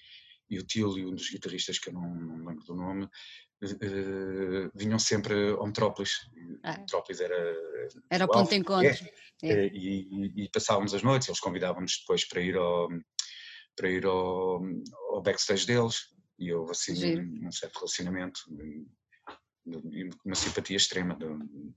e 0.50 0.60
o 0.60 0.64
Tio 0.66 0.98
e 0.98 1.06
um 1.06 1.16
dos 1.16 1.30
guitarristas 1.30 1.80
que 1.80 1.90
eu 1.90 1.94
não, 1.94 2.14
não 2.14 2.46
lembro 2.46 2.64
do 2.66 2.76
nome 2.76 3.06
uh, 3.06 4.72
vinham 4.76 5.00
sempre 5.00 5.52
ao 5.52 5.66
Metrópolis. 5.66 6.12
Ah. 6.64 6.78
Metrópolis 6.80 7.22
era. 7.22 7.56
Era 8.10 8.26
o 8.26 8.28
ponto 8.28 8.50
de 8.50 8.56
encontro. 8.56 9.06
É, 9.42 9.50
é. 9.50 9.68
E, 9.68 10.44
e, 10.44 10.50
passávamos 10.50 10.94
as 10.94 11.04
noites, 11.04 11.28
eles 11.28 11.40
convidavam-nos 11.40 12.00
depois 12.00 12.28
para 12.28 12.42
ir 12.42 12.56
ao, 12.56 12.90
para 13.76 13.90
ir 13.90 14.06
ao, 14.06 14.62
ao 15.10 15.22
backstage 15.22 15.66
deles 15.66 16.14
e 16.40 16.54
houve 16.54 16.72
assim 16.72 17.20
um, 17.20 17.48
um 17.48 17.52
certo 17.52 17.78
relacionamento 17.78 18.42
uma 19.66 20.36
simpatia 20.36 20.76
extrema 20.76 21.16
de, 21.16 21.26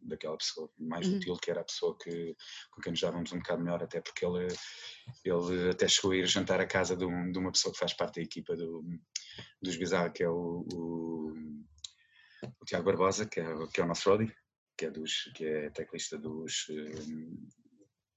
daquela 0.03 0.37
pessoa, 0.37 0.71
mais 0.79 1.07
uhum. 1.07 1.17
útil 1.17 1.37
que 1.37 1.51
era 1.51 1.61
a 1.61 1.65
pessoa 1.65 1.97
que, 1.97 2.37
com 2.71 2.81
quem 2.81 2.93
nos 2.93 3.01
dávamos 3.01 3.33
um 3.33 3.39
bocado 3.39 3.63
melhor, 3.63 3.83
até 3.83 4.01
porque 4.01 4.25
ele, 4.25 4.49
ele 5.25 5.71
até 5.71 5.87
chegou 5.87 6.11
a 6.11 6.17
ir 6.17 6.27
jantar 6.27 6.61
à 6.61 6.67
casa 6.67 6.97
de, 6.97 7.05
um, 7.05 7.31
de 7.31 7.39
uma 7.39 7.53
pessoa 7.53 7.73
que 7.73 7.79
faz 7.79 7.93
parte 7.93 8.17
da 8.17 8.23
equipa 8.23 8.57
do, 8.57 8.85
dos 9.63 9.77
Bizarre, 9.77 10.13
que 10.13 10.23
é 10.23 10.29
o, 10.29 10.67
o, 10.73 11.33
o, 12.61 12.65
Tiago 12.65 12.85
Barbosa, 12.85 13.27
que 13.27 13.41
é, 13.41 13.67
que 13.73 13.81
é 13.81 13.85
o 13.85 13.87
nosso 13.87 14.11
Roddy, 14.11 14.35
que 14.77 14.87
é, 14.87 14.91
dos, 14.91 15.31
que 15.35 15.45
é 15.45 15.71
teclista 15.71 16.19
dos, 16.19 16.67
um, 16.71 17.49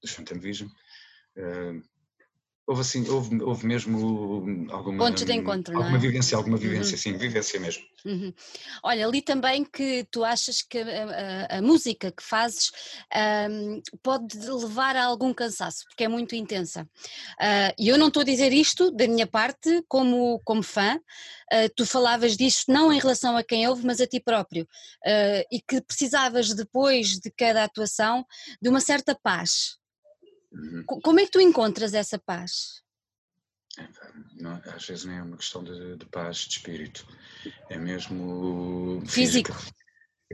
dos 0.02 0.12
Phantom 0.12 0.40
Vision. 0.40 0.68
Uh, 1.36 1.80
houve 2.66 2.82
assim, 2.82 3.08
houve, 3.08 3.42
houve 3.42 3.66
mesmo 3.66 4.68
alguma 4.70 5.06
Pontos 5.06 5.24
de 5.24 5.32
encontro, 5.32 5.76
alguma 5.76 5.96
é? 5.96 6.00
vivência, 6.00 6.36
alguma 6.36 6.56
uhum. 6.56 6.62
vivência, 6.62 6.92
uhum. 6.92 6.98
sim, 6.98 7.16
vivência 7.16 7.58
mesmo. 7.58 7.82
Uhum. 8.04 8.32
Olha, 8.84 9.06
li 9.06 9.22
também 9.22 9.64
que 9.64 10.06
tu 10.10 10.24
achas 10.24 10.62
que 10.62 10.78
a, 10.78 11.46
a, 11.50 11.58
a 11.58 11.62
música 11.62 12.12
que 12.12 12.22
fazes 12.22 12.70
um, 13.50 13.82
pode 14.02 14.38
levar 14.38 14.96
a 14.96 15.04
algum 15.04 15.34
cansaço, 15.34 15.84
porque 15.88 16.04
é 16.04 16.08
muito 16.08 16.34
intensa. 16.34 16.82
Uh, 17.40 17.74
e 17.78 17.88
eu 17.88 17.98
não 17.98 18.08
estou 18.08 18.22
a 18.22 18.24
dizer 18.24 18.52
isto 18.52 18.90
da 18.90 19.08
minha 19.08 19.26
parte 19.26 19.82
como, 19.88 20.40
como 20.44 20.62
fã, 20.62 20.96
uh, 20.96 21.70
tu 21.74 21.84
falavas 21.84 22.36
disto 22.36 22.72
não 22.72 22.92
em 22.92 23.00
relação 23.00 23.36
a 23.36 23.42
quem 23.42 23.66
ouve, 23.66 23.84
mas 23.84 24.00
a 24.00 24.06
ti 24.06 24.20
próprio, 24.20 24.62
uh, 24.62 25.44
e 25.50 25.60
que 25.60 25.80
precisavas 25.80 26.54
depois 26.54 27.18
de 27.18 27.30
cada 27.30 27.64
atuação 27.64 28.24
de 28.62 28.68
uma 28.68 28.80
certa 28.80 29.12
paz. 29.20 29.79
Uhum. 30.52 30.84
Como 30.86 31.20
é 31.20 31.24
que 31.24 31.30
tu 31.30 31.40
encontras 31.40 31.94
essa 31.94 32.18
paz? 32.18 32.82
Não, 34.36 34.60
às 34.66 34.86
vezes 34.86 35.04
nem 35.04 35.18
é 35.18 35.22
uma 35.22 35.36
questão 35.36 35.62
de, 35.62 35.96
de 35.96 36.06
paz 36.06 36.38
de 36.38 36.54
espírito, 36.56 37.06
é 37.68 37.78
mesmo 37.78 39.02
físico. 39.06 39.56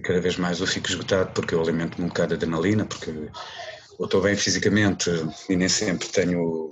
Cada 0.03 0.21
vez 0.21 0.37
mais 0.37 0.61
eu 0.61 0.67
fico 0.67 0.89
esgotado 0.89 1.33
porque 1.33 1.55
eu 1.55 1.61
alimento-me 1.61 2.05
um 2.05 2.09
bocado 2.09 2.29
de 2.29 2.35
adrenalina, 2.35 2.85
porque 2.85 3.11
eu 3.11 4.05
estou 4.05 4.21
bem 4.21 4.37
fisicamente 4.37 5.11
e 5.49 5.57
nem 5.57 5.69
sempre 5.69 6.09
tenho 6.09 6.69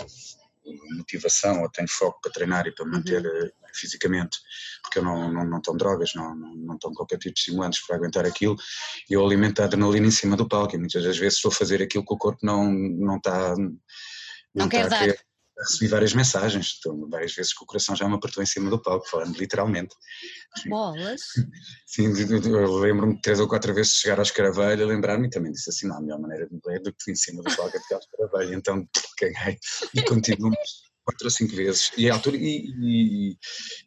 motivação 0.96 1.62
ou 1.62 1.70
tenho 1.70 1.88
foco 1.88 2.20
para 2.22 2.32
treinar 2.32 2.66
e 2.66 2.72
para 2.72 2.86
manter 2.86 3.24
uhum. 3.24 3.46
Eh, 3.46 3.50
fisicamente, 3.74 4.38
porque 4.82 5.00
eu 5.00 5.02
não, 5.02 5.32
não, 5.32 5.44
não 5.44 5.60
tomo 5.60 5.76
drogas, 5.76 6.12
não, 6.14 6.34
não, 6.34 6.54
não 6.54 6.78
tomo 6.78 6.94
qualquer 6.94 7.18
tipo 7.18 7.34
de 7.34 7.40
estimulantes 7.40 7.84
para 7.84 7.96
aguentar 7.96 8.24
aquilo, 8.24 8.56
e 9.10 9.14
eu 9.14 9.24
alimento 9.24 9.60
a 9.60 9.64
adrenalina 9.64 10.06
em 10.06 10.12
cima 10.12 10.36
do 10.36 10.48
palco, 10.48 10.76
e 10.76 10.78
muitas 10.78 11.02
das 11.02 11.18
vezes 11.18 11.38
estou 11.38 11.50
a 11.50 11.54
fazer 11.54 11.82
aquilo 11.82 12.04
que 12.04 12.14
o 12.14 12.16
corpo 12.16 12.38
não, 12.42 12.70
não 12.72 13.16
está... 13.16 13.56
Não, 13.56 13.72
não 14.54 14.68
quer 14.68 14.88
dar. 14.88 15.00
Querer, 15.00 15.18
recebi 15.58 15.88
várias 15.88 16.14
mensagens, 16.14 16.76
então, 16.78 17.08
várias 17.08 17.34
vezes 17.34 17.52
que 17.52 17.62
o 17.62 17.66
coração 17.66 17.94
já 17.94 18.08
me 18.08 18.14
apertou 18.14 18.42
em 18.42 18.46
cima 18.46 18.68
do 18.70 18.80
palco, 18.80 19.08
falando 19.08 19.36
literalmente. 19.36 19.94
Bolas! 20.66 21.20
Sim, 21.86 22.12
eu 22.48 22.76
lembro-me 22.78 23.20
três 23.20 23.40
ou 23.40 23.48
quatro 23.48 23.72
vezes 23.72 23.92
de 23.92 23.98
chegar 23.98 24.18
à 24.18 24.22
escaravelha, 24.22 24.86
lembrar-me 24.86 25.26
e 25.26 25.30
também 25.30 25.52
disse 25.52 25.70
assim, 25.70 25.86
não, 25.86 25.98
a 25.98 26.00
melhor 26.00 26.20
maneira 26.20 26.46
de 26.46 26.54
me 26.54 26.60
ler 26.66 26.80
do 26.80 26.92
que 26.92 27.10
em 27.10 27.14
cima 27.14 27.42
do 27.42 27.56
palco 27.56 27.76
é 27.76 27.80
ficar 27.80 27.96
à 27.96 27.98
escaravelha, 27.98 28.54
então 28.54 28.88
caguei 29.18 29.58
e 29.94 30.02
continuo 30.02 30.52
quatro 31.04 31.26
ou 31.26 31.30
cinco 31.30 31.54
vezes. 31.54 31.92
E, 31.96 32.10
a 32.10 32.14
altura, 32.14 32.36
e, 32.36 32.66
e, 32.80 33.38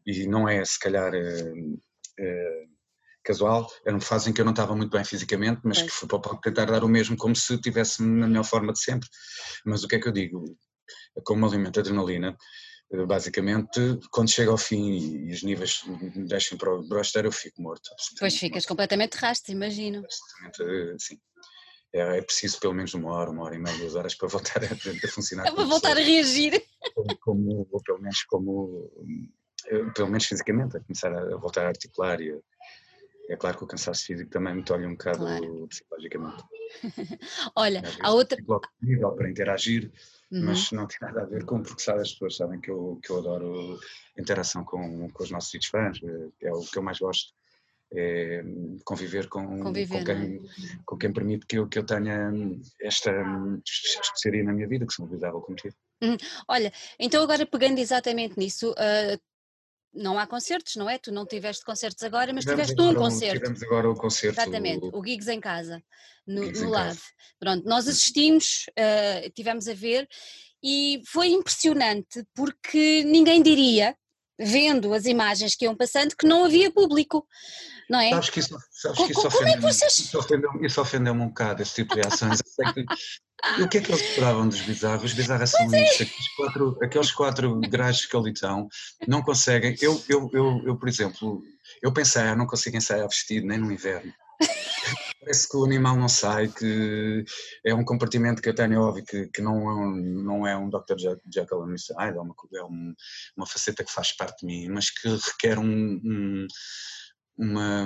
e 0.06 0.27
não 0.27 0.47
é 0.47 0.63
se 0.63 0.80
calhar... 0.80 1.13
Uh, 1.13 1.73
uh, 1.73 2.77
casual, 3.27 3.69
era 3.86 3.93
uma 3.93 4.01
fase 4.01 4.30
em 4.30 4.34
que 4.34 4.39
eu 4.39 4.45
não 4.45 4.53
estava 4.53 4.73
muito 4.73 4.89
bem 4.89 5.03
fisicamente, 5.03 5.60
mas 5.63 5.80
é. 5.80 5.84
que 5.84 5.89
fui 5.89 6.08
para 6.08 6.17
o 6.17 6.21
palco 6.21 6.41
tentar 6.41 6.65
dar 6.65 6.84
o 6.84 6.88
mesmo 6.88 7.17
como 7.17 7.36
se 7.36 7.56
estivesse 7.56 8.01
na 8.01 8.25
melhor 8.25 8.45
forma 8.45 8.71
de 8.71 8.80
sempre. 8.80 9.10
Mas 9.65 9.84
o 9.84 9.88
que 9.88 9.97
é 9.97 9.99
que 9.99 10.08
eu 10.08 10.13
digo? 10.13 10.58
Como 11.23 11.45
alimento 11.45 11.80
adrenalina, 11.80 12.38
eh, 12.91 13.06
basicamente, 13.06 14.00
quando 14.12 14.30
chega 14.30 14.52
ao 14.52 14.58
fim 14.58 15.28
e 15.28 15.32
os 15.32 15.43
níveis 15.43 15.84
me 15.86 16.26
deixam 16.28 16.58
para 16.58 16.73
o 16.73 16.88
broster, 16.88 17.26
eu 17.26 17.32
fico 17.32 17.62
morto. 17.62 17.89
Pois 18.19 18.36
ficas 18.36 18.63
morto. 18.63 18.67
completamente 18.69 19.15
rasto, 19.15 19.52
imagino. 19.52 20.04
Eh, 20.62 20.95
sim. 20.97 21.19
É, 21.93 22.17
é, 22.17 22.21
preciso 22.21 22.60
pelo 22.60 22.73
menos 22.73 22.93
uma 22.93 23.13
hora, 23.13 23.32
uma 23.32 23.43
hora 23.43 23.56
e 23.56 23.60
meia, 23.60 23.78
duas 23.78 23.95
horas 23.95 24.13
para 24.13 24.28
voltar 24.28 24.62
a, 24.63 24.67
a 24.67 25.10
funcionar. 25.10 25.47
É 25.47 25.52
para 25.56 25.63
voltar 25.65 25.97
a 25.97 26.02
reagir. 26.02 26.63
Como, 26.93 27.17
como, 27.19 27.67
ou 27.71 27.82
pelo 27.82 28.00
menos 28.00 28.23
como, 28.23 28.91
eh, 29.67 29.84
pelo 29.95 30.08
menos 30.08 30.26
fisicamente, 30.26 30.78
a 30.78 30.80
começar 30.82 31.13
a, 31.13 31.38
voltar 31.38 31.65
a 31.65 31.69
articular 31.69 32.21
e 32.21 32.32
a, 32.32 32.38
é 33.30 33.36
claro 33.36 33.58
que 33.58 33.63
o 33.63 33.67
cansaço 33.67 34.06
físico 34.06 34.30
também 34.30 34.56
me 34.56 34.63
tolhe 34.63 34.86
um 34.86 34.91
bocado 34.91 35.19
claro. 35.19 35.67
psicologicamente. 35.67 36.43
Olha, 37.56 37.82
a 38.02 38.12
outra. 38.12 38.38
nível 38.82 39.12
para 39.12 39.30
interagir, 39.30 39.91
uhum. 40.31 40.45
mas 40.45 40.71
não 40.71 40.87
tem 40.87 40.97
nada 41.01 41.21
a 41.21 41.25
ver 41.25 41.45
com, 41.45 41.61
porque 41.61 41.81
sabe, 41.81 42.01
as 42.01 42.11
pessoas 42.11 42.37
sabem 42.37 42.59
que 42.59 42.71
eu, 42.71 42.99
que 43.03 43.09
eu 43.09 43.19
adoro 43.19 43.79
interação 44.17 44.63
com, 44.63 45.10
com 45.10 45.23
os 45.23 45.31
nossos 45.31 45.65
fãs, 45.67 45.99
é, 46.04 46.47
é 46.47 46.52
o 46.52 46.62
que 46.62 46.77
eu 46.77 46.83
mais 46.83 46.99
gosto. 46.99 47.33
É 47.93 48.43
conviver 48.83 49.29
com, 49.29 49.62
conviver, 49.62 49.99
com, 49.99 50.04
quem, 50.04 50.35
é? 50.35 50.39
com 50.85 50.97
quem 50.97 51.13
permite 51.13 51.45
que 51.45 51.58
eu, 51.58 51.69
que 51.69 51.79
eu 51.79 51.85
tenha 51.85 52.33
esta 52.81 53.13
especiaria 53.65 54.43
na 54.43 54.52
minha 54.52 54.67
vida, 54.67 54.85
que 54.85 54.93
são 54.93 55.06
o 55.06 55.08
Bizarro 55.08 55.41
Combustível. 55.41 55.77
Uhum. 56.04 56.17
Olha, 56.49 56.71
então 56.99 57.23
agora 57.23 57.45
pegando 57.45 57.79
exatamente 57.79 58.37
nisso, 58.37 58.71
uh, 58.71 59.17
não 59.98 60.17
há 60.17 60.27
concertos, 60.27 60.75
não 60.75 60.89
é? 60.89 60.98
Tu 60.98 61.12
não 61.12 61.25
tiveste 61.25 61.65
concertos 61.65 62.04
agora, 62.04 62.31
mas 62.33 62.43
tivemos 62.43 62.67
tiveste 62.67 62.81
um 62.81 62.93
concerto. 62.93 63.39
Tivemos 63.39 63.63
agora 63.63 63.89
o 63.89 63.95
concerto. 63.95 64.39
Exatamente, 64.39 64.85
o, 64.85 65.00
o 65.00 65.06
Gigs 65.06 65.27
em 65.27 65.39
Casa, 65.39 65.83
no, 66.25 66.52
no 66.52 66.69
Lave. 66.69 67.02
Pronto, 67.39 67.67
nós 67.67 67.87
assistimos, 67.87 68.65
uh, 68.69 69.29
tivemos 69.31 69.67
a 69.67 69.73
ver 69.73 70.08
e 70.63 71.02
foi 71.06 71.29
impressionante 71.29 72.23
porque 72.33 73.04
ninguém 73.04 73.41
diria, 73.41 73.95
vendo 74.40 74.94
as 74.94 75.06
imagens 75.06 75.56
que 75.56 75.65
iam 75.65 75.75
passando, 75.75 76.15
que 76.15 76.27
não 76.27 76.46
havia 76.46 76.71
público, 76.71 77.25
não 77.90 78.00
é? 78.00 78.10
Sabes 78.10 78.29
que 78.29 78.40
isso, 78.40 78.58
sabes 78.71 78.98
que 78.98 79.12
isso 79.12 79.13
como, 79.13 79.27
ofendeu, 79.27 79.48
é 79.48 79.56
que 79.56 79.62
vocês... 79.62 80.00
isso 80.00 80.19
ofendeu-me 80.19 80.67
ofendeu 80.67 81.13
um 81.13 81.27
bocado, 81.27 81.62
esse 81.62 81.75
tipo 81.75 81.96
de 81.96 82.02
reações. 82.02 82.42
e 83.58 83.62
o 83.62 83.69
que 83.69 83.77
é 83.77 83.81
que 83.81 83.92
eles 83.92 84.02
esperavam 84.02 84.48
dos 84.48 84.62
bizarros? 84.62 85.04
Os 85.04 85.13
bizarros 85.13 85.50
são 85.50 85.73
é. 85.73 85.83
isto, 85.83 86.04
aqueles 86.04 86.35
quatro, 86.35 86.77
aqueles 86.81 87.12
quatro 87.12 87.60
gajos 87.62 88.06
que 88.06 88.15
ali 88.15 88.31
estão, 88.31 88.67
não 89.08 89.21
conseguem. 89.21 89.75
Eu, 89.81 90.02
eu, 90.08 90.29
eu, 90.33 90.62
eu, 90.65 90.77
por 90.77 90.88
exemplo, 90.88 91.42
eu 91.81 91.92
pensei, 91.92 92.23
ah, 92.23 92.35
não 92.35 92.46
consigo 92.46 92.77
ensaiar 92.77 93.08
vestido 93.08 93.48
nem 93.48 93.58
no 93.58 93.71
inverno. 93.71 94.13
Parece 95.19 95.49
que 95.49 95.57
o 95.57 95.65
animal 95.65 95.97
não 95.97 96.07
sai, 96.07 96.47
que 96.47 97.25
é 97.65 97.73
um 97.73 97.83
compartimento 97.83 98.41
que 98.41 98.49
eu 98.49 98.55
tenho, 98.55 98.81
óbvio, 98.81 99.03
que, 99.03 99.27
que 99.27 99.41
não, 99.41 99.69
é 99.69 99.75
um, 99.75 99.95
não 100.23 100.47
é 100.47 100.55
um 100.55 100.69
Dr. 100.69 100.95
Jekyll 100.97 101.63
and 101.63 101.69
Mr. 101.69 101.95
Hyde, 101.97 102.17
é, 102.17 102.21
uma, 102.21 102.35
é 102.55 102.63
um, 102.63 102.93
uma 103.35 103.47
faceta 103.47 103.83
que 103.83 103.91
faz 103.91 104.11
parte 104.15 104.41
de 104.41 104.45
mim, 104.45 104.69
mas 104.69 104.89
que 104.89 105.09
requer 105.09 105.57
um, 105.57 105.99
um 106.03 106.47
uma, 107.37 107.85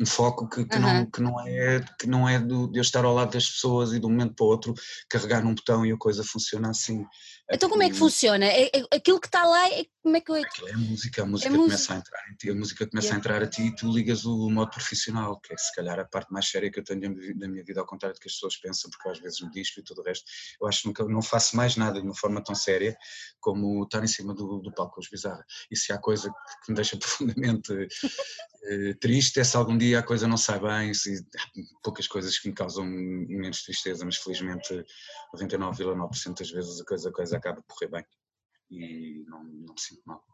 um 0.00 0.06
foco 0.06 0.48
que, 0.48 0.64
que, 0.64 0.76
uhum. 0.76 0.82
não, 0.82 1.10
que, 1.10 1.20
não, 1.20 1.40
é, 1.40 1.84
que 1.98 2.06
não 2.06 2.28
é 2.28 2.38
do, 2.38 2.68
de 2.68 2.78
eu 2.78 2.82
estar 2.82 3.04
ao 3.04 3.14
lado 3.14 3.32
das 3.32 3.48
pessoas 3.48 3.92
e 3.92 3.98
de 3.98 4.06
um 4.06 4.10
momento 4.10 4.34
para 4.34 4.44
o 4.44 4.48
outro 4.48 4.74
carregar 5.08 5.42
num 5.42 5.54
botão 5.54 5.84
e 5.84 5.92
a 5.92 5.96
coisa 5.96 6.22
funciona 6.22 6.70
assim. 6.70 7.04
Então 7.50 7.70
como 7.70 7.82
é 7.82 7.88
que 7.88 7.94
funciona? 7.94 8.44
É, 8.44 8.64
é, 8.64 8.96
aquilo 8.96 9.20
que 9.20 9.28
está 9.28 9.44
lá, 9.44 9.68
é, 9.70 9.86
como 10.02 10.16
é 10.16 10.20
que 10.20 10.30
eu... 10.30 10.34
Aquilo 10.34 10.68
é 10.68 10.72
a 10.72 10.78
música, 10.78 11.22
a 11.22 11.26
música 11.26 11.54
é 11.54 11.56
começa 11.56 11.94
a 11.94 11.96
entrar 11.96 12.30
em 12.30 12.34
ti, 12.34 12.50
a 12.50 12.54
música 12.54 12.86
começa 12.88 13.06
yeah. 13.06 13.16
a 13.16 13.20
entrar 13.20 13.42
a 13.42 13.46
ti 13.46 13.62
e 13.62 13.74
tu 13.74 13.92
ligas 13.92 14.24
o 14.24 14.50
modo 14.50 14.70
profissional, 14.70 15.38
que 15.40 15.52
é 15.52 15.56
se 15.56 15.72
calhar 15.74 15.98
a 15.98 16.04
parte 16.04 16.32
mais 16.32 16.48
séria 16.48 16.70
que 16.70 16.80
eu 16.80 16.84
tenho 16.84 17.00
da 17.36 17.48
minha 17.48 17.62
vida, 17.64 17.80
ao 17.80 17.86
contrário 17.86 18.16
do 18.16 18.20
que 18.20 18.28
as 18.28 18.34
pessoas 18.34 18.56
pensam, 18.56 18.90
porque 18.90 19.08
às 19.08 19.20
vezes 19.20 19.40
me 19.40 19.50
disco 19.50 19.78
e 19.78 19.84
tudo 19.84 20.00
o 20.00 20.04
resto, 20.04 20.24
eu 20.60 20.66
acho 20.66 20.82
que 20.82 20.88
nunca, 20.88 21.04
não 21.04 21.22
faço 21.22 21.56
mais 21.56 21.76
nada 21.76 22.00
de 22.00 22.06
uma 22.06 22.16
forma 22.16 22.42
tão 22.42 22.54
séria 22.54 22.96
como 23.40 23.84
estar 23.84 24.02
em 24.02 24.08
cima 24.08 24.34
do, 24.34 24.58
do 24.58 24.72
palco 24.72 24.96
com 24.96 25.00
os 25.00 25.08
bizarros. 25.08 25.44
E 25.70 25.76
se 25.76 25.92
há 25.92 25.98
coisa 25.98 26.28
que 26.64 26.72
me 26.72 26.74
deixa 26.74 26.96
profundamente 26.98 27.72
eh, 28.68 28.94
triste 28.94 29.38
é 29.38 29.44
se 29.44 29.56
algum 29.56 29.78
dia 29.78 30.00
a 30.00 30.02
coisa 30.02 30.26
não 30.26 30.36
sai 30.36 30.58
bem, 30.58 30.92
se, 30.92 31.24
poucas 31.82 32.08
coisas 32.08 32.36
que 32.38 32.48
me 32.48 32.54
causam 32.54 32.84
menos 32.84 33.62
tristeza, 33.62 34.04
mas 34.04 34.16
felizmente 34.16 34.84
99,9% 35.34 36.38
das 36.38 36.50
vezes 36.50 36.80
a 36.80 36.84
coisa, 36.84 37.08
a 37.08 37.12
coisa 37.12 37.35
acaba 37.36 37.62
por 37.62 37.74
correr 37.74 37.90
bem 37.90 38.06
e 38.70 39.24
não, 39.26 39.44
não 39.44 39.74
me 39.74 39.80
sinto 39.80 40.02
mal. 40.04 40.24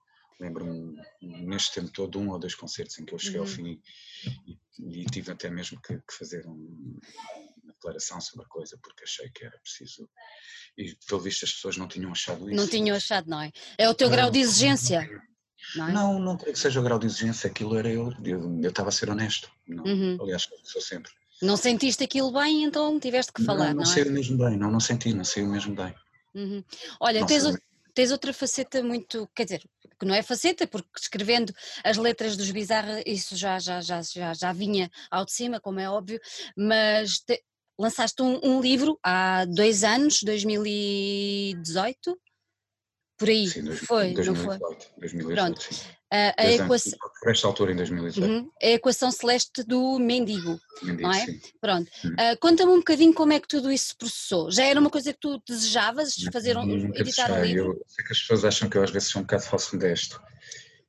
Lembro-me 0.40 1.00
neste 1.20 1.74
tempo 1.74 1.92
todo 1.92 2.18
um 2.18 2.30
ou 2.30 2.38
dois 2.38 2.54
concertos 2.54 2.98
em 2.98 3.04
que 3.04 3.14
eu 3.14 3.18
cheguei 3.18 3.38
uhum. 3.38 3.46
ao 3.46 3.52
fim 3.52 3.80
e, 4.46 5.02
e, 5.02 5.04
tive 5.06 5.30
até 5.30 5.48
mesmo 5.50 5.80
que, 5.80 5.94
que 5.94 6.14
fazer 6.18 6.46
um, 6.46 6.98
uma 7.62 7.72
declaração 7.72 8.20
sobre 8.20 8.46
a 8.46 8.48
coisa 8.48 8.76
porque 8.82 9.04
achei 9.04 9.30
que 9.30 9.44
era 9.44 9.56
preciso 9.58 10.08
e 10.76 10.96
pelo 11.06 11.20
visto 11.20 11.44
as 11.44 11.52
pessoas 11.52 11.76
não 11.76 11.86
tinham 11.86 12.10
achado 12.10 12.48
isso. 12.50 12.56
Não 12.56 12.68
tinham 12.68 12.96
achado, 12.96 13.28
não 13.28 13.40
é? 13.40 13.52
É 13.78 13.88
o 13.88 13.94
teu 13.94 14.10
grau 14.10 14.30
de 14.30 14.40
exigência. 14.40 15.08
Não, 15.76 15.88
é? 15.88 15.92
não, 15.92 16.18
não 16.18 16.36
creio 16.36 16.54
que 16.54 16.58
seja 16.58 16.80
o 16.80 16.82
grau 16.82 16.98
de 16.98 17.06
exigência, 17.06 17.48
aquilo 17.48 17.76
era 17.76 17.88
eu, 17.88 18.12
eu, 18.24 18.60
eu 18.62 18.70
estava 18.70 18.88
a 18.88 18.92
ser 18.92 19.10
honesto, 19.10 19.48
não, 19.66 19.84
uhum. 19.84 20.18
aliás, 20.20 20.48
sou 20.64 20.82
sempre. 20.82 21.12
Não 21.40 21.56
sentiste 21.56 22.02
aquilo 22.02 22.32
bem, 22.32 22.64
então 22.64 22.98
tiveste 22.98 23.32
que 23.32 23.44
falar, 23.44 23.66
não, 23.66 23.74
não, 23.74 23.82
não 23.84 23.90
é? 23.90 23.94
saiu 23.94 24.12
mesmo 24.12 24.38
bem, 24.38 24.56
não, 24.56 24.70
não 24.70 24.80
senti, 24.80 25.12
não 25.12 25.24
saiu 25.24 25.46
mesmo 25.46 25.74
bem. 25.74 25.94
Uhum. 26.34 26.64
Olha, 27.00 27.26
tens, 27.26 27.44
tens 27.94 28.10
outra 28.10 28.32
faceta 28.32 28.82
muito, 28.82 29.28
quer 29.34 29.44
dizer, 29.44 29.62
que 29.98 30.06
não 30.06 30.14
é 30.14 30.22
faceta, 30.22 30.66
porque 30.66 30.88
escrevendo 31.00 31.52
as 31.84 31.96
letras 31.96 32.36
dos 32.36 32.50
Bizarra, 32.50 33.02
isso 33.06 33.36
já, 33.36 33.58
já, 33.58 33.80
já, 33.80 34.02
já, 34.02 34.34
já 34.34 34.52
vinha 34.52 34.90
ao 35.10 35.24
de 35.24 35.32
cima, 35.32 35.60
como 35.60 35.80
é 35.80 35.88
óbvio, 35.88 36.20
mas 36.56 37.20
te, 37.20 37.42
lançaste 37.78 38.22
um, 38.22 38.40
um, 38.42 38.60
livro 38.60 38.98
há 39.02 39.44
dois 39.44 39.84
anos, 39.84 40.20
2018, 40.22 42.18
por 43.16 43.28
aí, 43.28 43.46
sim, 43.48 43.62
dois, 43.62 43.78
foi, 43.80 44.12
2018, 44.14 44.60
não 44.60 44.68
foi? 44.68 44.76
2018, 44.98 45.34
Pronto. 45.34 45.74
Sim. 45.74 45.80
A, 46.10 46.52
equação, 46.52 47.48
altura 47.48 47.72
em 47.72 47.76
2018. 47.76 48.30
Uhum, 48.30 48.50
a 48.62 48.66
equação 48.66 49.10
celeste 49.10 49.62
do 49.64 49.98
mendigo, 49.98 50.60
mendigo 50.82 51.08
não 51.08 51.14
é? 51.14 51.24
Sim. 51.24 51.40
Pronto. 51.58 51.90
Uh, 52.04 52.38
Conta-me 52.38 52.72
um 52.72 52.78
bocadinho 52.78 53.14
como 53.14 53.32
é 53.32 53.40
que 53.40 53.48
tudo 53.48 53.72
isso 53.72 53.88
se 53.88 53.96
processou. 53.96 54.50
Já 54.50 54.64
era 54.64 54.78
uma 54.78 54.90
coisa 54.90 55.10
que 55.14 55.18
tu 55.18 55.42
desejavas 55.48 56.14
fazer 56.30 56.58
um, 56.58 56.94
editar 56.94 57.32
um 57.32 57.42
livro? 57.42 57.78
Eu 57.78 57.84
sei 57.86 58.04
que 58.04 58.12
as 58.12 58.18
pessoas 58.18 58.44
acham 58.44 58.68
que 58.68 58.76
eu 58.76 58.82
às 58.82 58.90
vezes 58.90 59.08
sou 59.08 59.20
um 59.20 59.24
bocado 59.24 59.44
falso 59.44 59.74
modesto. 59.74 60.20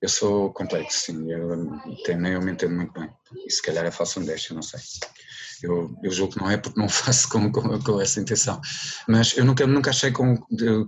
Eu 0.02 0.10
sou 0.10 0.52
complexo, 0.52 1.06
sim. 1.06 1.32
Eu, 1.32 1.56
nem 2.18 2.34
eu 2.34 2.42
me 2.42 2.52
entendo 2.52 2.76
muito 2.76 2.92
bem. 2.92 3.10
E 3.48 3.50
se 3.50 3.62
calhar 3.62 3.86
é 3.86 3.92
falso 3.92 4.20
modesto, 4.20 4.52
eu 4.52 4.56
não 4.56 4.62
sei. 4.62 4.82
Eu, 5.64 5.98
eu 6.04 6.12
julgo 6.12 6.34
que 6.34 6.40
não 6.40 6.52
é 6.52 6.58
porque 6.58 6.80
não 6.80 6.90
faço 6.90 7.30
com, 7.30 7.50
com, 7.50 7.80
com, 7.80 8.02
essa 8.02 8.20
intenção. 8.20 8.60
Mas 9.08 9.36
eu 9.38 9.46
nunca, 9.46 9.66
nunca 9.66 9.92
achei 9.92 10.12
com, 10.12 10.38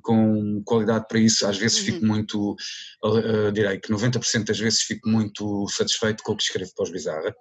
com 0.01 0.61
qualidade 0.65 1.07
para 1.07 1.17
isso. 1.17 1.47
Às 1.47 1.57
vezes 1.57 1.79
uhum. 1.79 1.85
fico 1.85 2.05
muito, 2.05 2.55
uh, 3.03 3.51
direi 3.53 3.79
que 3.79 3.91
90% 3.91 4.45
das 4.45 4.59
vezes 4.59 4.81
fico 4.81 5.07
muito 5.07 5.65
satisfeito 5.69 6.21
com 6.23 6.33
o 6.33 6.37
que 6.37 6.43
escrevo 6.43 6.71
para 6.75 6.83
os 6.83 6.91
Bizarra. 6.91 7.33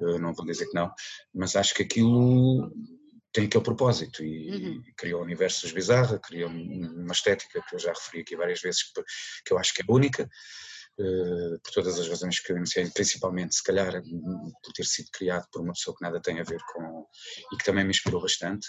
Uh, 0.00 0.18
não 0.18 0.32
vou 0.32 0.46
dizer 0.46 0.66
que 0.66 0.74
não, 0.74 0.90
mas 1.34 1.54
acho 1.54 1.74
que 1.74 1.82
aquilo 1.82 2.72
tem 3.32 3.44
aquele 3.44 3.64
propósito 3.64 4.24
e, 4.24 4.50
uhum. 4.50 4.82
e 4.86 4.94
criou 4.96 5.20
o 5.20 5.24
universo 5.24 5.62
dos 5.62 5.72
Bizarra, 5.72 6.18
criou 6.18 6.48
uma 6.48 7.12
estética 7.12 7.62
que 7.68 7.74
eu 7.74 7.78
já 7.78 7.92
referi 7.92 8.22
aqui 8.22 8.36
várias 8.36 8.60
vezes 8.62 8.84
que 9.44 9.52
eu 9.52 9.58
acho 9.58 9.74
que 9.74 9.82
é 9.82 9.84
única. 9.88 10.28
Uh, 10.96 11.58
por 11.60 11.72
todas 11.72 11.98
as 11.98 12.08
razões 12.08 12.38
que 12.38 12.52
eu 12.52 12.56
iniciei, 12.56 12.88
principalmente, 12.88 13.56
se 13.56 13.64
calhar, 13.64 14.00
por 14.62 14.72
ter 14.72 14.84
sido 14.84 15.10
criado 15.10 15.44
por 15.50 15.60
uma 15.60 15.72
pessoa 15.72 15.96
que 15.96 16.02
nada 16.04 16.20
tem 16.20 16.38
a 16.38 16.44
ver 16.44 16.60
com. 16.72 17.04
e 17.52 17.56
que 17.56 17.64
também 17.64 17.84
me 17.84 17.90
inspirou 17.90 18.20
bastante. 18.20 18.68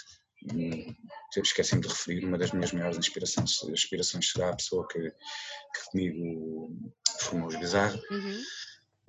Hum, 0.52 0.94
esqueci-me 1.36 1.82
de 1.82 1.88
referir, 1.88 2.24
uma 2.24 2.38
das 2.38 2.52
minhas 2.52 2.72
maiores 2.72 2.98
inspirações, 2.98 3.62
inspirações 3.64 4.30
será 4.30 4.50
a 4.50 4.56
pessoa 4.56 4.86
que, 4.86 5.00
que 5.00 5.90
comigo 5.90 6.92
formou 7.20 7.48
os 7.48 7.56
Bizarro. 7.56 8.00
Uhum. 8.10 8.42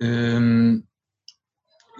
Um, 0.00 0.82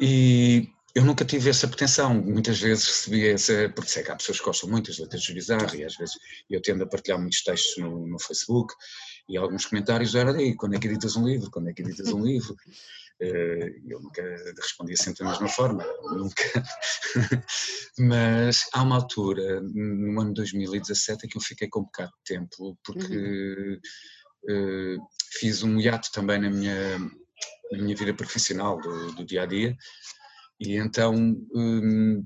e 0.01 0.69
eu 0.95 1.05
nunca 1.05 1.25
tive 1.25 1.51
essa 1.51 1.69
pretensão, 1.69 2.15
muitas 2.15 2.59
vezes 2.59 2.87
recebi 2.87 3.29
essa, 3.29 3.69
porque 3.75 3.91
sei 3.91 4.03
que 4.03 4.11
há 4.11 4.17
pessoas 4.17 4.39
que 4.39 4.45
gostam 4.45 4.71
muito 4.71 4.89
das 4.89 4.99
letras 4.99 5.23
de 5.23 5.35
Bizarro 5.35 5.75
e 5.77 5.85
às 5.85 5.97
vezes 5.97 6.15
eu 6.49 6.61
tendo 6.63 6.85
a 6.85 6.87
partilhar 6.87 7.21
muitos 7.21 7.43
textos 7.43 7.77
no, 7.77 8.07
no 8.07 8.19
Facebook 8.19 8.75
e 9.29 9.37
alguns 9.37 9.67
comentários 9.67 10.15
eram 10.15 10.33
aí, 10.33 10.55
quando 10.55 10.75
é 10.75 10.79
que 10.79 10.87
editas 10.87 11.17
um 11.17 11.27
livro, 11.27 11.51
quando 11.51 11.69
é 11.69 11.73
que 11.73 11.83
editas 11.83 12.09
um 12.09 12.25
livro? 12.25 12.57
Eh, 13.21 13.81
eu 13.89 14.01
nunca 14.01 14.23
respondia 14.57 14.97
sempre 14.97 15.25
da 15.25 15.31
mesma 15.31 15.49
forma, 15.49 15.85
nunca. 16.13 16.45
Mas 17.99 18.69
há 18.73 18.83
uma 18.83 18.95
altura, 18.95 19.61
no 19.61 20.21
ano 20.21 20.33
2017, 20.35 21.27
em 21.27 21.29
que 21.29 21.37
eu 21.37 21.43
fiquei 21.43 21.69
com 21.69 21.81
um 21.81 21.85
bocado 21.85 22.13
de 22.13 22.35
tempo, 22.37 22.79
porque 22.85 23.81
uhum. 24.49 24.97
uh, 24.97 25.09
fiz 25.33 25.65
um 25.65 25.81
hiato 25.81 26.13
também 26.13 26.41
na 26.41 26.49
minha, 26.49 26.97
na 27.73 27.79
minha 27.79 27.97
vida 27.97 28.15
profissional, 28.15 28.81
do, 28.81 29.11
do 29.11 29.25
dia 29.25 29.43
a 29.43 29.47
dia, 29.47 29.77
e 30.61 30.77
então 30.77 31.13
um, 31.53 32.25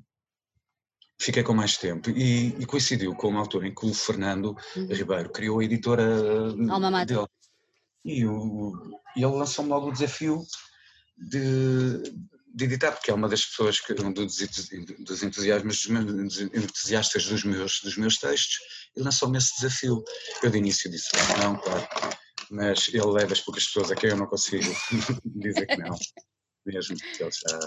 fiquei 1.22 1.42
com 1.42 1.54
mais 1.54 1.76
tempo 1.76 2.10
e, 2.10 2.48
e, 2.58 2.66
coincidiu 2.66 3.14
com 3.14 3.28
uma 3.28 3.40
altura 3.40 3.68
em 3.68 3.74
que 3.74 3.86
o 3.86 3.94
Fernando 3.94 4.56
uhum. 4.74 4.86
Ribeiro 4.86 5.30
criou 5.30 5.60
a 5.60 5.64
editora 5.64 6.02
Alma 6.68 7.04
dele. 7.04 7.26
E, 8.04 8.26
o, 8.26 8.72
e 9.16 9.22
ele 9.22 9.34
lançou-me 9.34 9.70
logo 9.70 9.88
o 9.88 9.92
desafio 9.92 10.44
de, 11.16 12.02
de, 12.52 12.64
editar, 12.64 12.92
porque 12.92 13.12
é 13.12 13.14
uma 13.14 13.28
das 13.28 13.46
pessoas, 13.46 13.78
que, 13.78 13.92
um 14.02 14.12
dos, 14.12 14.36
dos, 14.36 14.68
dos 14.98 15.22
entusiastas 15.22 17.26
dos 17.26 17.44
meus, 17.44 17.80
dos 17.80 17.96
meus 17.96 18.18
textos, 18.18 18.58
e 18.96 19.00
lançou-me 19.00 19.38
esse 19.38 19.54
desafio. 19.54 20.02
Eu 20.42 20.50
de 20.50 20.58
início 20.58 20.90
disse, 20.90 21.10
não, 21.38 21.56
claro, 21.56 21.86
mas 22.50 22.88
ele 22.88 23.06
leva 23.06 23.32
as 23.32 23.40
poucas 23.40 23.66
pessoas 23.66 23.92
a 23.92 23.94
quem 23.94 24.10
eu 24.10 24.16
não 24.16 24.26
consigo 24.26 24.64
dizer 25.24 25.66
que 25.66 25.76
não 25.76 25.96
mesmo, 26.66 26.96
porque 26.96 27.22
ele 27.22 27.30
já 27.32 27.60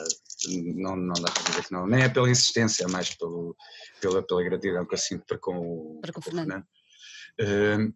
não, 0.76 0.96
não 0.96 1.14
dá 1.14 1.32
para 1.32 1.44
dizer 1.44 1.66
que 1.66 1.72
não. 1.72 1.88
Nem 1.88 2.04
é 2.04 2.10
pela 2.10 2.30
insistência, 2.30 2.86
é 2.86 2.88
mais 2.88 3.14
pelo, 3.16 3.56
pela, 4.02 4.22
pela 4.26 4.44
gratidão 4.44 4.86
que 4.86 4.94
eu 4.94 4.98
sinto 4.98 5.26
para 5.26 5.38
com 5.38 5.58
o, 5.58 6.00
para 6.02 6.14
com 6.14 6.20
o 6.20 6.24
Fernando. 6.24 6.64
Uh, 7.40 7.94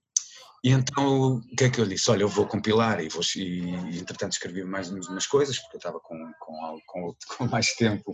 e 0.63 0.71
então 0.71 1.37
o 1.37 1.41
que 1.55 1.65
é 1.65 1.69
que 1.69 1.79
eu 1.79 1.85
disse? 1.85 2.11
Olha, 2.11 2.23
eu 2.23 2.27
vou 2.27 2.45
compilar 2.45 3.01
e, 3.01 3.07
vou, 3.07 3.21
e, 3.35 3.61
e 3.61 3.99
entretanto 3.99 4.33
escrevi 4.33 4.63
mais 4.63 4.89
umas 4.89 5.25
coisas, 5.25 5.57
porque 5.57 5.77
eu 5.77 5.79
estava 5.79 5.99
com, 6.01 6.15
com, 6.39 6.79
com, 6.85 7.15
com 7.37 7.47
mais 7.47 7.73
tempo, 7.75 8.13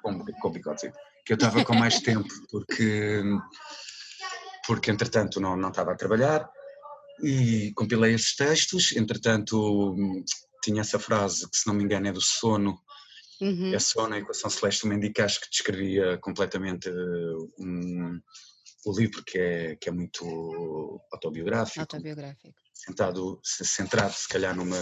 com, 0.00 0.24
com 0.40 0.50
bigode, 0.50 0.92
que 1.26 1.32
eu 1.32 1.34
estava 1.34 1.64
com 1.64 1.74
mais 1.74 1.98
tempo, 2.00 2.28
porque, 2.50 3.22
porque 4.66 4.90
entretanto 4.92 5.40
não, 5.40 5.56
não 5.56 5.70
estava 5.70 5.92
a 5.92 5.96
trabalhar 5.96 6.48
e 7.20 7.72
compilei 7.74 8.14
esses 8.14 8.36
textos, 8.36 8.94
entretanto 8.96 9.96
tinha 10.64 10.80
essa 10.80 10.98
frase 10.98 11.48
que, 11.50 11.56
se 11.56 11.66
não 11.66 11.74
me 11.74 11.84
engano, 11.84 12.08
é 12.08 12.12
do 12.12 12.20
sono. 12.20 12.78
Uhum. 13.40 13.74
É 13.74 13.78
sono, 13.78 14.14
a 14.14 14.18
equação 14.18 14.48
celeste, 14.48 14.84
uma 14.84 14.94
indicaste 14.94 15.40
que 15.40 15.50
descrevia 15.50 16.18
completamente 16.18 16.88
uh, 16.88 17.52
um, 17.58 18.20
o 18.86 18.96
livro 18.96 19.22
que 19.24 19.38
é, 19.38 19.76
que 19.76 19.88
é 19.88 19.92
muito 19.92 20.24
autobiográfico. 21.12 21.80
Autobiográfico. 21.80 22.54
Sentado, 22.72 23.40
centrado, 23.42 24.12
se 24.12 24.28
calhar, 24.28 24.54
numa, 24.54 24.76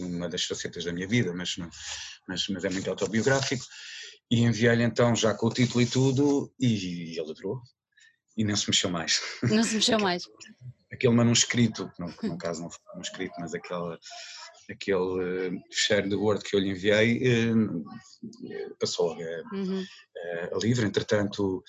numa 0.00 0.28
das 0.28 0.44
facetas 0.44 0.84
da 0.84 0.92
minha 0.92 1.06
vida, 1.06 1.32
mas, 1.32 1.56
não, 1.56 1.68
mas, 2.26 2.48
mas 2.48 2.64
é 2.64 2.70
muito 2.70 2.90
autobiográfico. 2.90 3.64
E 4.30 4.40
enviei-lhe 4.42 4.82
então, 4.82 5.14
já 5.14 5.34
com 5.34 5.46
o 5.46 5.52
título 5.52 5.80
e 5.80 5.86
tudo, 5.86 6.52
e 6.58 7.12
ele 7.12 7.20
adorou. 7.20 7.62
E 8.36 8.44
não 8.44 8.56
se 8.56 8.68
mexeu 8.68 8.90
mais. 8.90 9.20
Não 9.42 9.62
se 9.64 9.76
mexeu 9.76 9.98
mais. 10.00 10.24
aquele 10.92 11.14
manuscrito, 11.14 11.90
que, 11.90 12.18
que 12.18 12.28
no 12.28 12.38
caso 12.38 12.62
não 12.62 12.70
foi 12.70 12.80
manuscrito, 12.92 13.34
mas 13.38 13.54
aquele, 13.54 13.98
aquele 14.70 15.48
uh, 15.48 15.62
share 15.70 16.08
de 16.08 16.14
Word 16.14 16.44
que 16.44 16.54
eu 16.54 16.60
lhe 16.60 16.70
enviei, 16.70 17.50
uh, 17.50 17.84
passou 18.78 19.16
uh, 19.16 19.54
uhum. 19.54 19.84
a 20.52 20.58
livre. 20.58 20.86
Entretanto, 20.86 21.62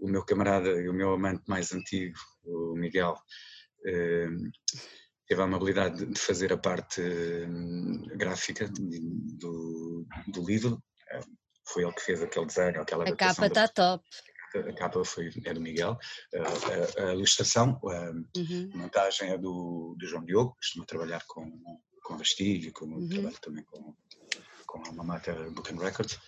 o 0.00 0.08
meu 0.08 0.24
camarada 0.24 0.70
e 0.70 0.88
o 0.88 0.92
meu 0.92 1.12
amante 1.12 1.42
mais 1.46 1.72
antigo, 1.72 2.18
o 2.44 2.74
Miguel, 2.74 3.14
teve 5.28 5.40
a 5.40 5.44
amabilidade 5.44 6.06
de 6.06 6.18
fazer 6.18 6.52
a 6.52 6.56
parte 6.56 7.02
gráfica 8.16 8.68
do, 8.68 10.06
do 10.28 10.46
livro. 10.46 10.82
Foi 11.68 11.82
ele 11.82 11.92
que 11.92 12.00
fez 12.00 12.22
aquele 12.22 12.46
desenho, 12.46 12.80
aquela 12.80 13.04
A 13.04 13.14
capa 13.14 13.46
está 13.46 13.68
top 13.68 14.02
a 14.02 14.35
capa 14.76 15.04
foi, 15.04 15.30
é 15.44 15.54
do 15.54 15.60
Miguel, 15.60 15.98
a, 16.34 17.02
a, 17.02 17.08
a 17.08 17.14
ilustração, 17.14 17.80
a, 17.84 18.10
uhum. 18.38 18.70
montagem 18.74 19.30
é 19.30 19.38
do, 19.38 19.94
do 19.98 20.06
João 20.06 20.24
Diogo, 20.24 20.56
costuma 20.56 20.84
trabalhar 20.86 21.22
com, 21.26 21.50
com 22.02 22.16
Vestígio, 22.16 22.72
como 22.72 22.96
uhum. 22.96 23.08
trabalho 23.08 23.36
também 23.40 23.64
com, 23.64 23.94
com 24.66 24.88
a 24.88 24.92
Mamata 24.92 25.32
Book 25.50 25.72
and 25.72 25.78
Records, 25.78 26.18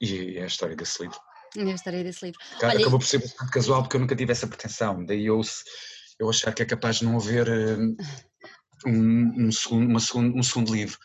e 0.00 0.36
é 0.36 0.44
a 0.44 0.46
história 0.46 0.76
desse 0.76 1.02
livro. 1.02 1.18
É 1.56 1.62
a 1.62 1.74
história 1.74 2.04
desse 2.04 2.26
livro. 2.26 2.40
Olha, 2.62 2.78
acabou 2.78 2.98
por 2.98 3.06
ser 3.06 3.18
bastante 3.18 3.50
casual 3.50 3.82
porque 3.82 3.96
eu 3.96 4.00
nunca 4.00 4.16
tive 4.16 4.32
essa 4.32 4.46
pretensão, 4.46 5.04
daí 5.04 5.26
eu, 5.26 5.40
eu 6.18 6.30
achar 6.30 6.52
que 6.52 6.62
é 6.62 6.66
capaz 6.66 6.96
de 6.96 7.04
não 7.04 7.16
haver 7.16 7.48
um, 8.86 9.46
um, 9.46 9.52
segundo, 9.52 9.88
uma 9.88 10.00
segundo, 10.00 10.38
um 10.38 10.42
segundo 10.42 10.72
livro, 10.72 10.98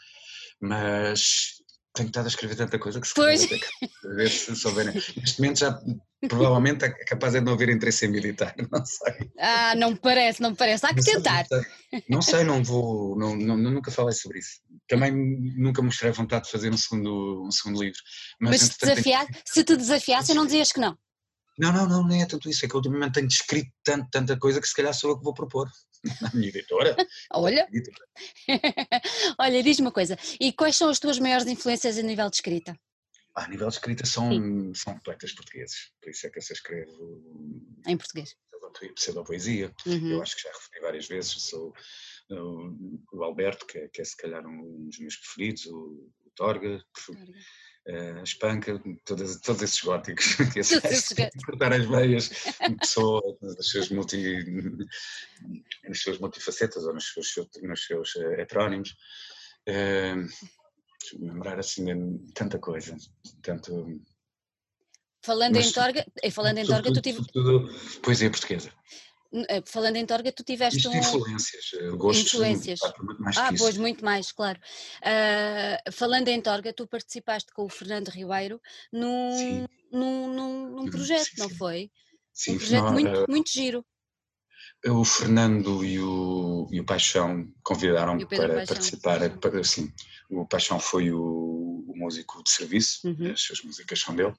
mas 0.59 1.55
tenho 1.95 2.07
estado 2.07 2.25
a 2.25 2.27
escrever 2.27 2.55
tanta 2.55 2.77
coisa 2.77 2.99
que 2.99 3.07
se 3.07 3.13
pois. 3.13 3.47
ver 3.47 4.29
se 4.29 4.55
souberem. 4.55 4.93
Neste 4.93 5.41
momento 5.41 5.59
já 5.59 5.79
provavelmente 6.27 6.85
é 6.85 6.89
capaz 7.05 7.33
de 7.33 7.41
não 7.41 7.53
haver 7.53 7.69
interesse 7.69 8.05
em 8.05 8.09
militar, 8.09 8.53
não 8.71 8.85
sei. 8.85 9.31
Ah, 9.39 9.75
não 9.75 9.91
me 9.91 9.99
parece, 9.99 10.41
não 10.41 10.51
me 10.51 10.55
parece. 10.55 10.85
Há 10.85 10.89
que 10.89 10.95
não 10.95 11.03
tentar. 11.03 11.45
Sei, 11.45 11.61
não 12.09 12.21
sei, 12.21 12.43
não 12.43 12.63
vou, 12.63 13.17
não, 13.17 13.35
não, 13.35 13.57
nunca 13.57 13.89
falei 13.91 14.13
sobre 14.13 14.39
isso. 14.39 14.59
Também 14.87 15.11
nunca 15.57 15.81
mostrei 15.81 16.11
vontade 16.11 16.45
de 16.45 16.51
fazer 16.51 16.71
um 16.71 16.77
segundo, 16.77 17.45
um 17.47 17.51
segundo 17.51 17.81
livro. 17.81 17.99
Mas, 18.39 18.51
mas 18.51 18.61
se, 18.61 18.79
desafiar, 18.79 19.25
tenho... 19.25 19.41
se 19.45 19.63
te 19.63 19.75
desafiasse, 19.75 20.33
não 20.33 20.45
dizias 20.45 20.71
que 20.71 20.79
não. 20.79 20.97
Não, 21.57 21.71
não, 21.71 21.87
não, 21.87 22.05
nem 22.05 22.21
é 22.21 22.25
tanto 22.25 22.49
isso, 22.49 22.65
é 22.65 22.67
que 22.67 22.75
eu 22.75 22.79
ultimamente 22.79 23.13
tenho 23.13 23.27
descrito 23.27 23.71
tanto, 23.81 24.09
tanta 24.11 24.37
coisa 24.37 24.59
que 24.59 24.67
se 24.67 24.75
calhar 24.75 24.93
sou 24.93 25.11
eu 25.11 25.17
que 25.17 25.23
vou 25.23 25.33
propor. 25.33 25.69
A 26.22 26.36
minha 26.36 26.49
editora. 26.49 26.95
Olha. 27.34 27.68
Olha, 29.39 29.64
diz-me 29.64 29.88
uma 29.88 29.91
coisa, 29.91 30.18
e 30.39 30.51
quais 30.53 30.76
são 30.76 30.89
as 30.89 30.99
tuas 30.99 31.20
maiores 31.20 31.47
influências 31.47 31.97
a 31.97 32.01
nível 32.01 32.30
de 32.30 32.36
escrita? 32.38 32.78
a 33.36 33.49
nível 33.49 33.68
de 33.68 33.74
escrita 33.74 34.06
são, 34.06 34.74
são 34.74 34.97
poetas 34.99 35.34
portugueses, 35.34 35.91
por 36.01 36.10
isso 36.10 36.26
é 36.26 36.30
que 36.30 36.39
eu 36.39 36.41
escrevo 36.41 37.76
em 37.86 37.97
português. 37.97 38.34
Pseudopoesia. 38.95 39.74
Uhum. 39.86 40.12
Eu 40.12 40.22
acho 40.22 40.36
que 40.36 40.43
já 40.43 40.49
referi 40.51 40.82
várias 40.82 41.08
vezes, 41.08 41.32
sou 41.43 41.74
o, 42.30 42.99
o 43.12 43.24
Alberto, 43.24 43.66
que 43.66 43.78
é, 43.78 43.88
que 43.88 44.01
é, 44.01 44.06
se 44.06 44.16
calhar 44.18 44.45
um 44.45 44.86
dos 44.86 44.99
meus 44.99 45.16
preferidos, 45.18 45.66
o, 45.66 46.10
o 46.26 46.32
Torga, 46.36 46.84
a 47.88 48.23
Espanca, 48.23 48.81
todos, 49.03 49.39
todos 49.41 49.61
esses 49.61 49.81
góticos, 49.81 50.36
que 50.53 50.59
é 51.21 51.29
cortar 51.45 51.73
as 51.73 51.86
veias, 51.86 52.31
pessoa 52.79 53.21
nas 53.41 53.67
suas, 53.67 53.89
multi, 53.89 54.43
nas 55.88 56.01
suas 56.01 56.17
multifacetas 56.17 56.83
ou 56.86 56.93
nos 56.93 57.13
seus, 57.13 57.36
nos 57.61 57.86
seus 57.86 58.15
eh, 58.15 58.41
heterónimos. 58.41 58.95
Uh, 59.67 60.27
lembrar 61.19 61.59
assim 61.59 61.86
de 61.86 62.33
tanta 62.33 62.57
coisa, 62.57 62.95
tanto... 63.41 64.01
Falando 65.23 65.55
Mas, 65.55 65.67
em 65.67 65.71
Torga, 65.71 66.05
falando 66.31 66.57
em 66.59 66.65
Torga, 66.65 66.93
tu 66.93 67.01
tive... 67.01 67.21
Poesia 68.01 68.29
portuguesa. 68.29 68.71
Eh, 69.49 69.61
falando 69.65 69.97
em 69.97 70.05
Torga, 70.05 70.31
tu 70.31 70.43
tiveste 70.43 70.77
Isto 70.77 70.89
um... 70.89 70.97
influências, 70.97 71.71
eh, 71.73 71.89
gostos 71.91 72.33
influências. 72.33 72.79
Muito 72.99 73.21
mais 73.21 73.38
ah, 73.38 73.49
pois, 73.57 73.77
muito 73.77 74.05
mais, 74.05 74.31
claro. 74.31 74.59
Uh, 75.01 75.91
falando 75.91 76.29
em 76.29 76.41
Torga, 76.41 76.71
tu 76.71 76.88
participaste 76.88 77.51
com 77.51 77.65
o 77.65 77.69
Fernando 77.69 78.09
Ribeiro 78.09 78.61
num, 78.91 79.67
num, 79.91 80.33
num, 80.33 80.69
num 80.69 80.86
projeto, 80.86 81.25
sim, 81.25 81.39
não 81.39 81.49
foi? 81.49 81.91
Sim, 82.31 82.55
um 82.55 82.57
projeto 82.57 82.83
não, 82.83 82.93
muito, 82.93 83.23
uh, 83.23 83.25
muito 83.27 83.51
giro. 83.51 83.86
O 84.86 85.03
Fernando 85.03 85.83
e 85.83 85.99
o, 85.99 86.67
e 86.71 86.79
o 86.79 86.86
Paixão 86.86 87.51
convidaram-me 87.63 88.25
para 88.25 88.47
Paixão. 88.47 88.65
participar. 88.67 89.38
Para, 89.38 89.59
assim, 89.59 89.91
o 90.29 90.45
Paixão 90.45 90.79
foi 90.79 91.11
o, 91.11 91.83
o 91.88 91.93
músico 91.97 92.43
de 92.43 92.51
serviço, 92.51 93.07
uhum. 93.07 93.31
as 93.31 93.41
suas 93.41 93.61
músicas 93.63 93.99
são 93.99 94.15
dele 94.15 94.33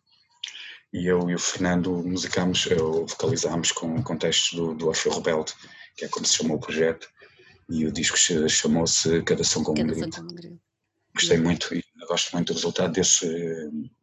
e 0.93 1.07
eu 1.07 1.29
e 1.29 1.35
o 1.35 1.39
Fernando 1.39 1.93
musicámos, 2.03 2.69
vocalizámos 3.09 3.73
com 3.73 4.03
contextos 4.03 4.59
do, 4.59 4.75
do 4.75 4.89
Orfeu 4.89 5.13
Rebelde, 5.13 5.53
que 5.97 6.05
é 6.05 6.09
como 6.09 6.27
se 6.27 6.35
chamou 6.35 6.57
o 6.57 6.61
projeto, 6.61 7.09
e 7.69 7.87
o 7.87 7.93
disco 7.93 8.17
chamou-se 8.49 9.23
Cada 9.23 9.45
Som 9.45 9.65
com 9.65 9.73
um 9.73 9.87
Grito. 9.87 10.27
Gostei 11.15 11.39
muito 11.39 11.75
e 11.75 11.83
gosto 12.07 12.33
muito 12.33 12.53
do 12.53 12.57
resultado 12.57 12.93
desse, 12.93 13.27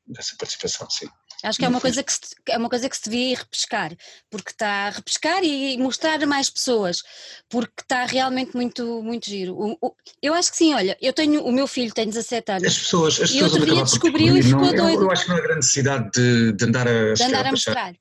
dessa 0.08 0.36
participação, 0.38 0.90
sim. 0.90 1.08
Acho 1.44 1.60
que 1.60 1.66
é 1.66 1.68
uma, 1.68 1.82
coisa 1.82 2.02
que 2.02 2.14
se, 2.14 2.20
é 2.48 2.58
uma 2.58 2.70
coisa 2.70 2.90
que 2.90 2.96
se 2.96 3.04
devia 3.04 3.34
ir 3.34 3.38
repescar, 3.38 3.92
porque 4.32 4.52
está 4.52 4.88
a 4.88 4.90
repescar 4.92 5.44
e 5.44 5.78
mostrar 5.78 6.24
a 6.24 6.26
mais 6.26 6.50
pessoas, 6.50 7.04
porque 7.50 7.82
está 7.82 8.06
realmente 8.06 8.56
muito, 8.56 9.04
muito 9.04 9.30
giro. 9.30 9.54
O, 9.54 9.78
o, 9.82 9.94
eu 10.22 10.34
acho 10.34 10.52
que 10.52 10.58
sim, 10.58 10.74
olha, 10.74 10.98
eu 11.02 11.12
tenho, 11.12 11.44
o 11.44 11.52
meu 11.52 11.68
filho 11.68 11.94
tem 11.94 12.08
17 12.08 12.50
anos. 12.50 12.64
As 12.64 12.78
pessoas, 12.78 13.22
as 13.22 13.30
e 13.30 13.34
pessoas 13.34 13.54
outro 13.54 13.74
dia 13.74 13.84
descobriu 13.84 14.38
e 14.38 14.42
ficou 14.42 14.62
não, 14.62 14.76
doido. 14.76 15.02
Eu, 15.02 15.02
eu, 15.02 15.12
acho 15.12 15.24
que 15.24 15.30
não 15.30 15.36
há 15.36 15.42
grande 15.42 15.56
necessidade 15.58 16.10
de, 16.12 16.54
de 16.54 16.66
andar 16.66 16.88
a, 16.88 17.14
de 17.14 17.24
andar 17.24 17.46
a 17.46 17.52
mostrar. 17.52 17.94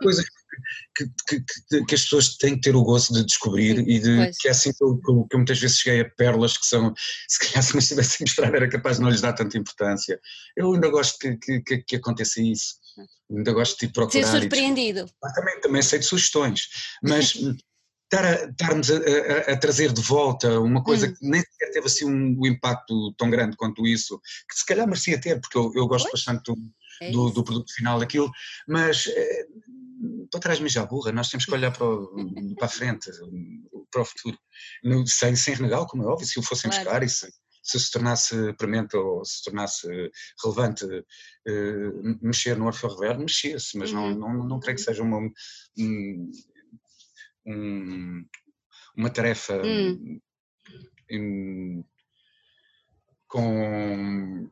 Coisas 0.00 0.24
que, 0.96 1.04
que, 1.28 1.40
que, 1.40 1.84
que, 1.84 1.94
as 1.94 2.02
pessoas 2.02 2.36
têm 2.38 2.54
que 2.54 2.62
ter 2.62 2.74
o 2.74 2.82
gosto 2.82 3.12
de 3.12 3.26
descobrir 3.26 3.76
sim, 3.76 3.84
e 3.86 3.98
de, 3.98 4.16
pois. 4.16 4.38
que 4.38 4.48
é 4.48 4.50
assim 4.52 4.72
que 4.72 4.82
eu, 4.82 4.96
que 4.96 5.10
eu, 5.10 5.38
muitas 5.38 5.58
vezes 5.58 5.78
cheguei 5.78 6.00
a 6.00 6.08
pérolas 6.08 6.56
que 6.56 6.64
são, 6.64 6.94
se 7.28 7.38
calhar 7.40 7.62
se 7.62 7.74
não 7.74 7.80
estivesse 7.80 8.22
a 8.22 8.24
mostrar 8.24 8.54
era 8.54 8.68
capaz 8.70 8.96
de 8.96 9.02
não 9.02 9.10
lhes 9.10 9.20
dar 9.20 9.34
tanta 9.34 9.58
importância. 9.58 10.18
Eu 10.56 10.72
ainda 10.72 10.88
gosto 10.88 11.18
que, 11.18 11.60
que 11.60 11.96
aconteça 11.96 12.40
isso 12.40 12.85
ainda 13.30 13.52
gosto 13.52 13.78
de 13.78 13.92
procurar. 13.92 14.26
Ser 14.26 14.40
surpreendido. 14.40 15.10
Ah, 15.22 15.32
também, 15.32 15.60
também 15.60 15.82
sei 15.82 15.98
de 15.98 16.04
sugestões, 16.04 16.68
mas 17.02 17.34
estarmos 18.12 18.90
a, 18.90 18.96
a, 18.96 19.52
a, 19.52 19.56
trazer 19.56 19.92
de 19.92 20.00
volta 20.00 20.60
uma 20.60 20.82
coisa 20.82 21.08
hum. 21.08 21.14
que 21.14 21.28
nem 21.28 21.40
sequer 21.40 21.70
teve 21.72 21.86
assim 21.86 22.04
um, 22.04 22.38
um, 22.38 22.46
impacto 22.46 23.12
tão 23.14 23.28
grande 23.28 23.56
quanto 23.56 23.86
isso, 23.86 24.20
que 24.48 24.58
se 24.58 24.64
calhar 24.64 24.86
merecia 24.86 25.20
ter, 25.20 25.40
porque 25.40 25.58
eu, 25.58 25.72
eu 25.74 25.86
gosto 25.86 26.08
pois? 26.10 26.24
bastante 26.24 26.44
do, 26.44 26.56
é 27.00 27.10
do, 27.10 27.30
do, 27.30 27.44
produto 27.44 27.72
final 27.74 27.98
daquilo, 27.98 28.30
mas 28.68 29.06
é, 29.08 29.44
para 30.30 30.40
trás 30.40 30.60
me 30.60 30.68
já 30.68 30.86
burra, 30.86 31.10
nós 31.10 31.28
temos 31.28 31.44
que 31.44 31.52
olhar 31.52 31.72
para, 31.72 31.86
o, 31.86 32.14
para 32.56 32.66
a 32.66 32.70
frente, 32.70 33.10
para 33.90 34.02
o 34.02 34.04
futuro, 34.04 34.38
no, 34.84 35.06
sem, 35.06 35.34
sem 35.34 35.54
renegar, 35.54 35.84
como 35.86 36.04
é 36.04 36.06
óbvio, 36.06 36.26
se 36.26 36.38
o 36.38 36.42
fossem 36.42 36.70
claro. 36.70 36.84
buscar 36.84 37.02
e 37.02 37.08
se, 37.08 37.28
se 37.66 37.80
se 37.80 37.90
tornasse 37.90 38.52
premente 38.54 38.96
ou 38.96 39.24
se 39.24 39.42
tornasse 39.42 39.88
relevante 40.42 40.84
uh, 40.84 42.18
mexer 42.22 42.56
no 42.56 42.66
Orfeu 42.66 42.96
mexia-se, 43.18 43.76
mas 43.76 43.92
uhum. 43.92 44.14
não, 44.14 44.34
não, 44.34 44.48
não 44.48 44.60
creio 44.60 44.76
que 44.76 44.82
seja 44.82 45.02
uma, 45.02 45.18
um, 45.18 46.30
um, 47.46 48.24
uma 48.96 49.10
tarefa 49.10 49.60
uhum. 49.62 50.20
em, 51.10 51.84
com 53.26 54.50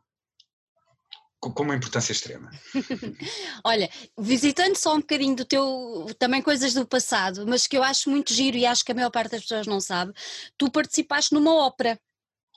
com 1.53 1.63
uma 1.63 1.75
importância 1.75 2.13
extrema. 2.13 2.51
Olha, 3.65 3.91
visitando 4.19 4.77
só 4.77 4.95
um 4.95 5.01
bocadinho 5.01 5.37
do 5.37 5.45
teu, 5.45 6.07
também 6.19 6.41
coisas 6.41 6.73
do 6.73 6.87
passado, 6.87 7.47
mas 7.47 7.67
que 7.67 7.77
eu 7.77 7.83
acho 7.83 8.11
muito 8.11 8.33
giro 8.33 8.57
e 8.57 8.65
acho 8.65 8.85
que 8.85 8.93
a 8.93 8.95
maior 8.95 9.11
parte 9.11 9.33
das 9.33 9.43
pessoas 9.43 9.67
não 9.67 9.81
sabe, 9.81 10.13
tu 10.57 10.71
participaste 10.71 11.35
numa 11.35 11.55
ópera. 11.55 11.99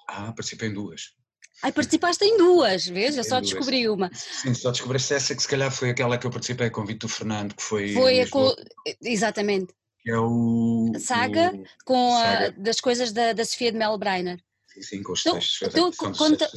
Ah, 0.07 0.31
participei 0.31 0.69
em 0.69 0.73
duas. 0.73 1.17
Ai, 1.63 1.71
participaste 1.71 2.23
em 2.23 2.37
duas, 2.37 2.85
vês? 2.85 3.17
Eu 3.17 3.23
só 3.23 3.39
duas. 3.39 3.49
descobri 3.49 3.89
uma. 3.89 4.11
Sim, 4.13 4.53
só 4.53 4.69
descobriste 4.69 5.13
essa 5.13 5.35
que 5.35 5.41
se 5.41 5.47
calhar 5.47 5.71
foi 5.71 5.89
aquela 5.89 6.17
que 6.17 6.27
eu 6.27 6.31
participei 6.31 6.69
com 6.69 6.81
o 6.81 6.85
Vitor 6.85 7.09
Fernando, 7.09 7.55
que 7.55 7.63
foi. 7.63 7.93
Foi 7.93 8.21
a 8.21 8.29
co... 8.29 8.55
Exatamente. 9.01 9.73
Que 10.01 10.11
é 10.11 10.19
o. 10.19 10.91
A 10.95 10.99
saga 10.99 11.51
o... 11.53 11.63
com 11.83 12.11
saga. 12.11 12.47
A, 12.47 12.51
das 12.51 12.79
coisas 12.79 13.11
da, 13.11 13.33
da 13.33 13.43
Sofia 13.43 13.71
de 13.71 13.77
Mel 13.77 13.97
Breiner. 13.97 14.39
Sim, 14.67 14.81
sim, 14.83 15.03
com 15.03 15.13
os 15.13 15.21
então, 15.21 15.33
textos. 15.33 15.67
Então, 15.67 15.91
conta, 15.91 16.49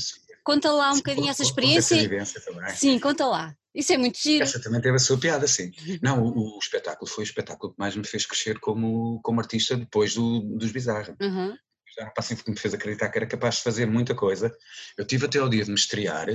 conta 0.44 0.70
lá 0.70 0.90
um 0.90 0.94
sim, 0.94 0.98
bocadinho 0.98 1.30
essa 1.30 1.42
experiência. 1.42 2.16
Essa 2.16 2.40
também. 2.40 2.74
Sim, 2.74 2.98
conta 2.98 3.26
lá. 3.26 3.56
Isso 3.74 3.92
é 3.92 3.96
muito 3.96 4.18
giro. 4.18 4.42
Essa 4.42 4.60
também 4.60 4.82
teve 4.82 4.96
a 4.96 4.98
sua 4.98 5.16
piada, 5.16 5.46
sim. 5.46 5.70
Não, 6.02 6.22
o, 6.22 6.56
o 6.56 6.58
espetáculo 6.58 7.08
foi 7.08 7.24
o 7.24 7.26
espetáculo 7.26 7.72
que 7.72 7.78
mais 7.78 7.96
me 7.96 8.04
fez 8.04 8.26
crescer 8.26 8.58
como, 8.58 9.20
como 9.22 9.40
artista 9.40 9.76
depois 9.76 10.14
do, 10.14 10.40
dos 10.58 10.72
Bizarra. 10.72 11.16
Uhum 11.20 11.56
já 11.96 12.04
não 12.04 12.12
passa 12.12 12.36
que 12.36 12.50
me 12.50 12.58
fez 12.58 12.74
acreditar 12.74 13.08
que 13.08 13.18
era 13.18 13.26
capaz 13.26 13.56
de 13.56 13.62
fazer 13.62 13.86
muita 13.86 14.14
coisa. 14.14 14.52
Eu 14.96 15.04
tive 15.04 15.26
até 15.26 15.42
o 15.42 15.48
dia 15.48 15.64
de 15.64 15.70
me 15.70 15.76
estrear, 15.76 16.28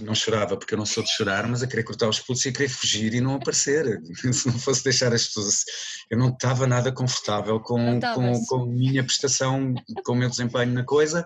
não 0.00 0.14
chorava 0.14 0.56
porque 0.56 0.74
eu 0.74 0.78
não 0.78 0.86
sou 0.86 1.02
de 1.02 1.10
chorar, 1.10 1.46
mas 1.46 1.62
a 1.62 1.66
querer 1.66 1.82
cortar 1.82 2.08
os 2.08 2.18
pulsos 2.18 2.46
e 2.46 2.48
a 2.48 2.52
querer 2.52 2.68
fugir 2.68 3.14
e 3.14 3.20
não 3.20 3.34
aparecer. 3.34 4.00
Se 4.32 4.46
não 4.48 4.58
fosse 4.58 4.82
deixar 4.82 5.12
as 5.12 5.26
pessoas. 5.26 5.64
Eu 6.10 6.18
não 6.18 6.30
estava 6.30 6.66
nada 6.66 6.90
confortável 6.92 7.60
com, 7.60 8.00
com, 8.00 8.44
com 8.46 8.62
a 8.62 8.66
minha 8.66 9.04
prestação, 9.04 9.74
com 10.04 10.12
o 10.12 10.16
meu 10.16 10.28
desempenho 10.28 10.72
na 10.72 10.84
coisa. 10.84 11.24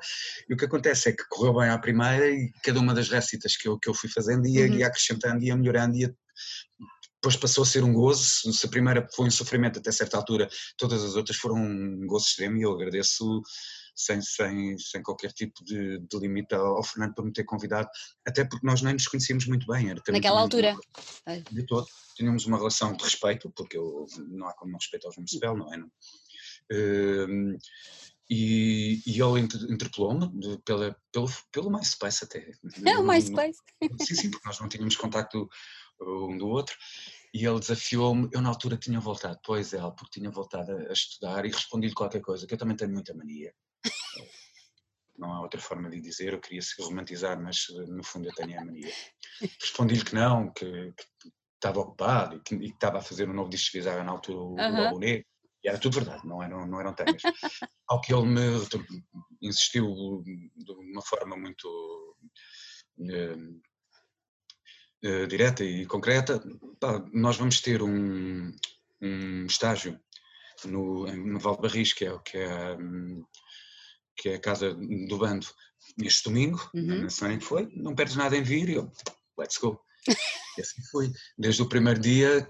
E 0.48 0.54
o 0.54 0.56
que 0.56 0.64
acontece 0.64 1.08
é 1.08 1.12
que 1.12 1.24
correu 1.28 1.54
bem 1.54 1.70
à 1.70 1.78
primeira 1.78 2.28
e 2.28 2.50
cada 2.62 2.80
uma 2.80 2.94
das 2.94 3.08
récitas 3.08 3.56
que 3.56 3.68
eu, 3.68 3.78
que 3.78 3.88
eu 3.88 3.94
fui 3.94 4.08
fazendo 4.08 4.46
ia, 4.46 4.66
uhum. 4.66 4.74
ia 4.74 4.86
acrescentando, 4.86 5.44
ia 5.44 5.56
melhorando, 5.56 5.96
ia 5.96 6.14
depois 7.20 7.36
passou 7.36 7.62
a 7.62 7.66
ser 7.66 7.82
um 7.82 7.92
gozo. 7.92 8.52
Se 8.52 8.66
a 8.66 8.70
primeira 8.70 9.06
foi 9.14 9.26
um 9.26 9.30
sofrimento 9.30 9.78
até 9.78 9.90
certa 9.90 10.16
altura, 10.16 10.48
todas 10.76 11.02
as 11.02 11.16
outras 11.16 11.36
foram 11.36 11.56
um 11.56 12.06
gozo 12.06 12.26
extremo 12.26 12.56
e 12.56 12.62
eu 12.62 12.72
agradeço 12.72 13.42
sem, 13.94 14.22
sem, 14.22 14.78
sem 14.78 15.02
qualquer 15.02 15.32
tipo 15.32 15.64
de, 15.64 15.98
de 15.98 16.18
limite 16.18 16.54
ao 16.54 16.82
Fernando 16.84 17.14
para 17.14 17.24
me 17.24 17.32
ter 17.32 17.42
convidado, 17.42 17.88
até 18.24 18.44
porque 18.44 18.64
nós 18.64 18.80
nem 18.80 18.92
nos 18.92 19.08
conhecíamos 19.08 19.46
muito 19.46 19.66
bem. 19.66 19.92
Naquela 20.08 20.40
altura? 20.40 20.76
De 21.50 21.66
todo. 21.66 21.86
Tínhamos 22.14 22.46
uma 22.46 22.58
relação 22.58 22.96
de 22.96 23.02
respeito, 23.02 23.50
porque 23.50 23.76
eu, 23.76 24.06
não 24.28 24.46
há 24.48 24.54
como 24.54 24.70
não 24.70 24.78
respeitar 24.78 25.08
os 25.08 25.16
Municipal, 25.16 25.56
não 25.56 25.72
é? 25.74 25.76
Não? 25.76 25.90
Uh, 26.70 27.58
e, 28.30 29.02
e 29.06 29.22
ele 29.22 29.40
interpelou-me 29.40 30.58
pelo, 30.64 30.94
pelo 31.50 31.70
MySpace 31.70 32.24
até. 32.24 32.50
É 32.84 32.98
o 32.98 33.02
MySpace? 33.02 33.58
Sim, 34.02 34.14
sim, 34.14 34.30
porque 34.30 34.46
nós 34.46 34.60
não 34.60 34.68
tínhamos 34.68 34.96
contacto 34.96 35.48
um 36.00 36.36
do 36.36 36.48
outro. 36.48 36.76
E 37.32 37.44
ele 37.44 37.60
desafiou-me, 37.60 38.28
eu 38.32 38.40
na 38.40 38.48
altura 38.48 38.76
tinha 38.76 38.98
voltado, 38.98 39.38
pois 39.44 39.74
é, 39.74 39.80
porque 39.80 40.18
tinha 40.18 40.30
voltado 40.30 40.72
a, 40.72 40.88
a 40.88 40.92
estudar 40.92 41.44
e 41.44 41.50
respondi-lhe 41.50 41.94
qualquer 41.94 42.20
coisa, 42.20 42.46
que 42.46 42.54
eu 42.54 42.58
também 42.58 42.76
tenho 42.76 42.92
muita 42.92 43.14
mania. 43.14 43.52
Não 45.18 45.32
há 45.32 45.40
outra 45.40 45.60
forma 45.60 45.90
de 45.90 46.00
dizer, 46.00 46.32
eu 46.32 46.40
queria 46.40 46.62
se 46.62 46.80
romantizar, 46.80 47.40
mas 47.42 47.66
no 47.88 48.04
fundo 48.04 48.28
eu 48.28 48.34
tenho 48.34 48.60
a 48.60 48.64
mania. 48.64 48.92
Respondi-lhe 49.60 50.04
que 50.04 50.14
não, 50.14 50.52
que, 50.52 50.64
que, 50.64 51.32
estava 51.56 51.80
ocupado 51.80 52.36
e 52.36 52.40
que, 52.40 52.54
e 52.54 52.68
que, 52.68 52.74
estava 52.74 52.98
a 52.98 53.02
fazer 53.02 53.28
um 53.28 53.34
novo 53.34 53.50
disco 53.50 53.80
de 53.80 53.84
na 53.84 54.12
altura, 54.12 54.38
o 54.38 54.54
uhum. 54.54 55.02
e 55.02 55.24
era 55.64 55.76
tudo 55.76 55.96
verdade, 55.96 56.24
não 56.24 56.40
eram, 56.40 56.66
não 56.66 56.80
eram 56.80 56.94
temas. 56.94 57.20
Ao 57.88 58.00
que 58.00 58.14
ele 58.14 58.26
me 58.26 58.40
insistiu 59.42 60.22
de 60.24 60.72
uma 60.72 61.02
forma 61.02 61.36
muito 61.36 61.66
uh, 62.98 63.60
uh, 65.04 65.26
direta 65.26 65.64
e 65.64 65.86
concreta, 65.86 66.42
pá, 66.80 67.04
nós 67.12 67.36
vamos 67.36 67.60
ter 67.60 67.82
um, 67.82 68.52
um 69.00 69.46
estágio 69.46 69.98
no, 70.64 71.06
no 71.06 71.38
Val 71.38 71.56
de 71.56 71.62
Barris, 71.62 71.92
que 71.92 72.04
é, 72.04 72.18
que 72.24 72.36
é 72.36 72.76
um, 72.76 73.24
que 74.16 74.28
é 74.30 74.34
a 74.34 74.40
casa 74.40 74.74
do 74.74 75.18
bando, 75.18 75.46
neste 75.96 76.24
domingo, 76.24 76.70
uhum. 76.74 77.02
na 77.02 77.10
semana 77.10 77.34
em 77.36 77.38
que 77.38 77.44
foi, 77.44 77.68
não 77.74 77.94
perdes 77.94 78.16
nada 78.16 78.36
em 78.36 78.42
vir, 78.42 78.68
e 78.68 78.74
eu, 78.74 78.90
let's 79.36 79.58
go. 79.58 79.80
E 80.56 80.60
assim 80.60 80.82
foi. 80.90 81.12
Desde 81.36 81.62
o 81.62 81.68
primeiro 81.68 82.00
dia, 82.00 82.46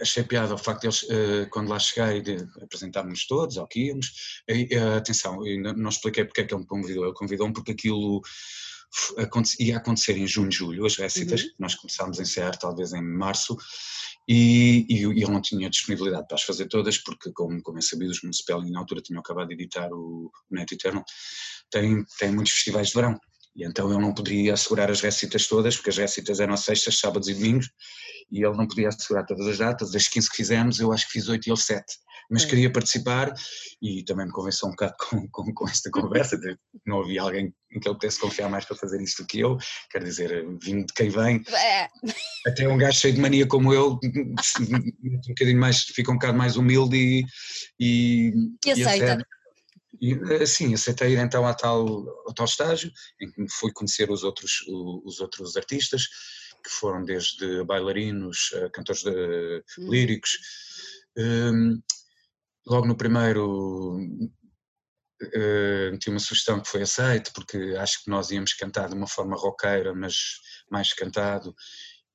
achei 0.00 0.24
piada 0.24 0.54
o 0.54 0.58
facto 0.58 0.80
de 0.82 0.86
eles, 0.86 1.02
uh, 1.04 1.48
quando 1.50 1.68
lá 1.68 1.78
cheguei, 1.78 2.36
apresentámos-nos 2.60 3.26
todos, 3.26 3.58
ao 3.58 3.68
que 3.68 3.86
íamos. 3.86 4.42
E, 4.48 4.76
uh, 4.76 4.96
atenção, 4.96 5.40
não 5.76 5.90
expliquei 5.90 6.24
porque 6.24 6.40
é 6.40 6.44
que 6.44 6.54
ele 6.54 6.62
me 6.62 6.66
convidou. 6.66 7.04
Ele 7.04 7.14
convidou-me 7.14 7.54
porque 7.54 7.72
aquilo 7.72 8.20
ia 9.58 9.76
acontecer 9.76 10.16
em 10.16 10.26
junho, 10.26 10.50
julho, 10.50 10.86
as 10.86 10.96
récitas, 10.96 11.42
uhum. 11.42 11.50
nós 11.58 11.74
começámos 11.74 12.18
a 12.18 12.22
ensaiar 12.22 12.56
talvez 12.56 12.92
em 12.92 13.02
março, 13.02 13.56
e, 14.28 14.86
e, 14.88 15.00
e, 15.00 15.22
ele 15.22 15.30
não 15.30 15.40
tinha 15.40 15.68
disponibilidade 15.68 16.26
para 16.26 16.36
as 16.36 16.42
fazer 16.42 16.66
todas, 16.66 16.98
porque, 16.98 17.32
como, 17.32 17.60
como 17.62 17.78
é 17.78 17.80
sabido, 17.80 18.10
os 18.10 18.22
Municipal, 18.22 18.62
na 18.62 18.78
altura, 18.78 19.00
tinham 19.00 19.20
acabado 19.20 19.48
de 19.48 19.54
editar 19.54 19.88
o 19.92 20.30
Neto 20.50 20.74
Eterno, 20.74 21.04
tem, 21.70 22.04
tem 22.18 22.32
muitos 22.32 22.52
festivais 22.52 22.88
de 22.88 22.94
verão, 22.94 23.18
e 23.56 23.64
então 23.64 23.90
ele 23.90 24.00
não 24.00 24.14
podia 24.14 24.54
assegurar 24.54 24.90
as 24.90 25.00
récitas 25.00 25.46
todas, 25.46 25.76
porque 25.76 25.90
as 25.90 25.98
récitas 25.98 26.40
eram 26.40 26.56
sextas, 26.56 26.98
sábados 26.98 27.28
e 27.28 27.34
domingos, 27.34 27.70
e 28.30 28.44
ele 28.44 28.56
não 28.56 28.66
podia 28.66 28.88
assegurar 28.88 29.26
todas 29.26 29.46
as 29.46 29.58
datas, 29.58 29.90
das 29.90 30.08
15 30.08 30.30
que 30.30 30.36
fizemos, 30.36 30.80
eu 30.80 30.92
acho 30.92 31.06
que 31.06 31.12
fiz 31.12 31.28
8 31.28 31.46
e 31.46 31.50
ele 31.50 31.56
7 31.56 31.84
mas 32.30 32.44
queria 32.44 32.70
participar 32.70 33.32
e 33.80 34.04
também 34.04 34.26
me 34.26 34.32
convenceu 34.32 34.68
um 34.68 34.72
bocado 34.72 34.94
com, 35.08 35.28
com, 35.30 35.54
com 35.54 35.68
esta 35.68 35.90
conversa, 35.90 36.38
de 36.38 36.56
não 36.86 37.00
havia 37.00 37.22
alguém 37.22 37.54
em 37.70 37.80
que 37.80 37.88
ele 37.88 37.94
pudesse 37.94 38.20
confiar 38.20 38.50
mais 38.50 38.64
para 38.64 38.76
fazer 38.76 39.00
isto 39.00 39.22
do 39.22 39.26
que 39.26 39.40
eu, 39.40 39.56
quer 39.90 40.02
dizer, 40.02 40.44
vindo 40.62 40.86
de 40.86 40.92
quem 40.92 41.08
vem, 41.08 41.42
é. 41.48 41.88
até 42.46 42.68
um 42.68 42.76
gajo 42.76 42.98
cheio 42.98 43.14
de 43.14 43.20
mania 43.20 43.46
como 43.46 43.72
eu, 43.72 43.98
um 44.02 45.20
bocadinho 45.28 45.58
mais, 45.58 45.80
fica 45.80 46.10
um 46.10 46.14
bocado 46.14 46.36
mais 46.36 46.56
humilde 46.56 46.96
e, 46.96 47.24
e, 47.80 48.32
e 48.66 48.70
aceita. 48.70 49.26
E, 50.00 50.14
assim, 50.42 50.74
aceitei 50.74 51.12
ir 51.12 51.18
então 51.18 51.46
a 51.46 51.54
tal, 51.54 51.86
ao 52.26 52.34
tal 52.34 52.46
estágio, 52.46 52.90
em 53.20 53.30
que 53.30 53.46
fui 53.48 53.72
conhecer 53.72 54.10
os 54.10 54.24
outros, 54.24 54.64
os 55.04 55.20
outros 55.20 55.56
artistas, 55.56 56.08
que 56.62 56.70
foram 56.70 57.04
desde 57.04 57.64
bailarinos, 57.64 58.50
cantores 58.72 59.02
de, 59.02 59.62
hum. 59.78 59.90
líricos, 59.90 60.38
um, 61.16 61.80
logo 62.66 62.86
no 62.86 62.96
primeiro 62.96 63.96
uh, 63.96 64.28
tinha 65.98 66.12
uma 66.12 66.20
sugestão 66.20 66.60
que 66.60 66.68
foi 66.68 66.82
aceita, 66.82 67.30
porque 67.34 67.56
acho 67.78 68.04
que 68.04 68.10
nós 68.10 68.30
íamos 68.30 68.52
cantar 68.54 68.88
de 68.88 68.94
uma 68.94 69.06
forma 69.06 69.36
roqueira, 69.36 69.94
mas 69.94 70.14
mais 70.70 70.92
cantado, 70.92 71.54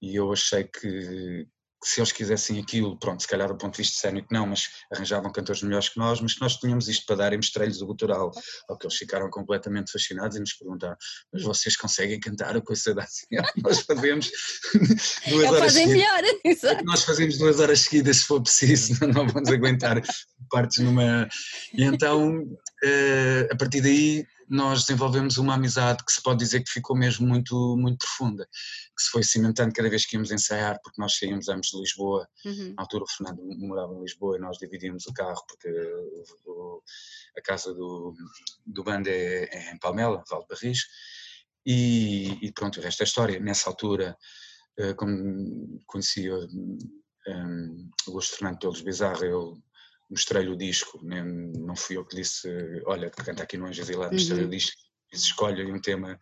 e 0.01 0.15
eu 0.15 0.31
achei 0.31 0.63
que 0.63 1.47
se 1.83 1.99
eles 1.99 2.11
quisessem 2.11 2.59
aquilo, 2.59 2.97
pronto, 2.97 3.21
se 3.21 3.27
calhar 3.27 3.47
do 3.47 3.57
ponto 3.57 3.73
de 3.73 3.77
vista 3.77 3.99
cénico 3.99 4.27
não, 4.31 4.47
mas 4.47 4.67
arranjavam 4.91 5.31
cantores 5.31 5.61
melhores 5.61 5.89
que 5.89 5.99
nós, 5.99 6.19
mas 6.19 6.33
que 6.33 6.41
nós 6.41 6.57
tínhamos 6.57 6.87
isto 6.87 7.05
para 7.05 7.17
dar 7.17 7.33
e 7.33 7.37
mostrar-lhes 7.37 7.81
o 7.81 7.85
gutural, 7.85 8.31
ao 8.67 8.77
que 8.77 8.85
eles 8.85 8.97
ficaram 8.97 9.29
completamente 9.29 9.91
fascinados 9.91 10.37
e 10.37 10.39
nos 10.39 10.53
perguntaram, 10.53 10.97
mas 11.31 11.43
vocês 11.43 11.77
conseguem 11.77 12.19
cantar 12.19 12.55
a 12.57 12.61
coisa 12.61 12.93
da 12.95 13.03
assim? 13.03 13.27
nós 13.63 13.81
fazemos 13.81 14.31
duas 15.27 15.43
Eu 15.45 15.53
horas 15.53 15.73
seguidas. 15.73 15.93
melhor, 15.93 16.23
exato. 16.43 16.83
Nós 16.83 17.03
fazemos 17.03 17.37
duas 17.37 17.59
horas 17.59 17.79
seguidas 17.81 18.17
se 18.17 18.23
for 18.25 18.41
preciso, 18.41 18.93
não 19.07 19.27
vamos 19.27 19.49
aguentar 19.49 20.01
partes 20.49 20.79
numa... 20.79 21.27
E 21.73 21.83
então, 21.83 22.39
uh, 22.39 23.51
a 23.51 23.55
partir 23.55 23.81
daí, 23.81 24.25
nós 24.49 24.81
desenvolvemos 24.81 25.37
uma 25.37 25.55
amizade 25.55 26.03
que 26.03 26.11
se 26.11 26.21
pode 26.21 26.39
dizer 26.39 26.63
que 26.63 26.71
ficou 26.71 26.95
mesmo 26.95 27.27
muito, 27.27 27.75
muito 27.77 27.99
profunda, 27.99 28.47
que 28.95 29.03
se 29.03 29.09
foi 29.09 29.23
cimentando 29.23 29.73
cada 29.73 29.89
vez 29.89 30.05
que 30.05 30.15
íamos 30.15 30.31
ensaiar, 30.31 30.79
porque 30.81 31.01
nós 31.01 31.17
saímos 31.17 31.49
ambos 31.49 31.67
de 31.67 31.79
Lisboa, 31.79 32.27
uhum. 32.45 32.73
na 32.75 32.83
altura 32.83 33.03
o 33.03 33.07
Fernando 33.07 33.41
morava 33.57 33.93
em 33.93 34.01
Lisboa 34.01 34.37
e 34.37 34.41
nós 34.41 34.57
dividíamos 34.57 35.05
o 35.05 35.13
carro, 35.13 35.43
porque 35.47 35.69
o, 36.45 36.81
a 37.37 37.41
casa 37.41 37.73
do, 37.73 38.13
do 38.65 38.83
bando 38.83 39.09
é, 39.09 39.43
é 39.51 39.73
em 39.73 39.79
Palmela, 39.79 40.23
Val 40.29 40.41
de 40.41 40.47
Barris, 40.47 40.85
e, 41.65 42.37
e, 42.41 42.51
pronto, 42.53 42.79
o 42.79 42.83
resto 42.83 43.01
é 43.01 43.03
história. 43.03 43.39
Nessa 43.41 43.69
altura, 43.69 44.17
eh, 44.77 44.93
como 44.93 45.81
conhecia 45.85 46.33
um, 47.27 47.89
o 48.07 48.11
Gosto 48.13 48.37
Fernando 48.37 48.59
pelos 48.59 48.81
Bizarro, 48.81 49.25
eu 49.25 49.57
mostrei-lhe 50.09 50.49
o 50.49 50.57
disco, 50.57 50.99
nem, 51.03 51.23
não 51.23 51.75
fui 51.75 51.97
eu 51.97 52.05
que 52.05 52.15
disse, 52.15 52.47
olha, 52.85 53.09
canta 53.09 53.43
aqui 53.43 53.57
no 53.57 53.65
Anjos 53.65 53.89
e 53.89 53.93
lá, 53.93 54.11
mostrei-lhe 54.11 54.43
uhum. 54.43 54.47
o 54.47 54.51
disco, 54.51 54.81
escolhe 55.11 55.65
um 55.71 55.79
tema, 55.79 56.19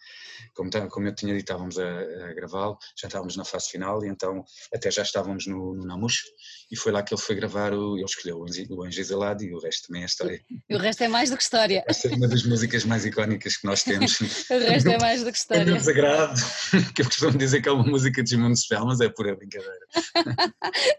como, 0.53 0.69
como 0.89 1.07
eu 1.07 1.15
tinha 1.15 1.33
dito, 1.33 1.43
estávamos 1.43 1.77
a, 1.79 1.99
a 1.99 2.33
gravá-lo, 2.33 2.77
já 2.99 3.07
estávamos 3.07 3.35
na 3.35 3.45
fase 3.45 3.69
final 3.69 4.03
e 4.03 4.07
então 4.07 4.43
até 4.73 4.91
já 4.91 5.01
estávamos 5.01 5.47
no, 5.47 5.73
no 5.75 5.85
Namush 5.85 6.23
e 6.71 6.77
foi 6.77 6.91
lá 6.91 7.03
que 7.03 7.13
ele 7.13 7.21
foi 7.21 7.35
gravar, 7.35 7.73
o, 7.73 7.97
ele 7.97 8.05
escolheu 8.05 8.39
o 8.39 8.83
Anjo 8.83 8.99
Exilado 8.99 9.43
e 9.43 9.53
o 9.53 9.59
resto 9.59 9.87
também 9.87 10.03
é 10.03 10.05
história. 10.05 10.41
E 10.69 10.75
o 10.75 10.79
resto 10.79 11.03
é 11.03 11.07
mais 11.07 11.29
do 11.29 11.37
que 11.37 11.43
história. 11.43 11.83
Esta 11.87 12.07
é 12.07 12.15
uma 12.15 12.27
das 12.27 12.43
músicas 12.43 12.85
mais 12.85 13.05
icónicas 13.05 13.57
que 13.57 13.65
nós 13.65 13.83
temos. 13.83 14.19
o 14.49 14.59
resto 14.59 14.89
é 14.89 14.97
mais 14.97 15.23
do 15.23 15.31
que 15.31 15.37
história. 15.37 15.61
É 15.61 15.65
meu 15.65 15.77
desagrado, 15.77 16.39
que 16.95 17.01
eu 17.01 17.05
costumo 17.05 17.37
dizer 17.37 17.61
que 17.61 17.69
é 17.69 17.71
uma 17.71 17.83
música 17.83 18.23
de 18.23 18.37
Mundo 18.37 18.55
Spell, 18.55 18.85
mas 18.85 19.01
é 19.01 19.09
pura 19.09 19.35
brincadeira. 19.35 19.85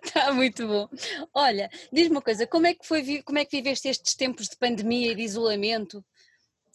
Está 0.05 0.33
muito 0.35 0.67
bom. 0.67 0.89
Olha, 1.35 1.71
diz-me 1.93 2.17
uma 2.17 2.23
coisa, 2.23 2.47
como 2.47 2.67
é 2.67 2.75
que 2.75 2.87
foi, 2.87 3.23
como 3.23 3.39
é 3.39 3.45
que 3.45 3.57
viveste 3.57 3.89
estes 3.89 4.15
tempos 4.15 4.49
de 4.49 4.57
pandemia 4.57 5.13
e 5.13 5.15
de 5.15 5.23
isolamento? 5.23 6.05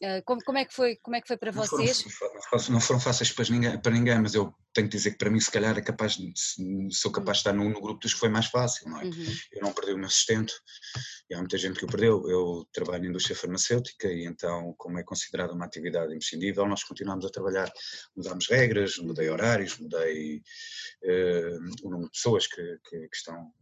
Ah, 0.04 0.22
como, 0.26 0.42
como, 0.44 0.58
é 0.58 0.66
que 0.66 0.74
foi, 0.74 0.96
como 0.98 1.16
é 1.16 1.22
que 1.22 1.28
foi 1.28 1.38
para 1.38 1.52
vocês? 1.52 2.04
Não 2.06 2.12
foram, 2.12 2.70
não 2.72 2.82
foram 2.82 3.00
fáceis 3.00 3.32
para 3.32 3.46
ninguém, 3.50 3.80
para 3.80 3.92
ninguém, 3.92 4.20
mas 4.20 4.34
eu 4.34 4.52
tenho 4.74 4.90
que 4.90 4.98
dizer 4.98 5.12
que 5.12 5.18
para 5.18 5.30
mim, 5.30 5.40
se 5.40 5.52
calhar, 5.52 5.78
é 5.78 5.82
capaz 5.82 6.14
de, 6.14 6.34
sou 6.92 7.12
capaz 7.12 7.38
de 7.38 7.42
estar 7.42 7.54
no, 7.54 7.70
no 7.70 7.80
grupo 7.80 8.00
dos 8.00 8.14
que 8.14 8.20
foi 8.20 8.30
mais 8.30 8.48
fácil, 8.48 8.90
não 8.90 9.00
é? 9.00 9.06
Uhum. 9.06 9.36
Eu 9.52 9.62
não 9.62 9.74
perdi 9.74 9.94
o 9.94 9.98
meu 9.98 10.10
sustento, 10.10 10.54
e 11.30 11.36
há 11.36 11.38
muita 11.38 11.58
gente 11.58 11.78
que 11.78 11.86
o 11.86 11.88
perdeu. 11.88 12.28
Eu 12.28 12.68
trabalho 12.74 13.04
na 13.04 13.10
indústria 13.10 13.36
farmacêutica 13.36 14.08
e 14.08 14.26
então, 14.26 14.74
como 14.76 14.98
é 14.98 15.04
considerada 15.04 15.54
uma 15.54 15.66
atividade 15.66 16.16
imprescindível, 16.16 16.68
nós 16.68 16.84
continuamos 16.84 17.24
a 17.26 17.30
trabalhar. 17.30 17.72
Mudamos 18.16 18.50
regras, 18.50 18.98
mudei 18.98 19.30
horários, 19.30 19.78
mudei 19.78 20.42
uh, 21.04 21.86
o 21.86 21.90
número 21.90 22.06
de 22.06 22.12
pessoas 22.12 22.48
que, 22.48 22.80
que, 22.90 23.08
que 23.08 23.16
estão 23.16 23.54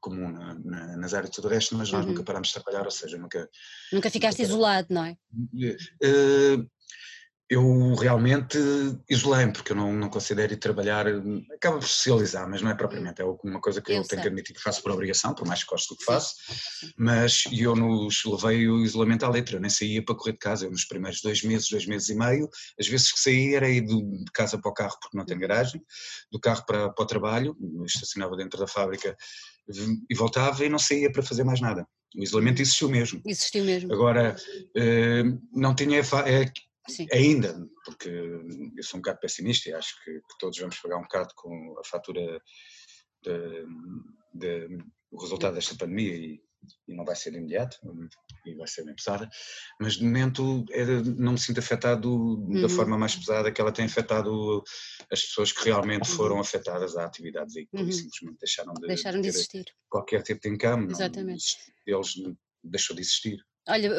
comum 0.00 0.30
na, 0.32 0.54
na, 0.54 0.96
nas 0.96 1.14
áreas 1.14 1.30
de 1.30 1.36
todo 1.36 1.46
o 1.46 1.48
resto, 1.48 1.76
mas 1.76 1.90
nós 1.90 2.04
uhum. 2.04 2.10
nunca 2.10 2.22
paramos 2.22 2.48
de 2.48 2.54
trabalhar, 2.54 2.84
ou 2.84 2.90
seja, 2.90 3.16
nunca... 3.18 3.48
Nunca 3.92 4.10
ficaste 4.10 4.38
nunca, 4.38 4.52
isolado, 4.52 4.88
não 4.90 5.04
é? 5.04 5.16
Uh, 6.02 6.66
eu 7.50 7.94
realmente 7.96 8.56
isolei-me, 9.08 9.52
porque 9.52 9.72
eu 9.72 9.76
não, 9.76 9.92
não 9.92 10.08
considero 10.08 10.52
ir 10.52 10.56
trabalhar, 10.56 11.06
acaba 11.52 11.80
por 11.80 11.88
socializar, 11.88 12.48
mas 12.48 12.62
não 12.62 12.70
é 12.70 12.74
propriamente, 12.76 13.20
é 13.20 13.24
uma 13.24 13.60
coisa 13.60 13.82
que 13.82 13.90
eu, 13.90 13.96
eu 13.96 14.04
tenho 14.04 14.22
que 14.22 14.28
admitir 14.28 14.54
que 14.54 14.62
faço 14.62 14.80
por 14.80 14.92
obrigação, 14.92 15.34
por 15.34 15.44
mais 15.44 15.64
que 15.64 15.68
gosto 15.68 15.92
do 15.92 15.98
que 15.98 16.04
faço, 16.04 16.36
mas 16.96 17.42
eu 17.50 17.74
nos 17.74 18.24
levei 18.24 18.68
o 18.68 18.84
isolamento 18.84 19.24
à 19.24 19.28
letra, 19.28 19.56
eu 19.56 19.60
nem 19.60 19.68
saía 19.68 20.00
para 20.00 20.14
correr 20.14 20.32
de 20.34 20.38
casa, 20.38 20.64
eu 20.64 20.70
nos 20.70 20.84
primeiros 20.84 21.20
dois 21.22 21.42
meses, 21.42 21.68
dois 21.68 21.86
meses 21.86 22.08
e 22.08 22.14
meio, 22.14 22.48
as 22.78 22.86
vezes 22.86 23.10
que 23.10 23.18
saía 23.18 23.56
era 23.56 23.68
ir 23.68 23.84
de 23.84 24.24
casa 24.32 24.56
para 24.56 24.70
o 24.70 24.74
carro 24.74 24.96
porque 25.00 25.18
não 25.18 25.26
tem 25.26 25.36
garagem, 25.36 25.82
do 26.30 26.38
carro 26.38 26.64
para, 26.64 26.90
para 26.90 27.02
o 27.02 27.06
trabalho, 27.06 27.56
estacionava 27.84 28.36
dentro 28.36 28.60
da 28.60 28.68
fábrica 28.68 29.16
e 30.08 30.14
voltava 30.14 30.64
e 30.64 30.68
não 30.68 30.78
saía 30.78 31.10
para 31.10 31.22
fazer 31.22 31.44
mais 31.44 31.60
nada. 31.60 31.86
O 32.16 32.22
isolamento 32.22 32.60
existiu 32.60 32.88
mesmo. 32.88 33.22
Existiu 33.24 33.64
mesmo. 33.64 33.92
Agora, 33.92 34.36
eh, 34.76 35.22
não 35.52 35.74
tinha, 35.74 36.00
é, 36.00 36.52
Sim. 36.88 37.06
ainda, 37.12 37.56
porque 37.84 38.08
eu 38.08 38.82
sou 38.82 38.98
um 38.98 39.02
bocado 39.02 39.20
pessimista 39.20 39.70
e 39.70 39.74
acho 39.74 39.94
que, 40.04 40.12
que 40.12 40.38
todos 40.38 40.58
vamos 40.58 40.78
pagar 40.80 40.98
um 40.98 41.02
bocado 41.02 41.32
com 41.36 41.76
a 41.78 41.84
fatura 41.84 42.40
do 44.32 45.18
resultado 45.18 45.54
desta 45.54 45.76
pandemia 45.76 46.14
e, 46.16 46.42
e, 46.86 46.94
não 46.94 47.04
vai 47.04 47.16
ser 47.16 47.34
imediato 47.34 47.78
e 48.44 48.54
vai 48.54 48.66
ser 48.66 48.84
bem 48.84 48.94
pesada, 48.94 49.28
mas 49.80 49.94
de 49.94 50.04
momento 50.04 50.64
é, 50.70 50.84
não 50.84 51.32
me 51.32 51.38
sinto 51.38 51.58
afetado 51.58 52.10
uhum. 52.10 52.62
da 52.62 52.68
forma 52.68 52.98
mais 52.98 53.14
pesada 53.16 53.50
que 53.52 53.60
ela 53.60 53.72
tem 53.72 53.84
afetado 53.84 54.62
as 55.10 55.22
pessoas 55.22 55.52
que 55.52 55.64
realmente 55.64 56.10
uhum. 56.10 56.16
foram 56.16 56.40
afetadas 56.40 56.96
à 56.96 57.04
atividades 57.04 57.56
e 57.56 57.66
que 57.66 57.76
uhum. 57.76 57.92
simplesmente 57.92 58.38
deixaram 58.38 58.74
de, 58.74 58.86
deixaram 58.86 59.20
de 59.20 59.28
existir. 59.28 59.64
Qualquer 59.88 60.22
tipo 60.22 60.40
de 60.40 60.48
income, 60.54 60.90
Exatamente. 60.90 61.56
Não, 61.86 61.98
eles 61.98 62.14
deixou 62.62 62.94
de 62.94 63.02
existir. 63.02 63.44
Olha, 63.68 63.90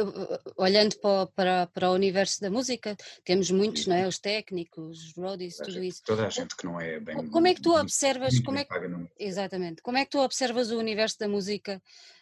olhando 0.58 0.98
para, 1.00 1.28
para, 1.28 1.68
para 1.68 1.92
o 1.92 1.94
universo 1.94 2.42
da 2.42 2.50
música, 2.50 2.96
temos 3.24 3.52
muitos, 3.52 3.86
não 3.86 3.96
é? 3.96 4.08
Os 4.08 4.20
técnicos, 4.20 5.06
os 5.06 5.14
roadies, 5.16 5.56
tudo 5.58 5.72
gente, 5.72 5.88
isso. 5.88 6.02
Toda 6.04 6.26
a 6.26 6.30
gente 6.30 6.56
que 6.56 6.66
não 6.66 6.82
é 6.82 7.00
bem. 7.00 7.30
Como 7.30 7.48
é 7.48 7.54
que 7.54 7.62
tu 7.62 7.74
observas? 7.74 8.40
Como 8.40 8.58
é 8.58 8.66
que, 8.66 8.74
exatamente. 9.20 9.82
Como 9.82 9.98
é 9.98 10.04
que 10.04 10.12
tu 10.12 10.20
observas 10.20 10.72
o 10.72 10.80
universo 10.80 11.18
da 11.20 11.28
música? 11.28 11.82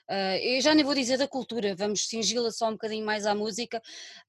Uh, 0.10 0.38
eu 0.42 0.62
já 0.62 0.74
nem 0.74 0.84
vou 0.84 0.96
dizer 0.96 1.18
da 1.18 1.28
cultura, 1.28 1.76
vamos 1.76 2.08
cingi-la 2.08 2.52
só 2.52 2.68
um 2.68 2.72
bocadinho 2.72 3.06
mais 3.06 3.28
à 3.28 3.36
música. 3.36 3.80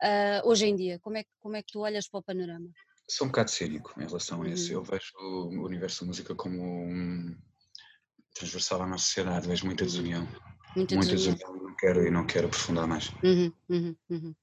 Uh, 0.03 0.47
hoje 0.49 0.67
em 0.67 0.77
dia, 0.77 0.99
como 1.01 1.17
é, 1.17 1.25
como 1.41 1.57
é 1.57 1.63
que 1.63 1.73
tu 1.73 1.81
olhas 1.81 2.07
para 2.07 2.21
o 2.21 2.23
panorama? 2.23 2.69
Sou 3.09 3.27
um 3.27 3.31
bocado 3.31 3.51
cínico 3.51 3.95
em 3.99 4.07
relação 4.07 4.43
a 4.43 4.49
isso. 4.49 4.73
Uhum. 4.73 4.79
Eu 4.79 4.83
vejo 4.85 5.13
o 5.19 5.65
universo 5.65 6.03
da 6.03 6.09
música 6.09 6.35
como 6.35 6.63
um 6.63 7.35
transversal 8.35 8.83
à 8.83 8.87
nossa 8.87 9.07
sociedade, 9.07 9.49
vejo 9.49 9.65
muita 9.65 9.85
desunião. 9.85 10.29
Muita, 10.77 10.95
muita 10.95 11.17
desunião. 11.17 11.39
desunião 11.39 11.77
quero 11.81 12.07
e 12.07 12.11
não 12.11 12.27
quero 12.27 12.47
aprofundar 12.47 12.87
mais. 12.87 13.11
Uhum, 13.23 13.53
uhum, 13.69 13.97
uhum. 14.11 14.35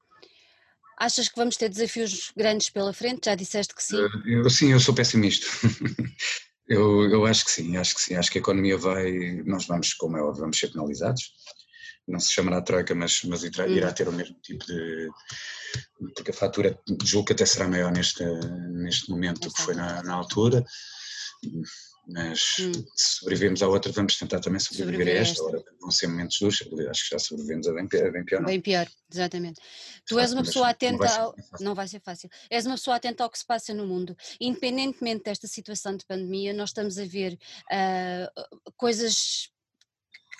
Achas 1.00 1.30
que 1.30 1.36
vamos 1.36 1.56
ter 1.56 1.70
desafios 1.70 2.34
grandes 2.36 2.72
pela 2.72 2.92
frente? 2.92 3.26
Já 3.26 3.36
disseste 3.36 3.76
que 3.76 3.84
sim? 3.84 3.98
Uh, 3.98 4.28
eu, 4.28 4.50
sim, 4.50 4.72
eu 4.72 4.80
sou 4.80 4.96
pessimista. 4.96 5.46
eu, 6.68 7.10
eu 7.10 7.26
acho 7.26 7.46
que 7.46 7.52
sim, 7.52 7.78
acho 7.78 7.96
que 7.96 8.02
sim. 8.02 8.16
Acho 8.16 8.32
que 8.32 8.38
a 8.38 8.42
economia 8.42 8.78
vai. 8.78 9.42
Nós 9.46 9.66
vamos, 9.66 9.94
como 9.94 10.18
é 10.18 10.22
óbvio, 10.22 10.42
vamos 10.42 10.60
ser 10.60 10.68
penalizados. 10.70 11.34
Não 12.08 12.20
se 12.20 12.32
chamará 12.32 12.62
troika, 12.62 12.96
mas, 12.96 13.22
mas 13.26 13.44
irá, 13.44 13.68
irá 13.68 13.88
uhum. 13.88 13.94
ter 13.94 14.08
o 14.08 14.14
mesmo 14.14 14.36
tipo 14.42 14.66
de. 14.66 15.10
Porque 16.16 16.32
a 16.32 16.34
fatura, 16.34 16.80
julgo 17.04 17.28
que 17.28 17.34
até 17.34 17.46
será 17.46 17.68
maior 17.68 17.92
neste, 17.92 18.24
neste 18.24 19.10
momento 19.10 19.42
do 19.42 19.54
que 19.54 19.62
foi 19.62 19.76
na, 19.76 20.02
na 20.04 20.14
altura 20.14 20.64
mas 22.08 22.56
hum. 22.60 22.72
se 22.96 23.16
sobrevivemos 23.18 23.62
à 23.62 23.68
outra, 23.68 23.92
vamos 23.92 24.18
tentar 24.18 24.40
também 24.40 24.60
sobreviver, 24.60 25.08
a 25.08 25.20
esta. 25.20 25.42
Agora 25.42 25.64
vão 25.82 25.92
ser 25.92 26.08
momentos 26.08 26.40
duros, 26.40 26.62
acho 26.90 27.04
que 27.04 27.10
já 27.12 27.20
sobrevivemos 27.20 27.68
a 27.68 27.74
bem, 27.74 27.84
a 27.86 28.12
bem 28.12 28.24
pior. 28.24 28.40
Não? 28.40 28.48
Bem 28.48 28.62
pior, 28.62 28.88
exatamente. 29.12 29.60
Tu 30.06 30.18
és 30.18 30.32
uma 30.32 30.44
pessoa 30.44 30.70
atenta 30.70 31.06
não 31.06 31.22
ao. 31.22 31.36
Não 31.60 31.76
vai 31.76 31.88
ser 31.88 32.00
fácil. 32.00 32.30
És 32.50 32.66
uma 32.66 32.76
pessoa 32.76 32.96
atenta 32.96 33.24
ao 33.24 33.30
que 33.30 33.38
se 33.38 33.46
passa 33.46 33.74
no 33.74 33.86
mundo. 33.86 34.16
Independentemente 34.40 35.24
desta 35.24 35.48
situação 35.48 35.98
de 35.98 36.06
pandemia, 36.06 36.54
nós 36.54 36.70
estamos 36.70 36.98
a 36.98 37.06
ver 37.06 37.34
uh, 37.34 38.72
coisas 38.78 39.50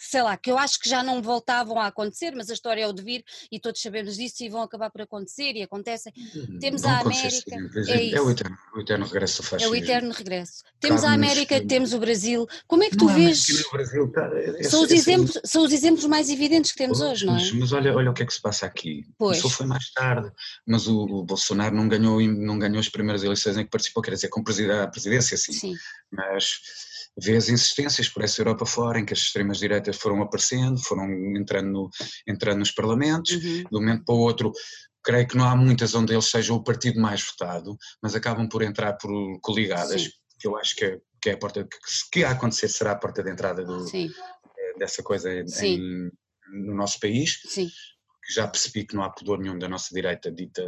sei 0.10 0.22
lá, 0.22 0.38
que 0.38 0.50
eu 0.50 0.58
acho 0.58 0.80
que 0.80 0.90
já 0.90 1.04
não 1.04 1.22
voltavam 1.22 1.80
a 1.80 1.88
acontecer, 1.88 2.32
mas 2.34 2.50
a 2.50 2.54
história 2.54 2.82
é 2.82 2.88
o 2.88 2.94
de 2.94 3.04
vir 3.04 3.26
e 3.52 3.60
todos 3.60 3.82
sabemos 3.82 4.16
disso 4.16 4.42
e 4.42 4.50
vão 4.50 4.62
acabar 4.62 4.90
por 4.90 5.02
acontecer 5.02 5.54
e 5.54 5.64
acontecem. 5.64 6.14
Hum, 6.34 6.60
temos 6.60 6.84
não 6.84 6.92
a 6.92 7.00
América. 7.00 7.56
É, 7.88 8.12
é, 8.12 8.22
o 8.22 8.32
eterno, 8.32 8.58
o 8.74 8.80
eterno 8.80 9.06
regresso 9.06 9.42
do 9.42 9.48
fascismo. 9.48 9.76
É 9.76 9.78
o 9.78 9.84
eterno 9.84 10.14
regresso. 10.14 10.64
Temos 10.80 11.04
a 11.04 11.12
América, 11.12 11.60
temos 11.66 11.94
o 11.94 12.00
Brasil. 12.00 12.48
Como 12.68 12.84
é 12.84 12.90
que 12.90 12.96
tu 12.96 13.06
não, 13.06 13.14
vês? 13.14 13.46
Brasil, 13.72 14.10
tá, 14.12 14.30
esse, 14.60 14.70
são, 14.70 14.84
os 14.84 14.92
exemplos, 14.92 15.40
são 15.44 15.64
os 15.66 15.74
exemplos 15.74 16.06
mais 16.06 16.30
evidentes 16.30 16.72
que 16.72 16.78
temos 16.78 17.02
hoje, 17.02 17.26
não 17.26 17.34
é? 17.34 17.40
Mas, 17.40 17.52
mas 17.52 17.74
olha, 17.74 17.94
olha 17.94 18.12
o 18.12 18.14
que 18.14 18.24
é 18.24 18.26
que 18.26 18.34
se 18.34 18.42
passa 18.42 18.66
aqui. 18.66 19.06
Pois. 19.18 19.38
Isso 19.38 19.50
foi 19.50 19.66
mais 19.66 19.92
tarde, 19.92 20.32
mas 20.66 20.88
o, 20.88 21.02
o, 21.02 21.24
Bolsonaro 21.24 21.76
não 21.76 21.88
ganhou, 21.88 22.22
não 22.22 22.58
ganhou 22.58 22.80
as 22.80 22.88
primeiras 22.88 23.24
eleições 23.24 23.58
em 23.58 23.66
que 23.66 23.70
participou, 23.70 24.02
quer 24.02 24.12
dizer, 24.12 24.30
com 24.30 24.40
a 24.40 24.88
presidência, 24.88 25.38
sim. 25.38 25.52
sim. 25.52 25.76
Mas 26.10 26.62
vê 27.20 27.36
as 27.36 27.50
insistências 27.50 28.08
por 28.08 28.24
essa 28.24 28.42
Europa 28.42 28.66
fora, 28.66 29.00
em 29.00 29.06
que 29.06 29.14
as 29.14 29.20
extremas-direitas 29.20 29.98
foram 29.98 30.22
aparecendo, 30.22 30.80
foram 30.84 31.06
entrando, 31.36 31.70
no, 31.70 31.90
entrando 32.28 32.60
nos 32.60 32.72
parlamentos, 32.72 33.32
uhum. 33.32 33.40
de 33.40 33.68
um 33.72 33.80
momento 33.80 34.06
para 34.06 34.16
o 34.16 34.20
outro, 34.20 34.52
creio 35.04 35.28
que 35.28 35.38
não 35.38 35.48
há 35.48 35.56
muitas 35.56 35.96
onde 35.96 36.14
eles 36.14 36.30
sejam 36.30 36.56
o 36.56 36.64
partido 36.64 37.00
mais 37.00 37.24
votado, 37.24 37.76
mas 38.02 38.16
acabam 38.16 38.48
por 38.48 38.62
entrar 38.62 38.94
por 38.94 39.10
coligadas, 39.42 40.04
Sim. 40.04 40.10
que 40.40 40.48
eu 40.48 40.58
acho 40.58 40.76
que 40.76 40.86
é, 40.86 41.00
que 41.22 41.30
é 41.30 41.34
a 41.34 41.38
porta, 41.38 41.64
que, 41.64 41.78
que 42.12 42.24
a 42.24 42.32
acontecer 42.32 42.68
será 42.68 42.92
a 42.92 42.98
porta 42.98 43.24
de 43.24 43.32
entrada 43.32 43.64
do, 43.64 43.86
eh, 43.96 44.08
dessa 44.78 45.02
coisa 45.02 45.32
em, 45.34 46.12
no 46.52 46.76
nosso 46.76 47.00
país. 47.00 47.40
Sim. 47.46 47.70
Já 48.30 48.48
percebi 48.48 48.86
que 48.86 48.96
não 48.96 49.04
há 49.04 49.10
pudor 49.10 49.40
nenhum 49.40 49.58
da 49.58 49.70
nossa 49.70 49.94
direita 49.94 50.30
dita. 50.30 50.62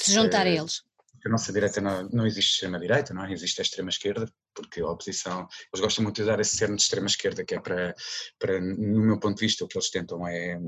Se 0.00 0.12
juntar 0.12 0.46
uh, 0.46 0.48
a 0.48 0.52
eles 0.52 0.82
a 1.24 1.28
nossa 1.28 1.52
direita 1.52 1.80
não, 1.80 2.08
não 2.08 2.26
existe 2.26 2.52
extrema-direita, 2.52 3.14
não 3.14 3.24
é? 3.24 3.32
existe 3.32 3.60
a 3.60 3.62
extrema-esquerda, 3.62 4.32
porque 4.54 4.80
a 4.80 4.88
oposição, 4.88 5.48
eles 5.72 5.80
gostam 5.80 6.02
muito 6.02 6.16
de 6.16 6.22
usar 6.22 6.40
esse 6.40 6.58
termo 6.58 6.76
de 6.76 6.82
extrema-esquerda, 6.82 7.44
que 7.44 7.54
é 7.54 7.60
para, 7.60 7.94
para, 8.38 8.60
no 8.60 9.04
meu 9.04 9.20
ponto 9.20 9.36
de 9.36 9.46
vista, 9.46 9.64
o 9.64 9.68
que 9.68 9.76
eles 9.76 9.90
tentam 9.90 10.26
é, 10.26 10.58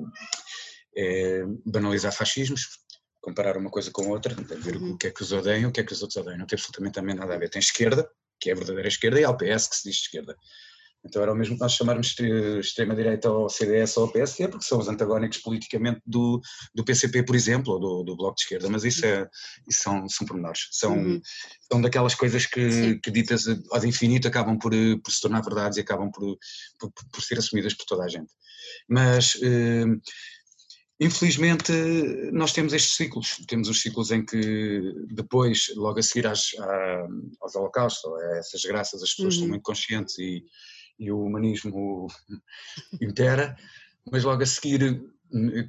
é 0.97 1.45
banalizar 1.67 2.13
fascismos, 2.13 2.79
comparar 3.21 3.57
uma 3.57 3.71
coisa 3.71 3.91
com 3.91 4.09
outra, 4.09 4.35
ver 4.35 4.77
uhum. 4.77 4.93
o 4.93 4.99
que 4.99 5.07
é 5.07 5.11
que 5.11 5.23
os 5.23 5.33
odeiam, 5.33 5.71
o 5.71 5.73
que 5.73 5.81
é 5.81 5.85
que 5.85 5.93
os 5.93 6.03
outros 6.03 6.19
odeiam, 6.19 6.39
não 6.39 6.47
tem 6.47 6.57
absolutamente 6.57 6.95
também 6.95 7.15
nada 7.15 7.35
a 7.35 7.39
ver. 7.39 7.49
Tem 7.49 7.59
esquerda, 7.59 8.09
que 8.39 8.51
é 8.51 8.53
a 8.53 8.57
verdadeira 8.57 8.89
esquerda, 8.89 9.19
e 9.19 9.25
há 9.25 9.31
o 9.31 9.37
PS 9.37 9.69
que 9.69 9.77
se 9.77 9.89
diz 9.89 10.01
esquerda. 10.01 10.37
Então 11.05 11.21
era 11.23 11.33
o 11.33 11.37
mesmo 11.37 11.55
que 11.57 11.61
nós 11.61 11.75
chamarmos 11.75 12.17
extrema-direita 12.61 13.29
ao 13.29 13.49
CDS 13.49 13.97
ou 13.99 14.05
ao 14.05 14.13
PSD, 14.13 14.49
porque 14.49 14.65
são 14.65 14.79
os 14.79 14.89
antagónicos 14.89 15.39
politicamente 15.39 16.01
do, 16.07 16.41
do 16.75 16.85
PCP, 16.85 17.23
por 17.25 17.37
exemplo, 17.37 17.75
ou 17.75 17.81
do, 17.81 18.03
do 18.05 18.17
Bloco 18.17 18.37
de 18.37 18.43
Esquerda, 18.43 18.71
mas 18.71 18.85
isso, 18.85 19.05
é, 19.05 19.29
isso 19.69 19.83
são, 19.83 20.09
são 20.09 20.27
pormenores. 20.27 20.69
São, 20.71 20.97
uhum. 20.97 21.21
são 21.71 21.83
daquelas 21.83 22.15
coisas 22.15 22.47
que, 22.47 22.99
que 23.01 23.11
ditas 23.11 23.45
ao 23.71 23.85
infinito 23.85 24.27
acabam 24.27 24.59
por, 24.59 24.73
por 25.03 25.11
se 25.11 25.21
tornar 25.21 25.43
verdades 25.43 25.77
e 25.77 25.83
acabam 25.83 26.11
por, 26.11 26.39
por, 26.79 26.91
por 27.13 27.23
ser 27.23 27.39
assumidas 27.39 27.75
por 27.75 27.85
toda 27.85 28.05
a 28.05 28.09
gente. 28.09 28.33
Mas... 28.89 29.39
Eh, 29.43 29.85
Infelizmente, 31.01 31.73
nós 32.33 32.53
temos 32.53 32.73
estes 32.73 32.95
ciclos. 32.95 33.45
Temos 33.49 33.69
os 33.69 33.81
ciclos 33.81 34.13
em 34.13 34.25
que, 34.25 34.95
depois, 35.09 35.73
logo 35.75 35.99
a 35.99 36.03
seguir 36.03 36.25
às, 36.25 36.53
aos 37.41 37.55
holocaustos, 37.57 38.05
a 38.13 38.39
essas 38.39 38.63
graças, 38.63 39.03
as 39.03 39.11
pessoas 39.11 39.35
uhum. 39.35 39.41
estão 39.41 39.49
muito 39.49 39.63
conscientes 39.65 40.17
e, 40.21 40.45
e 40.99 41.11
o 41.11 41.21
humanismo 41.21 42.07
impera, 43.01 43.57
mas 44.11 44.25
logo 44.25 44.43
a 44.43 44.47
seguir, 44.47 45.03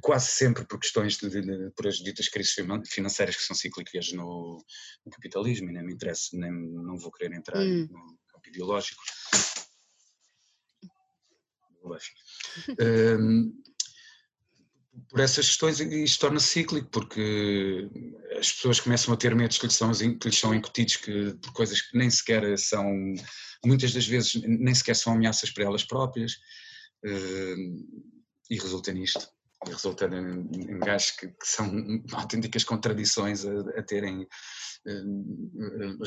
quase 0.00 0.28
sempre 0.28 0.64
por 0.66 0.78
questões 0.78 1.16
de, 1.16 1.28
de, 1.28 1.70
por 1.70 1.86
as 1.86 1.96
ditas 1.96 2.28
crises 2.28 2.54
financeiras 2.88 3.36
que 3.36 3.42
são 3.42 3.56
cíclicas 3.56 4.12
no, 4.12 4.64
no 5.04 5.12
capitalismo, 5.12 5.68
e 5.70 5.72
nem 5.72 5.84
me 5.84 5.92
interessa, 5.92 6.36
nem 6.36 6.52
não 6.52 6.96
vou 6.98 7.10
querer 7.10 7.34
entrar 7.34 7.60
hum. 7.60 7.88
no 7.90 8.18
campo 8.28 8.48
ideológico. 8.48 9.02
um, 13.20 13.52
por 15.08 15.20
essas 15.20 15.46
questões 15.46 15.78
isto 15.80 16.20
torna-se 16.20 16.48
cíclico, 16.48 16.88
porque 16.90 17.88
as 18.38 18.52
pessoas 18.52 18.80
começam 18.80 19.12
a 19.12 19.16
ter 19.16 19.34
medos 19.34 19.58
que 19.58 19.66
lhes 19.66 19.74
são, 19.74 19.92
que 19.92 20.28
lhes 20.28 20.38
são 20.38 20.54
incutidos 20.54 20.96
que, 20.96 21.34
por 21.42 21.52
coisas 21.52 21.80
que 21.80 21.96
nem 21.96 22.10
sequer 22.10 22.58
são 22.58 23.14
muitas 23.66 23.92
das 23.92 24.06
vezes 24.06 24.34
nem 24.34 24.74
sequer 24.74 24.94
são 24.94 25.12
ameaças 25.12 25.50
para 25.50 25.64
elas 25.64 25.84
próprias, 25.84 26.32
uh, 27.04 28.06
e 28.50 28.58
resulta 28.58 28.92
nisto. 28.92 29.28
E 29.66 29.70
resulta 29.70 30.06
em, 30.06 30.72
em 30.72 30.78
gajos 30.78 31.12
que, 31.12 31.28
que, 31.28 31.46
são 31.46 31.70
autênticas 32.12 32.62
contradições 32.62 33.44
a, 33.44 33.60
a 33.78 33.82
terem, 33.82 34.22
uh, 34.22 36.04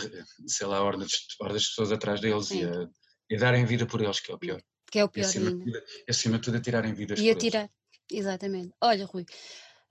sei 0.48 0.68
lá, 0.68 0.82
hordas, 0.82 1.12
hordas 1.40 1.64
de 1.64 1.68
pessoas 1.70 1.92
atrás 1.92 2.22
deles 2.22 2.52
e 2.52 2.64
a, 2.64 2.88
e 3.30 3.36
a, 3.36 3.40
darem 3.40 3.66
vida 3.66 3.86
por 3.86 4.02
eles, 4.02 4.20
que 4.20 4.32
é 4.32 4.36
o 4.36 4.40
pior. 4.40 4.62
Que 4.92 5.00
é 5.00 5.04
o 5.04 5.10
pior. 5.10 5.24
E 5.24 5.28
acima, 5.28 5.52
de 5.52 5.58
tudo, 5.60 5.82
acima 6.08 6.38
de 6.38 6.44
tudo, 6.44 6.58
a 6.58 6.62
tirarem 6.62 6.94
vidas 6.94 7.20
e 7.20 7.30
a 7.30 7.36
tirar, 7.36 7.70
exatamente. 8.12 8.72
Olha, 8.82 9.06
Rui. 9.06 9.26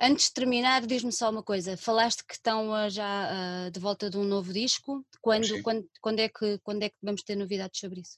Antes 0.00 0.26
de 0.26 0.34
terminar, 0.34 0.86
diz-me 0.86 1.12
só 1.12 1.28
uma 1.28 1.42
coisa. 1.42 1.76
Falaste 1.76 2.24
que 2.24 2.34
estão 2.34 2.70
uh, 2.70 2.88
já 2.88 3.66
uh, 3.66 3.70
de 3.70 3.80
volta 3.80 4.08
de 4.08 4.16
um 4.16 4.24
novo 4.24 4.52
disco. 4.52 5.04
Quando, 5.20 5.60
quando, 5.62 5.88
quando, 6.00 6.20
é 6.20 6.28
que, 6.28 6.58
quando 6.62 6.82
é 6.84 6.88
que 6.88 6.96
vamos 7.02 7.22
ter 7.22 7.34
novidades 7.34 7.80
sobre 7.80 8.00
isso? 8.00 8.16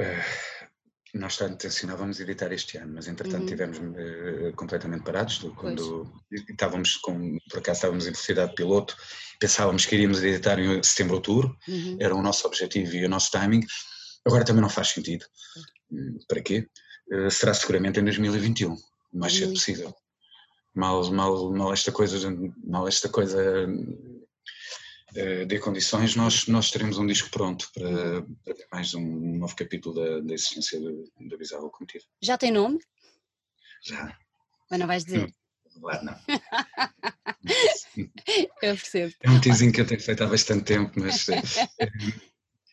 Uh, 0.00 0.74
nós 1.14 1.36
tencionávamos 1.36 2.18
editar 2.18 2.52
este 2.52 2.76
ano, 2.76 2.94
mas 2.94 3.06
entretanto 3.06 3.42
uhum. 3.42 3.46
tivemos 3.46 3.78
uh, 3.78 4.52
completamente 4.56 5.04
parados 5.04 5.38
do, 5.38 5.54
quando 5.54 6.10
pois. 6.28 6.42
estávamos 6.48 6.96
com, 6.96 7.38
por 7.48 7.60
acaso 7.60 7.78
estávamos 7.78 8.06
em 8.08 8.10
velocidade 8.10 8.54
piloto, 8.56 8.96
pensávamos 9.38 9.86
que 9.86 9.94
iríamos 9.94 10.24
editar 10.24 10.58
em 10.58 10.82
setembro, 10.82 11.14
outubro, 11.14 11.56
uhum. 11.68 11.96
era 12.00 12.16
o 12.16 12.20
nosso 12.20 12.44
objetivo 12.48 12.96
e 12.96 13.04
o 13.04 13.08
nosso 13.08 13.30
timing, 13.30 13.64
agora 14.26 14.44
também 14.44 14.60
não 14.60 14.68
faz 14.68 14.88
sentido. 14.88 15.24
Uhum. 15.88 16.18
Para 16.26 16.42
quê? 16.42 16.68
Uh, 17.12 17.30
será 17.30 17.54
seguramente 17.54 18.00
em 18.00 18.04
2021, 18.04 18.72
o 18.72 18.78
mais 19.12 19.36
cedo 19.36 19.52
possível. 19.52 19.94
Mal, 20.74 21.10
mal, 21.12 21.52
mal 21.52 21.72
esta 21.72 21.92
coisa, 21.92 22.18
mal 22.64 22.88
esta 22.88 23.08
coisa 23.08 23.66
eh, 25.14 25.44
de 25.44 25.60
condições, 25.60 26.16
nós, 26.16 26.48
nós 26.48 26.72
teremos 26.72 26.98
um 26.98 27.06
disco 27.06 27.30
pronto 27.30 27.70
para, 27.72 28.22
para 28.44 28.54
ter 28.54 28.66
mais 28.72 28.92
um 28.94 29.38
novo 29.38 29.54
capítulo 29.54 29.94
da, 29.94 30.20
da 30.20 30.34
existência 30.34 30.80
da 30.80 31.36
Bizarro 31.36 31.70
Comitiva. 31.70 32.04
Já 32.20 32.36
tem 32.36 32.50
nome? 32.50 32.80
Já. 33.84 34.18
Mas 34.68 34.80
não 34.80 34.86
vais 34.88 35.04
dizer? 35.04 35.32
Não, 35.76 36.02
não. 36.02 36.18
Eu 38.60 38.74
percebo. 38.74 39.14
É 39.20 39.30
um 39.30 39.40
teasinho 39.40 39.72
que 39.72 39.80
eu 39.80 39.86
tenho 39.86 40.00
feito 40.00 40.24
há 40.24 40.26
bastante 40.26 40.64
tempo, 40.64 40.98
mas 40.98 41.28
é, 41.28 41.42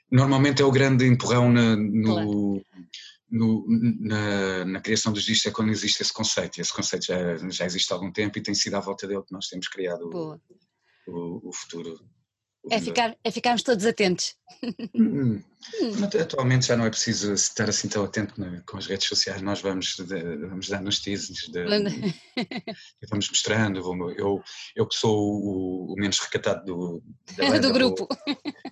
normalmente 0.10 0.62
é 0.62 0.66
o 0.66 0.72
grande 0.72 1.06
empurrão 1.06 1.52
na, 1.52 1.76
no, 1.76 2.06
claro. 2.06 2.66
No, 3.32 3.66
na, 3.68 4.66
na, 4.66 4.82
criação 4.82 5.14
dos 5.14 5.24
discos, 5.24 5.52
é 5.52 5.56
quando 5.56 5.72
existe 5.72 6.02
esse 6.02 6.14
conceito, 6.14 6.58
e 6.58 6.62
esse 6.62 6.74
conceito 6.74 7.06
já, 7.06 7.38
já 7.50 7.66
existe 7.66 7.92
há 7.92 7.96
algum 7.96 8.12
tempo 8.12 8.38
e 8.38 8.44
tem 8.44 8.54
sido 8.54 8.76
à 8.76 8.80
volta 8.80 9.08
dele 9.08 9.24
que 9.24 9.34
nós 9.34 9.48
temos 9.48 9.68
criado 9.68 10.10
o, 11.08 11.50
o 11.50 11.54
futuro 11.54 12.00
é, 12.70 12.80
ficar, 12.80 13.16
é 13.24 13.32
ficarmos 13.32 13.64
todos 13.64 13.86
atentos. 13.86 14.36
Hum, 14.94 15.42
hum. 15.82 16.10
Atualmente 16.22 16.68
já 16.68 16.78
não 16.78 16.86
é 16.86 16.90
preciso 16.90 17.34
estar 17.34 17.70
assim 17.70 17.88
tão 17.88 18.04
atento 18.04 18.40
né? 18.40 18.62
com 18.68 18.78
as 18.78 18.86
redes 18.86 19.08
sociais, 19.08 19.42
nós 19.42 19.62
vamos, 19.62 19.96
vamos 19.98 20.70
dando 20.70 20.88
os 20.88 21.00
teasers, 21.00 21.48
de, 21.50 21.66
vamos 23.10 23.30
mostrando. 23.30 23.80
Eu, 24.12 24.44
eu 24.76 24.88
que 24.88 24.96
sou 24.96 25.18
o, 25.18 25.96
menos 25.98 26.20
recatado 26.20 26.66
do, 26.66 27.04
banda, 27.36 27.60
do 27.60 27.74
grupo. 27.74 28.08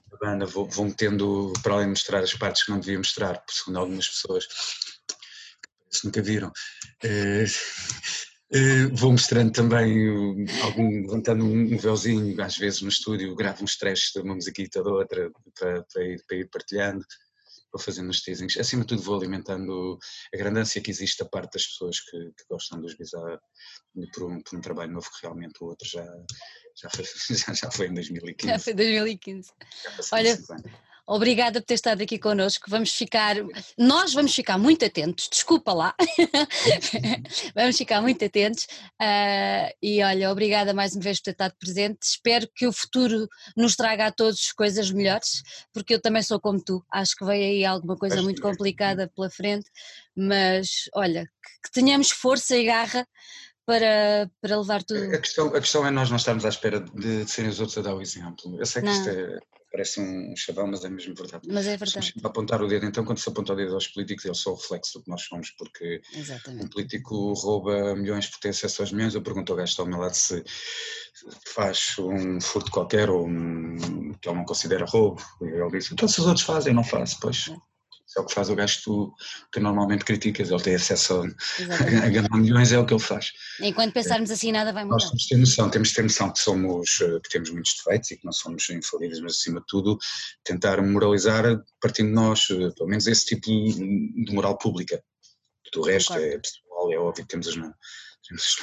Vou, 0.10 0.20
banda, 0.20 0.46
vou, 0.46 0.68
vou 0.68 0.86
metendo, 0.86 1.54
para 1.64 1.74
além 1.74 1.86
de 1.86 1.92
mostrar 1.92 2.20
as 2.20 2.34
partes 2.34 2.64
que 2.64 2.72
não 2.72 2.80
devia 2.80 2.98
mostrar, 2.98 3.40
por 3.40 3.54
segundo 3.54 3.80
algumas 3.80 4.08
pessoas 4.08 4.46
que 4.46 6.06
nunca 6.06 6.22
viram. 6.22 6.52
Uh, 7.04 8.29
Uh, 8.52 8.96
vou 8.96 9.12
mostrando 9.12 9.52
também, 9.52 10.48
algum, 10.64 11.02
levantando 11.02 11.46
um, 11.46 11.78
véuzinho, 11.78 12.42
às 12.42 12.58
vezes 12.58 12.82
no 12.82 12.90
estúdio, 12.90 13.36
gravo 13.36 13.64
uns 13.64 13.78
trechos 13.78 14.12
de 14.12 14.22
uma 14.22 14.34
musiquita 14.34 14.82
ou 14.82 14.96
outra 14.96 15.32
para, 15.54 15.84
para, 15.84 16.04
ir, 16.04 16.24
para 16.26 16.38
ir 16.38 16.50
partilhando, 16.50 17.06
vou 17.72 17.80
fazendo 17.80 18.10
os 18.10 18.22
teasings. 18.22 18.58
Acima 18.58 18.82
de 18.82 18.88
tudo, 18.88 19.04
vou 19.04 19.18
alimentando 19.18 20.00
a 20.34 20.38
grandância 20.38 20.82
que 20.82 20.90
existe 20.90 21.24
da 21.24 21.30
parte 21.30 21.54
das 21.54 21.68
pessoas 21.68 22.00
que, 22.00 22.18
que 22.18 22.44
gostam 22.50 22.82
dos 22.82 22.96
Bizarre 22.96 23.38
por 24.14 24.24
um, 24.24 24.42
por 24.42 24.58
um 24.58 24.62
trabalho 24.62 24.94
novo 24.94 25.08
que 25.12 25.22
realmente 25.22 25.64
o 25.64 25.68
outro 25.68 25.88
já, 25.88 26.06
já, 26.76 26.90
foi, 26.90 27.06
já, 27.38 27.54
já 27.54 27.72
foi 27.72 27.88
em 27.88 27.94
2015. 27.94 28.52
Já 28.52 28.60
foi 28.60 28.74
em 28.74 28.76
2015. 28.76 29.52
Olha. 30.12 30.40
Obrigada 31.12 31.60
por 31.60 31.66
ter 31.66 31.74
estado 31.74 32.04
aqui 32.04 32.20
connosco. 32.20 32.70
Vamos 32.70 32.92
ficar, 32.92 33.36
nós 33.76 34.14
vamos 34.14 34.36
ficar 34.36 34.60
muito 34.60 34.86
atentos, 34.86 35.28
desculpa 35.28 35.74
lá, 35.74 35.96
vamos 37.56 37.76
ficar 37.76 38.00
muito 38.00 38.24
atentos. 38.24 38.66
Uh, 39.02 39.74
e 39.82 40.04
olha, 40.04 40.32
obrigada 40.32 40.72
mais 40.72 40.94
uma 40.94 41.02
vez 41.02 41.18
por 41.18 41.24
ter 41.24 41.32
estado 41.32 41.56
presente. 41.60 41.98
Espero 42.04 42.48
que 42.56 42.68
o 42.68 42.72
futuro 42.72 43.28
nos 43.58 43.76
traga 43.76 44.06
a 44.06 44.12
todos 44.12 44.52
coisas 44.52 44.92
melhores, 44.92 45.42
porque 45.74 45.96
eu 45.96 46.00
também 46.00 46.22
sou 46.22 46.40
como 46.40 46.64
tu. 46.64 46.86
Acho 46.92 47.16
que 47.16 47.26
veio 47.26 47.44
aí 47.44 47.66
alguma 47.66 47.98
coisa 47.98 48.22
muito 48.22 48.40
complicada 48.40 49.12
pela 49.16 49.32
frente, 49.32 49.68
mas 50.16 50.90
olha, 50.94 51.26
que, 51.26 51.70
que 51.70 51.72
tenhamos 51.72 52.12
força 52.12 52.56
e 52.56 52.66
garra 52.66 53.04
para, 53.66 54.30
para 54.40 54.60
levar 54.60 54.84
tudo. 54.84 55.16
A 55.16 55.18
questão, 55.18 55.48
a 55.48 55.60
questão 55.60 55.88
é 55.88 55.90
nós 55.90 56.12
não 56.12 56.18
estarmos 56.18 56.46
à 56.46 56.50
espera 56.50 56.80
de, 56.80 57.24
de 57.24 57.32
serem 57.32 57.50
os 57.50 57.60
outros 57.60 57.80
a 57.80 57.82
dar 57.82 57.96
o 57.96 58.02
exemplo. 58.02 58.56
Eu 58.60 58.66
sei 58.68 58.84
que 58.84 58.88
não. 58.90 58.96
isto 58.96 59.10
é 59.10 59.40
parece 59.72 60.00
um 60.02 60.36
chavão, 60.36 60.68
mas 60.68 60.84
é 60.84 60.90
mesmo 60.90 61.14
verdade. 61.14 61.48
Mas 61.50 61.68
é 61.68 61.78
verdade. 61.78 62.14
Se 62.14 62.26
apontar 62.26 62.62
o 62.62 62.68
dedo, 62.68 62.86
então, 62.86 63.06
quando 63.06 63.20
se 63.20 63.30
aponta 63.30 63.54
o 63.54 63.56
dedo 63.56 63.74
aos 63.74 63.88
políticos, 63.88 64.26
eles 64.26 64.40
são 64.40 64.54
o 64.54 64.56
reflexo 64.56 65.00
do 65.00 65.04
que 65.04 65.10
nós 65.10 65.22
somos, 65.22 65.52
porque 65.52 66.02
Exatamente. 66.14 66.66
um 66.66 66.70
político 66.70 67.34
rouba 67.34 67.96
milhões 67.96 68.28
por 68.28 68.40
ter 68.40 68.50
acesso 68.50 68.82
aos 68.82 68.92
milhões. 68.92 69.16
Eu 69.16 69.22
pergunto 69.22 69.52
ao 69.52 69.58
gajo 69.58 69.82
ao 69.82 69.88
meu 69.88 70.00
lado 70.00 70.16
se 70.16 70.44
faz 71.48 71.96
um 72.00 72.42
furto 72.42 72.72
qualquer 72.72 73.10
ou 73.10 73.28
um, 73.28 74.14
que 74.14 74.30
ele 74.30 74.38
não 74.38 74.46
considera 74.46 74.86
roubo. 74.86 75.22
E 75.42 75.46
ele 75.46 75.70
disse: 75.72 75.94
então, 75.94 76.08
se 76.08 76.20
os 76.20 76.28
outros 76.28 76.46
fazem, 76.46 76.74
não 76.74 76.84
faço. 76.84 77.18
Pois. 77.20 77.50
É 78.16 78.20
é 78.20 78.22
o 78.22 78.26
que 78.26 78.34
faz 78.34 78.50
o 78.50 78.56
gajo 78.56 78.78
que 78.78 78.84
tu 78.84 79.16
que 79.52 79.60
normalmente 79.60 80.04
criticas, 80.04 80.50
ele 80.50 80.62
tem 80.62 80.76
acesso 80.76 81.22
a, 81.22 81.26
a 82.06 82.10
ganhar 82.10 82.38
milhões, 82.38 82.72
é 82.72 82.80
o 82.80 82.86
que 82.86 82.94
ele 82.94 83.02
faz. 83.02 83.32
Enquanto 83.60 83.94
pensarmos 83.94 84.32
assim, 84.32 84.52
nada 84.52 84.74
vai 84.74 84.84
mudar. 84.84 84.96
Nós 84.96 85.06
temos 85.06 85.24
que 85.24 85.30
ter 85.30 85.38
noção, 85.38 85.70
temos 85.70 85.90
que 85.90 85.96
ter 85.96 86.04
noção 86.04 86.32
que 86.32 86.40
somos, 86.40 87.02
eh, 87.02 87.20
que 87.24 87.30
temos 87.30 87.52
muitos 87.52 87.76
defeitos 87.76 88.12
e 88.12 88.18
que 88.18 88.26
não 88.26 88.32
somos 88.32 88.70
infalíveis, 88.70 89.20
mas 89.22 89.34
acima 89.34 89.60
de 89.60 89.66
tudo 89.68 89.98
tentar 90.44 90.82
moralizar 90.82 91.44
partindo 91.82 92.08
de 92.08 92.14
nós, 92.14 92.48
eh, 92.50 92.72
pelo 92.76 92.90
menos 92.90 93.08
esse 93.08 93.26
tipo 93.26 93.46
de 93.48 94.34
moral 94.34 94.58
pública. 94.58 95.02
Do 95.72 95.84
resto 95.84 96.14
Concordo. 96.14 96.34
é 96.34 96.40
pessoal, 96.40 96.92
é 96.92 96.98
óbvio 96.98 97.24
que 97.24 97.30
temos 97.30 97.48
as 97.48 97.56
mãos 97.56 97.76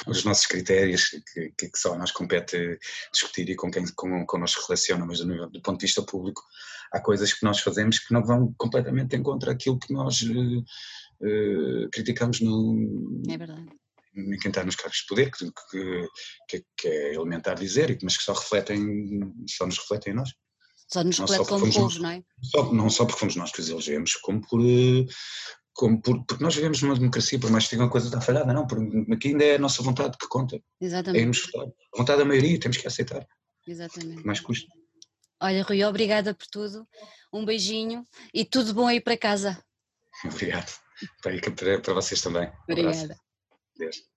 os 0.07 0.23
nossos 0.23 0.45
critérios 0.45 1.09
que, 1.33 1.51
que, 1.51 1.71
só 1.75 1.93
a 1.93 1.97
nós 1.97 2.11
compete 2.11 2.79
discutir 3.11 3.49
e 3.49 3.55
com 3.55 3.69
quem 3.69 3.85
com, 3.95 4.25
com 4.25 4.37
nós 4.37 4.55
relaciona, 4.55 5.05
mas 5.05 5.19
do, 5.19 5.49
do, 5.49 5.61
ponto 5.61 5.79
de 5.79 5.85
vista 5.85 6.01
público 6.01 6.41
há 6.91 6.99
coisas 6.99 7.33
que 7.33 7.43
nós 7.43 7.59
fazemos 7.59 7.99
que 7.99 8.13
não 8.13 8.23
vão 8.23 8.53
completamente 8.57 9.15
em 9.15 9.23
contra 9.23 9.51
aquilo 9.51 9.79
que 9.79 9.91
nós 9.91 10.21
uh, 10.21 10.59
uh, 10.59 11.89
criticamos 11.91 12.39
no, 12.39 13.21
é 13.29 13.37
verdade. 13.37 13.67
em 14.15 14.37
quem 14.39 14.49
está 14.49 14.63
nos 14.63 14.75
cargos 14.75 14.99
de 14.99 15.05
poder, 15.07 15.31
que, 15.31 15.51
que, 16.49 16.65
que, 16.77 16.87
é 16.87 17.15
elementar 17.15 17.55
dizer, 17.55 17.97
mas 18.01 18.17
que 18.17 18.23
só 18.23 18.33
refletem, 18.33 19.33
só 19.49 19.65
nos 19.65 19.77
refletem 19.77 20.13
em 20.13 20.15
nós. 20.15 20.33
Só 20.89 21.03
nos 21.03 21.19
reflete 21.19 21.49
como 21.49 21.73
povo, 21.73 21.99
não 21.99 22.09
é? 22.09 22.23
Só, 22.41 22.73
não 22.73 22.89
só 22.89 23.05
porque 23.05 23.19
fomos 23.19 23.35
nós 23.35 23.51
que 23.51 23.59
os 23.59 23.69
elegemos, 23.69 24.13
como 24.15 24.39
por, 24.47 24.61
eh, 24.61 25.05
como 25.77 26.01
por, 26.01 26.25
porque 26.25 26.43
nós 26.43 26.55
vivemos 26.55 26.81
numa 26.81 26.95
democracia, 26.95 27.39
por 27.39 27.51
mais 27.51 27.65
que 27.65 27.69
diga 27.69 27.83
uma 27.83 27.91
coisa 27.91 28.07
está 28.07 28.19
falhada, 28.19 28.51
não, 28.51 28.65
porque 28.65 29.13
aqui 29.13 29.27
ainda 29.29 29.45
é 29.45 29.55
a 29.55 29.59
nossa 29.59 29.83
vontade 29.83 30.17
que 30.17 30.27
conta. 30.27 30.59
Exatamente. 30.81 31.23
É 31.23 31.25
nos 31.25 31.45
votar. 31.45 31.67
A 31.93 31.97
vontade 31.97 32.19
da 32.19 32.25
maioria 32.25 32.59
temos 32.59 32.77
que 32.77 32.87
aceitar. 32.87 33.25
Exatamente. 33.65 34.25
Mais 34.25 34.39
custo. 34.39 34.67
Olha, 35.39 35.61
Rui, 35.61 35.83
obrigada 35.83 36.33
por 36.33 36.47
tudo. 36.47 36.87
Um 37.31 37.45
beijinho 37.45 38.07
e 38.33 38.43
tudo 38.43 38.73
bom 38.73 38.87
aí 38.87 38.99
para 38.99 39.15
casa. 39.15 39.63
Obrigado. 40.25 40.73
Para, 41.21 41.79
para 41.79 41.93
vocês 41.93 42.21
também. 42.21 42.51
Obrigada. 42.67 43.15
Um 43.79 44.16